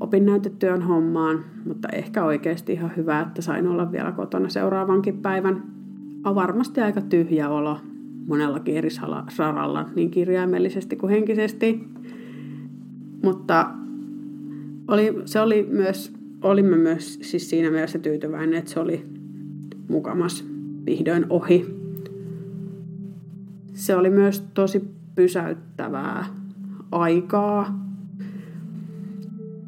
opinnäytetyön 0.00 0.82
hommaan, 0.82 1.44
mutta 1.64 1.88
ehkä 1.88 2.24
oikeasti 2.24 2.72
ihan 2.72 2.90
hyvä, 2.96 3.20
että 3.20 3.42
sain 3.42 3.66
olla 3.66 3.92
vielä 3.92 4.12
kotona 4.12 4.48
seuraavankin 4.48 5.18
päivän. 5.18 5.62
On 6.24 6.34
varmasti 6.34 6.80
aika 6.80 7.00
tyhjä 7.00 7.48
olo 7.48 7.78
monellakin 8.26 8.76
eri 8.76 8.90
saralla, 9.28 9.88
niin 9.96 10.10
kirjaimellisesti 10.10 10.96
kuin 10.96 11.10
henkisesti. 11.10 11.88
Mutta 13.22 13.70
oli, 14.88 15.22
se 15.24 15.40
oli 15.40 15.68
myös, 15.70 16.12
olimme 16.42 16.76
myös 16.76 17.18
siis 17.22 17.50
siinä 17.50 17.70
mielessä 17.70 17.98
tyytyväinen, 17.98 18.58
että 18.58 18.70
se 18.70 18.80
oli 18.80 19.06
mukamas 19.88 20.44
vihdoin 20.86 21.26
ohi. 21.30 21.76
Se 23.72 23.96
oli 23.96 24.10
myös 24.10 24.40
tosi 24.54 24.90
pysäyttävää 25.14 26.24
aikaa 26.92 27.85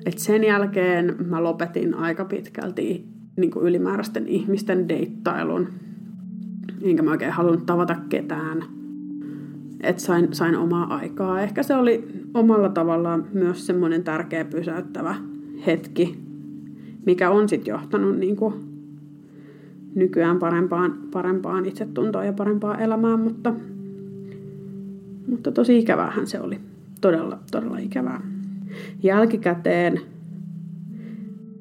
et 0.08 0.18
sen 0.18 0.44
jälkeen 0.44 1.16
mä 1.26 1.42
lopetin 1.42 1.94
aika 1.94 2.24
pitkälti 2.24 3.04
niin 3.36 3.50
kuin 3.50 3.66
ylimääräisten 3.66 4.26
ihmisten 4.26 4.88
deittailun. 4.88 5.68
Enkä 6.82 7.02
mä 7.02 7.10
oikein 7.10 7.32
halunnut 7.32 7.66
tavata 7.66 7.96
ketään. 8.08 8.64
Että 9.80 10.02
sain, 10.02 10.28
sain 10.32 10.56
omaa 10.56 10.94
aikaa. 10.94 11.40
Ehkä 11.40 11.62
se 11.62 11.74
oli 11.74 12.08
omalla 12.34 12.68
tavallaan 12.68 13.24
myös 13.32 13.66
semmoinen 13.66 14.04
tärkeä 14.04 14.44
pysäyttävä 14.44 15.14
hetki, 15.66 16.18
mikä 17.06 17.30
on 17.30 17.48
sitten 17.48 17.72
johtanut 17.72 18.18
niin 18.18 18.36
kuin 18.36 18.54
nykyään 19.94 20.38
parempaan, 20.38 20.98
parempaan 21.10 21.66
itsetuntoon 21.66 22.26
ja 22.26 22.32
parempaan 22.32 22.80
elämään, 22.80 23.20
mutta, 23.20 23.54
mutta 25.26 25.52
tosi 25.52 25.78
ikävähän 25.78 26.26
se 26.26 26.40
oli. 26.40 26.58
Todella, 27.00 27.38
todella 27.50 27.78
ikävää. 27.78 28.37
Jälkikäteen 29.02 30.00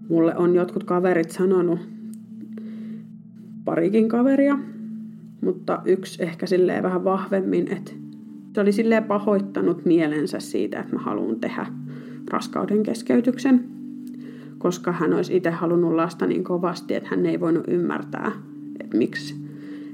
mulle 0.09 0.35
on 0.35 0.55
jotkut 0.55 0.83
kaverit 0.83 1.31
sanonut, 1.31 1.79
parikin 3.65 4.09
kaveria, 4.09 4.57
mutta 5.41 5.81
yksi 5.85 6.23
ehkä 6.23 6.45
silleen 6.45 6.83
vähän 6.83 7.03
vahvemmin, 7.03 7.71
että 7.71 7.91
se 8.53 8.61
oli 8.61 8.71
silleen 8.71 9.03
pahoittanut 9.03 9.85
mielensä 9.85 10.39
siitä, 10.39 10.79
että 10.79 10.95
mä 10.95 11.01
haluan 11.01 11.39
tehdä 11.39 11.65
raskauden 12.31 12.83
keskeytyksen, 12.83 13.65
koska 14.57 14.91
hän 14.91 15.13
olisi 15.13 15.37
itse 15.37 15.49
halunnut 15.49 15.93
lasta 15.93 16.25
niin 16.25 16.43
kovasti, 16.43 16.93
että 16.93 17.09
hän 17.09 17.25
ei 17.25 17.39
voinut 17.39 17.67
ymmärtää, 17.67 18.31
että 18.79 18.97
miksi 18.97 19.35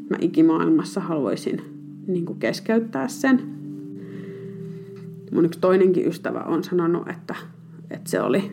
mä 0.10 0.18
ikimaailmassa 0.22 1.02
haluaisin 1.02 1.62
niin 2.08 2.26
keskeyttää 2.40 3.08
sen. 3.08 3.63
Mun 5.34 5.46
yksi 5.46 5.60
toinenkin 5.60 6.08
ystävä 6.08 6.40
on 6.40 6.64
sanonut, 6.64 7.08
että, 7.08 7.36
että 7.92 8.10
se 8.10 8.22
oli 8.22 8.52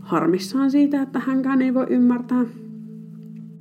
harmissaan 0.00 0.70
siitä, 0.70 1.02
että 1.02 1.18
hänkään 1.18 1.62
ei 1.62 1.74
voi 1.74 1.86
ymmärtää. 1.90 2.44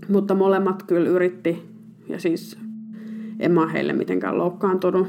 Mutta 0.09 0.35
molemmat 0.35 0.83
kyllä 0.83 1.09
yritti, 1.09 1.63
ja 2.09 2.19
siis 2.19 2.57
en 3.39 3.51
mä 3.51 3.67
heille 3.67 3.93
mitenkään 3.93 4.37
loukkaantunut 4.37 5.07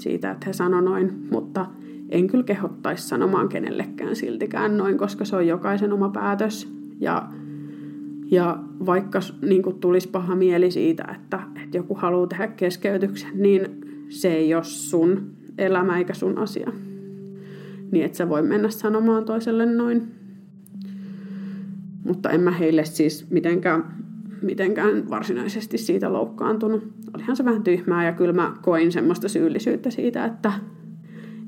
siitä, 0.00 0.30
että 0.30 0.46
he 0.46 0.52
sanoi 0.52 0.82
noin, 0.82 1.28
mutta 1.30 1.66
en 2.08 2.26
kyllä 2.26 2.44
kehottaisi 2.44 3.08
sanomaan 3.08 3.48
kenellekään 3.48 4.16
siltikään 4.16 4.76
noin, 4.76 4.98
koska 4.98 5.24
se 5.24 5.36
on 5.36 5.46
jokaisen 5.46 5.92
oma 5.92 6.08
päätös. 6.08 6.72
Ja, 7.00 7.28
ja 8.30 8.58
vaikka 8.86 9.20
niin 9.42 9.62
tulisi 9.80 10.08
paha 10.08 10.34
mieli 10.34 10.70
siitä, 10.70 11.04
että, 11.14 11.40
että 11.62 11.76
joku 11.76 11.94
haluaa 11.94 12.26
tehdä 12.26 12.46
keskeytyksen, 12.46 13.30
niin 13.34 13.66
se 14.08 14.34
ei 14.34 14.54
ole 14.54 14.64
sun 14.64 15.34
elämä 15.58 15.98
eikä 15.98 16.14
sun 16.14 16.38
asia. 16.38 16.72
Niin 17.90 18.04
että 18.04 18.18
sä 18.18 18.28
voi 18.28 18.42
mennä 18.42 18.70
sanomaan 18.70 19.24
toiselle 19.24 19.66
noin. 19.66 20.02
Mutta 22.04 22.30
en 22.30 22.40
mä 22.40 22.50
heille 22.50 22.84
siis 22.84 23.30
mitenkään, 23.30 23.84
mitenkään 24.42 25.10
varsinaisesti 25.10 25.78
siitä 25.78 26.12
loukkaantunut. 26.12 26.84
Olihan 27.14 27.36
se 27.36 27.44
vähän 27.44 27.62
tyhmää 27.62 28.04
ja 28.04 28.12
kyllä 28.12 28.32
mä 28.32 28.54
koin 28.62 28.92
semmoista 28.92 29.28
syyllisyyttä 29.28 29.90
siitä, 29.90 30.24
että 30.24 30.52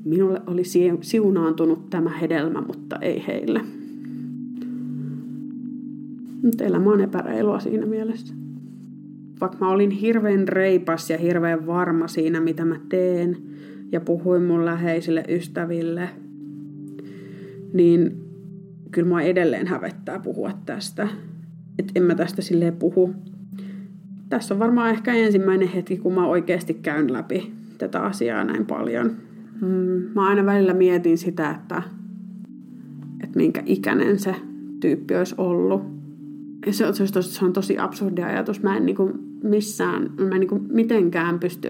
minulle 0.05 0.41
oli 0.47 0.63
siunaantunut 1.01 1.89
tämä 1.89 2.09
hedelmä, 2.09 2.61
mutta 2.61 2.95
ei 3.01 3.23
heille. 3.27 3.61
Mutta 6.43 6.63
elämä 6.63 6.91
on 6.91 7.01
epäreilua 7.01 7.59
siinä 7.59 7.85
mielessä. 7.85 8.33
Vaikka 9.41 9.57
mä 9.61 9.69
olin 9.69 9.91
hirveän 9.91 10.47
reipas 10.47 11.09
ja 11.09 11.17
hirveän 11.17 11.67
varma 11.67 12.07
siinä, 12.07 12.41
mitä 12.41 12.65
mä 12.65 12.75
teen, 12.89 13.37
ja 13.91 14.01
puhuin 14.01 14.43
mun 14.43 14.65
läheisille 14.65 15.23
ystäville, 15.29 16.09
niin 17.73 18.27
kyllä 18.91 19.07
mua 19.07 19.21
edelleen 19.21 19.67
hävettää 19.67 20.19
puhua 20.19 20.51
tästä. 20.65 21.07
Että 21.79 21.91
en 21.95 22.03
mä 22.03 22.15
tästä 22.15 22.41
silleen 22.41 22.75
puhu. 22.75 23.13
Tässä 24.29 24.53
on 24.53 24.59
varmaan 24.59 24.89
ehkä 24.89 25.13
ensimmäinen 25.13 25.67
hetki, 25.67 25.97
kun 25.97 26.13
mä 26.13 26.27
oikeasti 26.27 26.73
käyn 26.73 27.13
läpi 27.13 27.51
tätä 27.77 28.01
asiaa 28.01 28.43
näin 28.43 28.65
paljon. 28.65 29.11
Mm, 29.61 30.03
mä 30.15 30.27
aina 30.27 30.45
välillä 30.45 30.73
mietin 30.73 31.17
sitä, 31.17 31.49
että, 31.49 31.83
että 33.23 33.37
minkä 33.37 33.63
ikäinen 33.65 34.19
se 34.19 34.35
tyyppi 34.79 35.15
olisi 35.15 35.35
ollut. 35.37 35.81
Ja 36.65 36.73
se, 36.73 36.85
on, 36.85 36.93
se 37.21 37.45
on 37.45 37.53
tosi 37.53 37.79
absurdi 37.79 38.21
ajatus. 38.21 38.63
Mä 38.63 38.77
en 38.77 38.85
niin 38.85 38.95
kuin 38.95 39.13
missään, 39.43 40.11
mä 40.17 40.35
en 40.35 40.39
niin 40.39 40.47
kuin 40.49 40.67
mitenkään 40.69 41.39
pysty 41.39 41.69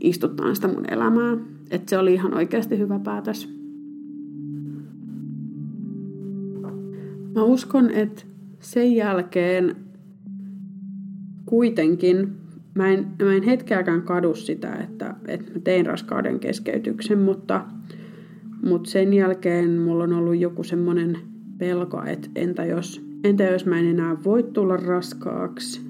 istuttaa 0.00 0.54
sitä 0.54 0.68
mun 0.68 0.92
elämää. 0.92 1.36
Että 1.70 1.90
se 1.90 1.98
oli 1.98 2.14
ihan 2.14 2.34
oikeasti 2.34 2.78
hyvä 2.78 2.98
päätös. 2.98 3.56
Mä 7.34 7.42
uskon, 7.42 7.90
että 7.90 8.22
sen 8.60 8.92
jälkeen 8.92 9.76
kuitenkin 11.46 12.32
mä 12.74 12.88
en, 12.88 13.06
mä 13.22 13.34
en 13.34 13.42
hetkeäkään 13.42 14.02
kadu 14.02 14.34
sitä, 14.34 14.74
että, 14.74 15.14
että 15.28 15.52
mä 15.52 15.58
tein 15.58 15.86
raskauden 15.86 16.40
keskeytyksen, 16.40 17.18
mutta, 17.18 17.64
mutta 18.64 18.90
sen 18.90 19.14
jälkeen 19.14 19.70
mulla 19.70 20.04
on 20.04 20.12
ollut 20.12 20.36
joku 20.36 20.64
semmoinen 20.64 21.18
pelko, 21.58 22.02
että 22.06 22.28
entä 22.34 22.64
jos, 22.64 23.06
entä 23.24 23.44
jos 23.44 23.66
mä 23.66 23.78
en 23.78 23.86
enää 23.86 24.16
voi 24.24 24.42
tulla 24.42 24.76
raskaaksi, 24.76 25.85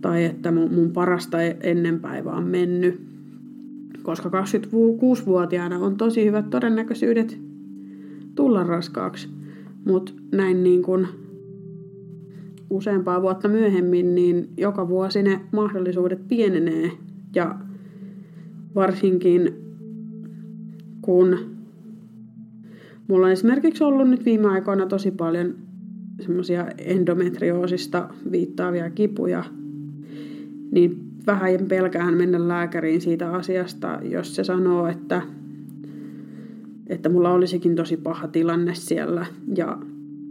tai 0.00 0.24
että 0.24 0.52
mun, 0.52 0.74
mun 0.74 0.90
parasta 0.90 1.42
ennen 1.42 2.00
päivää 2.00 2.34
on 2.34 2.46
mennyt, 2.48 3.00
koska 4.02 4.28
26-vuotiaana 4.28 5.78
on 5.78 5.96
tosi 5.96 6.24
hyvät 6.24 6.50
todennäköisyydet 6.50 7.38
tulla 8.34 8.64
raskaaksi. 8.64 9.28
Mutta 9.84 10.12
näin 10.32 10.62
niin 10.62 10.82
kuin 10.82 11.06
useampaa 12.70 13.22
vuotta 13.22 13.48
myöhemmin, 13.48 14.14
niin 14.14 14.48
joka 14.56 14.88
vuosi 14.88 15.22
ne 15.22 15.40
mahdollisuudet 15.52 16.28
pienenee. 16.28 16.90
Ja 17.34 17.58
varsinkin 18.74 19.54
kun 21.02 21.38
mulla 23.08 23.26
on 23.26 23.32
esimerkiksi 23.32 23.84
ollut 23.84 24.08
nyt 24.08 24.24
viime 24.24 24.48
aikoina 24.48 24.86
tosi 24.86 25.10
paljon 25.10 25.54
semmoisia 26.20 26.66
endometrioosista 26.78 28.08
viittaavia 28.30 28.90
kipuja, 28.90 29.44
niin 30.70 31.08
vähän 31.26 31.50
pelkään 31.68 32.14
mennä 32.14 32.48
lääkäriin 32.48 33.00
siitä 33.00 33.32
asiasta, 33.32 33.98
jos 34.02 34.34
se 34.34 34.44
sanoo, 34.44 34.86
että 34.86 35.22
että 36.88 37.08
mulla 37.08 37.30
olisikin 37.32 37.76
tosi 37.76 37.96
paha 37.96 38.28
tilanne 38.28 38.74
siellä 38.74 39.26
ja 39.56 39.78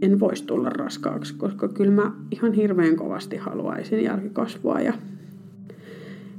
en 0.02 0.20
voisi 0.20 0.46
tulla 0.46 0.70
raskaaksi, 0.70 1.34
koska 1.34 1.68
kyllä 1.68 1.92
mä 1.92 2.12
ihan 2.30 2.52
hirveän 2.52 2.96
kovasti 2.96 3.36
haluaisin 3.36 4.04
jälkikasvua 4.04 4.80
ja, 4.80 4.92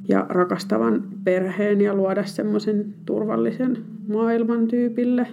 ja 0.07 0.25
rakastavan 0.29 1.03
perheen 1.23 1.81
ja 1.81 1.93
luoda 1.93 2.23
semmoisen 2.23 2.93
turvallisen 3.05 3.77
maailman 4.07 4.67
tyypille. 4.67 5.27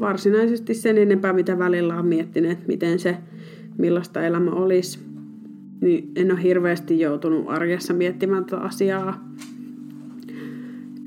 Varsinaisesti 0.00 0.74
sen 0.74 0.98
enempää, 0.98 1.32
mitä 1.32 1.58
välillä 1.58 1.98
on 1.98 2.06
miettinyt, 2.06 2.66
miten 2.66 2.98
se, 2.98 3.16
millaista 3.78 4.22
elämä 4.22 4.50
olisi, 4.50 4.98
niin 5.82 6.12
en 6.16 6.32
ole 6.32 6.42
hirveästi 6.42 7.00
joutunut 7.00 7.44
arjessa 7.48 7.92
miettimään 7.92 8.44
tätä 8.44 8.62
asiaa. 8.62 9.24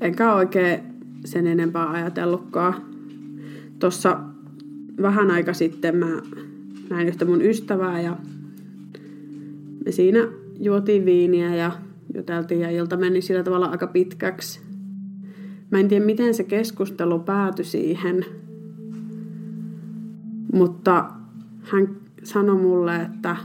Enkä 0.00 0.34
oikein 0.34 0.80
sen 1.24 1.46
enempää 1.46 1.90
ajatellutkaan. 1.90 2.74
Tuossa 3.78 4.20
vähän 5.02 5.30
aika 5.30 5.54
sitten 5.54 5.96
mä 5.96 6.06
näin 6.90 7.08
yhtä 7.08 7.24
mun 7.24 7.42
ystävää 7.42 8.00
ja 8.00 8.16
me 9.84 9.92
siinä 9.92 10.28
juotiin 10.60 11.04
viiniä 11.04 11.54
ja 11.54 11.72
juteltiin 12.14 12.60
ja 12.60 12.70
ilta 12.70 12.96
meni 12.96 13.20
sillä 13.20 13.42
tavalla 13.42 13.66
aika 13.66 13.86
pitkäksi. 13.86 14.60
Mä 15.70 15.80
en 15.80 15.88
tiedä, 15.88 16.04
miten 16.04 16.34
se 16.34 16.44
keskustelu 16.44 17.18
päätyi 17.18 17.64
siihen, 17.64 18.24
mutta 20.52 21.10
hän 21.62 21.88
sanoi 22.22 22.56
mulle, 22.56 22.96
että, 23.02 23.36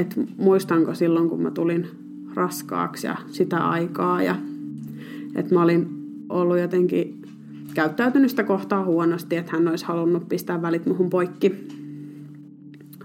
että 0.00 0.20
muistanko 0.36 0.94
silloin, 0.94 1.28
kun 1.28 1.42
mä 1.42 1.50
tulin 1.50 1.86
raskaaksi 2.34 3.06
ja 3.06 3.16
sitä 3.26 3.68
aikaa 3.68 4.22
ja 4.22 4.36
että 5.34 5.54
mä 5.54 5.62
olin 5.62 5.88
ollut 6.28 6.58
jotenkin 6.58 7.22
käyttäytynyt 7.74 8.30
sitä 8.30 8.44
kohtaa 8.44 8.84
huonosti, 8.84 9.36
että 9.36 9.52
hän 9.52 9.68
olisi 9.68 9.84
halunnut 9.84 10.28
pistää 10.28 10.62
välit 10.62 10.86
muhun 10.86 11.10
poikki 11.10 11.68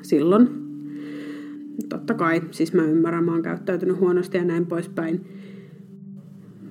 silloin. 0.01 0.49
Totta 1.89 2.13
kai, 2.13 2.41
siis 2.51 2.73
mä 2.73 2.83
ymmärrän, 2.83 3.23
mä 3.23 3.31
oon 3.31 3.41
käyttäytynyt 3.41 3.99
huonosti 3.99 4.37
ja 4.37 4.43
näin 4.43 4.65
poispäin. 4.65 5.25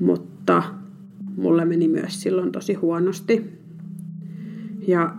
Mutta 0.01 0.63
mulle 1.37 1.65
meni 1.65 1.89
myös 1.89 2.23
silloin 2.23 2.53
tosi 2.53 2.75
huonosti. 2.75 3.45
Ja 4.87 5.15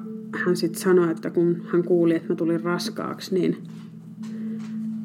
hän 0.45 0.56
sitten 0.56 0.82
sanoi, 0.82 1.12
että 1.12 1.30
kun 1.30 1.62
hän 1.72 1.84
kuuli, 1.84 2.16
että 2.16 2.30
mä 2.30 2.36
tulin 2.36 2.62
raskaaksi, 2.62 3.34
niin 3.34 3.58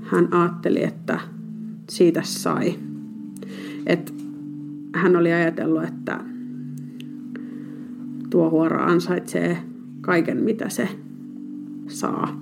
hän 0.07 0.32
ajatteli, 0.32 0.84
että 0.84 1.20
siitä 1.90 2.22
sai. 2.24 2.74
Että 3.86 4.12
hän 4.94 5.16
oli 5.16 5.32
ajatellut, 5.32 5.84
että 5.84 6.20
tuo 8.30 8.50
huora 8.50 8.84
ansaitsee 8.84 9.59
kaiken 10.00 10.42
mitä 10.42 10.68
se 10.68 10.88
saa. 11.88 12.40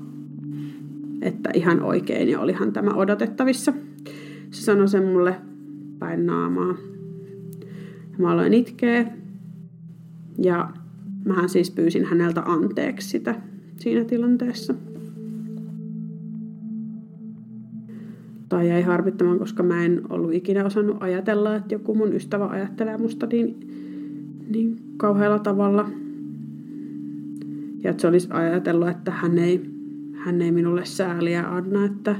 Että 1.22 1.50
ihan 1.54 1.82
oikein 1.82 2.28
ja 2.28 2.40
olihan 2.40 2.72
tämä 2.72 2.90
odotettavissa. 2.90 3.72
Se 4.50 4.62
sanoi 4.62 4.88
sen 4.88 5.04
mulle 5.04 5.36
päin 5.98 6.26
naamaa. 6.26 6.74
Mä 8.18 8.30
aloin 8.30 8.54
itkeä 8.54 9.06
ja 10.38 10.70
mähän 11.24 11.48
siis 11.48 11.70
pyysin 11.70 12.04
häneltä 12.04 12.42
anteeksi 12.46 13.08
sitä 13.08 13.34
siinä 13.76 14.04
tilanteessa. 14.04 14.74
Tai 18.54 18.68
jäi 18.68 18.82
harmittamaan, 18.82 19.38
koska 19.38 19.62
mä 19.62 19.84
en 19.84 20.02
ollut 20.10 20.32
ikinä 20.32 20.64
osannut 20.64 20.96
ajatella, 21.00 21.56
että 21.56 21.74
joku 21.74 21.94
mun 21.94 22.12
ystävä 22.12 22.46
ajattelee 22.46 22.98
musta 22.98 23.26
niin, 23.26 23.56
niin 24.48 24.76
kauhealla 24.96 25.38
tavalla. 25.38 25.90
Ja 27.82 27.90
että 27.90 28.00
se 28.00 28.06
olisi 28.08 28.28
ajatellut, 28.30 28.88
että 28.88 29.10
hän 29.10 29.38
ei, 29.38 29.70
hän 30.12 30.42
ei 30.42 30.52
minulle 30.52 30.84
sääliä 30.84 31.54
anna, 31.54 31.84
että 31.84 32.16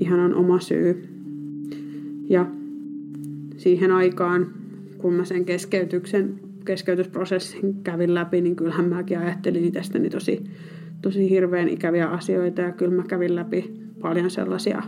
ihan 0.00 0.20
on 0.20 0.34
oma 0.34 0.60
syy. 0.60 1.08
Ja 2.28 2.46
siihen 3.56 3.90
aikaan, 3.90 4.46
kun 4.98 5.14
mä 5.14 5.24
sen 5.24 5.44
keskeytyksen, 5.44 6.40
keskeytysprosessin 6.64 7.82
kävin 7.82 8.14
läpi, 8.14 8.40
niin 8.40 8.56
kyllähän 8.56 8.88
mäkin 8.88 9.18
ajattelin 9.18 9.64
itsestäni 9.64 10.10
tosi, 10.10 10.44
tosi 11.02 11.30
hirveän 11.30 11.68
ikäviä 11.68 12.08
asioita 12.08 12.60
ja 12.60 12.72
kyllä 12.72 12.94
mä 12.94 13.02
kävin 13.02 13.34
läpi 13.34 13.81
paljon 14.02 14.30
sellaisia 14.30 14.82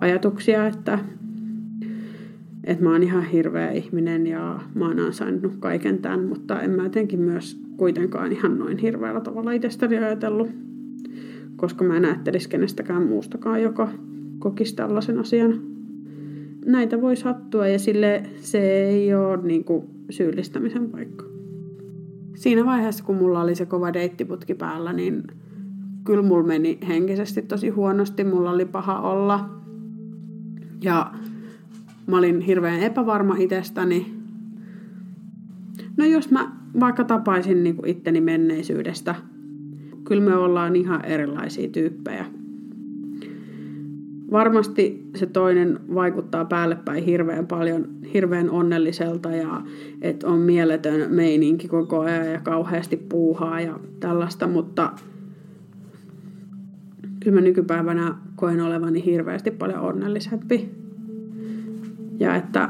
ajatuksia, 0.00 0.66
että, 0.66 0.98
että 2.64 2.84
mä 2.84 2.92
oon 2.92 3.02
ihan 3.02 3.24
hirveä 3.24 3.70
ihminen 3.70 4.26
ja 4.26 4.60
mä 4.74 4.86
oon 4.86 5.00
ansainnut 5.00 5.56
kaiken 5.60 5.98
tämän, 5.98 6.24
mutta 6.24 6.60
en 6.60 6.70
mä 6.70 6.82
jotenkin 6.82 7.20
myös 7.20 7.60
kuitenkaan 7.76 8.32
ihan 8.32 8.58
noin 8.58 8.78
hirveällä 8.78 9.20
tavalla 9.20 9.52
itsestäni 9.52 9.98
ajatellut, 9.98 10.50
koska 11.56 11.84
mä 11.84 11.96
en 11.96 12.04
ajattelisi 12.04 12.48
kenestäkään 12.48 13.02
muustakaan, 13.02 13.62
joka 13.62 13.88
kokisi 14.38 14.76
tällaisen 14.76 15.18
asian. 15.18 15.60
Näitä 16.66 17.00
voi 17.00 17.16
sattua 17.16 17.68
ja 17.68 17.78
sille 17.78 18.22
se 18.36 18.84
ei 18.84 19.14
ole 19.14 19.42
niin 19.42 19.64
kuin 19.64 19.84
syyllistämisen 20.10 20.90
paikka. 20.90 21.24
Siinä 22.34 22.64
vaiheessa, 22.64 23.04
kun 23.04 23.16
mulla 23.16 23.40
oli 23.40 23.54
se 23.54 23.66
kova 23.66 23.92
deittiputki 23.92 24.54
päällä, 24.54 24.92
niin 24.92 25.22
kyllä 26.04 26.22
mulla 26.22 26.46
meni 26.46 26.78
henkisesti 26.88 27.42
tosi 27.42 27.68
huonosti. 27.68 28.24
Mulla 28.24 28.50
oli 28.50 28.64
paha 28.64 29.00
olla. 29.00 29.48
Ja 30.82 31.12
mä 32.06 32.18
olin 32.18 32.40
hirveän 32.40 32.80
epävarma 32.80 33.36
itsestäni. 33.38 34.14
No 35.96 36.04
jos 36.04 36.30
mä 36.30 36.52
vaikka 36.80 37.04
tapaisin 37.04 37.64
niin 37.64 37.76
kuin 37.76 37.90
itteni 37.90 38.20
menneisyydestä, 38.20 39.14
kyllä 40.04 40.22
me 40.22 40.36
ollaan 40.36 40.76
ihan 40.76 41.04
erilaisia 41.04 41.68
tyyppejä. 41.68 42.26
Varmasti 44.30 45.08
se 45.14 45.26
toinen 45.26 45.80
vaikuttaa 45.94 46.44
päälle 46.44 46.78
päin 46.84 47.04
hirveän 47.04 47.46
paljon, 47.46 47.88
hirveän 48.14 48.50
onnelliselta 48.50 49.30
ja 49.30 49.62
että 50.02 50.26
on 50.26 50.38
mieletön 50.38 51.14
meininki 51.14 51.68
koko 51.68 52.00
ajan 52.00 52.32
ja 52.32 52.40
kauheasti 52.40 52.96
puuhaa 52.96 53.60
ja 53.60 53.80
tällaista, 54.00 54.46
mutta 54.46 54.92
kyllä 57.24 57.34
mä 57.34 57.40
nykypäivänä 57.40 58.14
koen 58.36 58.60
olevani 58.60 59.04
hirveästi 59.04 59.50
paljon 59.50 59.80
onnellisempi. 59.80 60.70
Ja 62.18 62.36
että 62.36 62.68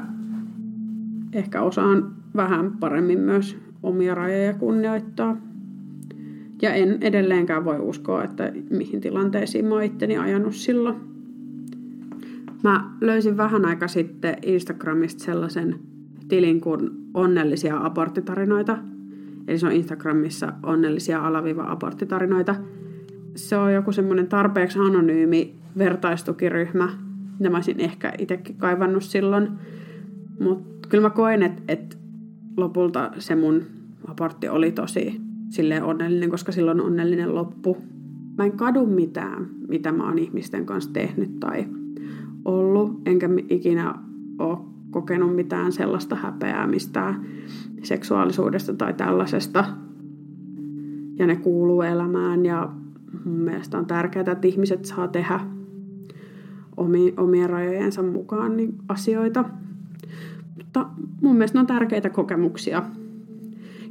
ehkä 1.32 1.62
osaan 1.62 2.12
vähän 2.36 2.72
paremmin 2.80 3.18
myös 3.18 3.56
omia 3.82 4.14
rajoja 4.14 4.54
kunnioittaa. 4.54 5.36
Ja 6.62 6.74
en 6.74 6.98
edelleenkään 7.00 7.64
voi 7.64 7.78
uskoa, 7.78 8.24
että 8.24 8.52
mihin 8.70 9.00
tilanteisiin 9.00 9.64
mä 9.64 9.74
oon 9.74 9.84
itteni 9.84 10.18
ajanut 10.18 10.54
silloin. 10.54 10.96
Mä 12.62 12.90
löysin 13.00 13.36
vähän 13.36 13.64
aika 13.64 13.88
sitten 13.88 14.36
Instagramista 14.42 15.24
sellaisen 15.24 15.78
tilin 16.28 16.60
kuin 16.60 16.90
onnellisia 17.14 17.84
aborttitarinoita. 17.84 18.78
Eli 19.48 19.58
se 19.58 19.66
on 19.66 19.72
Instagramissa 19.72 20.52
onnellisia 20.62 21.26
alaviva 21.26 21.70
aborttitarinoita 21.70 22.56
se 23.34 23.56
on 23.56 23.74
joku 23.74 23.92
semmoinen 23.92 24.26
tarpeeksi 24.26 24.78
anonyymi 24.78 25.54
vertaistukiryhmä, 25.78 26.88
mitä 27.38 27.50
mä 27.50 27.56
olisin 27.56 27.80
ehkä 27.80 28.12
itsekin 28.18 28.56
kaivannut 28.56 29.02
silloin. 29.02 29.48
Mutta 30.40 30.88
kyllä 30.88 31.02
mä 31.02 31.10
koen, 31.10 31.42
että 31.42 31.62
et 31.68 31.98
lopulta 32.56 33.10
se 33.18 33.34
mun 33.34 33.62
abortti 34.08 34.48
oli 34.48 34.72
tosi 34.72 35.20
silleen 35.48 35.84
onnellinen, 35.84 36.30
koska 36.30 36.52
silloin 36.52 36.80
on 36.80 36.86
onnellinen 36.86 37.34
loppu. 37.34 37.76
Mä 38.38 38.44
en 38.44 38.52
kadu 38.52 38.86
mitään, 38.86 39.46
mitä 39.68 39.92
mä 39.92 40.04
oon 40.04 40.18
ihmisten 40.18 40.66
kanssa 40.66 40.92
tehnyt 40.92 41.40
tai 41.40 41.66
ollut, 42.44 43.00
enkä 43.06 43.28
ikinä 43.48 43.94
ole 44.38 44.58
kokenut 44.90 45.36
mitään 45.36 45.72
sellaista 45.72 46.16
häpeää 46.16 46.66
mistään 46.66 47.26
seksuaalisuudesta 47.82 48.74
tai 48.74 48.94
tällaisesta. 48.94 49.64
Ja 51.18 51.26
ne 51.26 51.36
kuuluu 51.36 51.82
elämään 51.82 52.46
ja 52.46 52.72
mun 53.24 53.40
mielestä 53.40 53.78
on 53.78 53.86
tärkeää, 53.86 54.32
että 54.32 54.48
ihmiset 54.48 54.84
saa 54.84 55.08
tehdä 55.08 55.40
omien 57.16 57.50
rajojensa 57.50 58.02
mukaan 58.02 58.56
niin 58.56 58.74
asioita. 58.88 59.44
Mutta 60.56 60.86
mun 61.22 61.36
mielestä 61.36 61.58
ne 61.58 61.60
on 61.60 61.66
tärkeitä 61.66 62.10
kokemuksia 62.10 62.82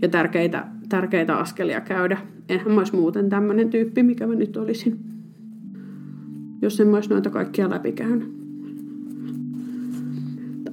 ja 0.02 0.10
tärkeitä, 0.10 0.68
tärkeitä 0.90 1.38
askelia 1.38 1.82
käydä. 1.82 2.18
Enhän 2.50 2.72
mä 2.72 2.78
olisi 2.78 2.96
muuten 2.96 3.30
tämmöinen 3.30 3.70
tyyppi, 3.70 4.04
mikä 4.04 4.28
mä 4.28 4.36
nyt 4.36 4.58
olisin, 4.58 5.00
jos 6.62 6.80
en 6.80 6.88
mä 6.88 6.98
olisi 6.98 7.10
noita 7.10 7.30
kaikkia 7.30 7.70
läpikäynyt. 7.70 8.34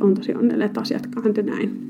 On 0.00 0.14
tosi 0.14 0.34
onnellinen, 0.34 0.66
että 0.66 0.80
asiat 0.80 1.06
kääntyi 1.06 1.44
näin. 1.44 1.89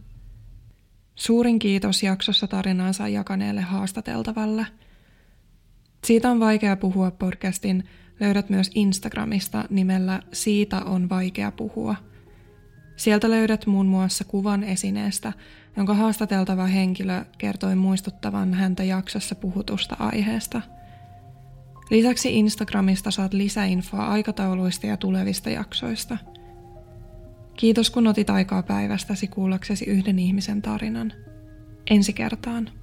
Suurin 1.15 1.59
kiitos 1.59 2.03
jaksossa 2.03 2.47
tarinaansa 2.47 3.07
jakaneelle 3.07 3.61
haastateltavalle. 3.61 4.65
Siitä 6.03 6.31
on 6.31 6.39
vaikea 6.39 6.75
puhua 6.75 7.11
podcastin 7.11 7.83
löydät 8.19 8.49
myös 8.49 8.71
Instagramista 8.75 9.65
nimellä 9.69 10.21
Siitä 10.33 10.77
on 10.77 11.09
vaikea 11.09 11.51
puhua. 11.51 11.95
Sieltä 12.95 13.29
löydät 13.29 13.65
muun 13.65 13.85
muassa 13.85 14.23
kuvan 14.23 14.63
esineestä, 14.63 15.33
jonka 15.77 15.93
haastateltava 15.93 16.65
henkilö 16.65 17.25
kertoi 17.37 17.75
muistuttavan 17.75 18.53
häntä 18.53 18.83
jaksossa 18.83 19.35
puhutusta 19.35 19.95
aiheesta. 19.99 20.61
Lisäksi 21.89 22.39
Instagramista 22.39 23.11
saat 23.11 23.33
lisäinfoa 23.33 24.07
aikatauluista 24.07 24.87
ja 24.87 24.97
tulevista 24.97 25.49
jaksoista– 25.49 26.17
Kiitos 27.57 27.89
kun 27.89 28.07
otit 28.07 28.29
aikaa 28.29 28.63
päivästäsi 28.63 29.27
kuullaksesi 29.27 29.85
yhden 29.85 30.19
ihmisen 30.19 30.61
tarinan. 30.61 31.13
Ensi 31.89 32.13
kertaan. 32.13 32.80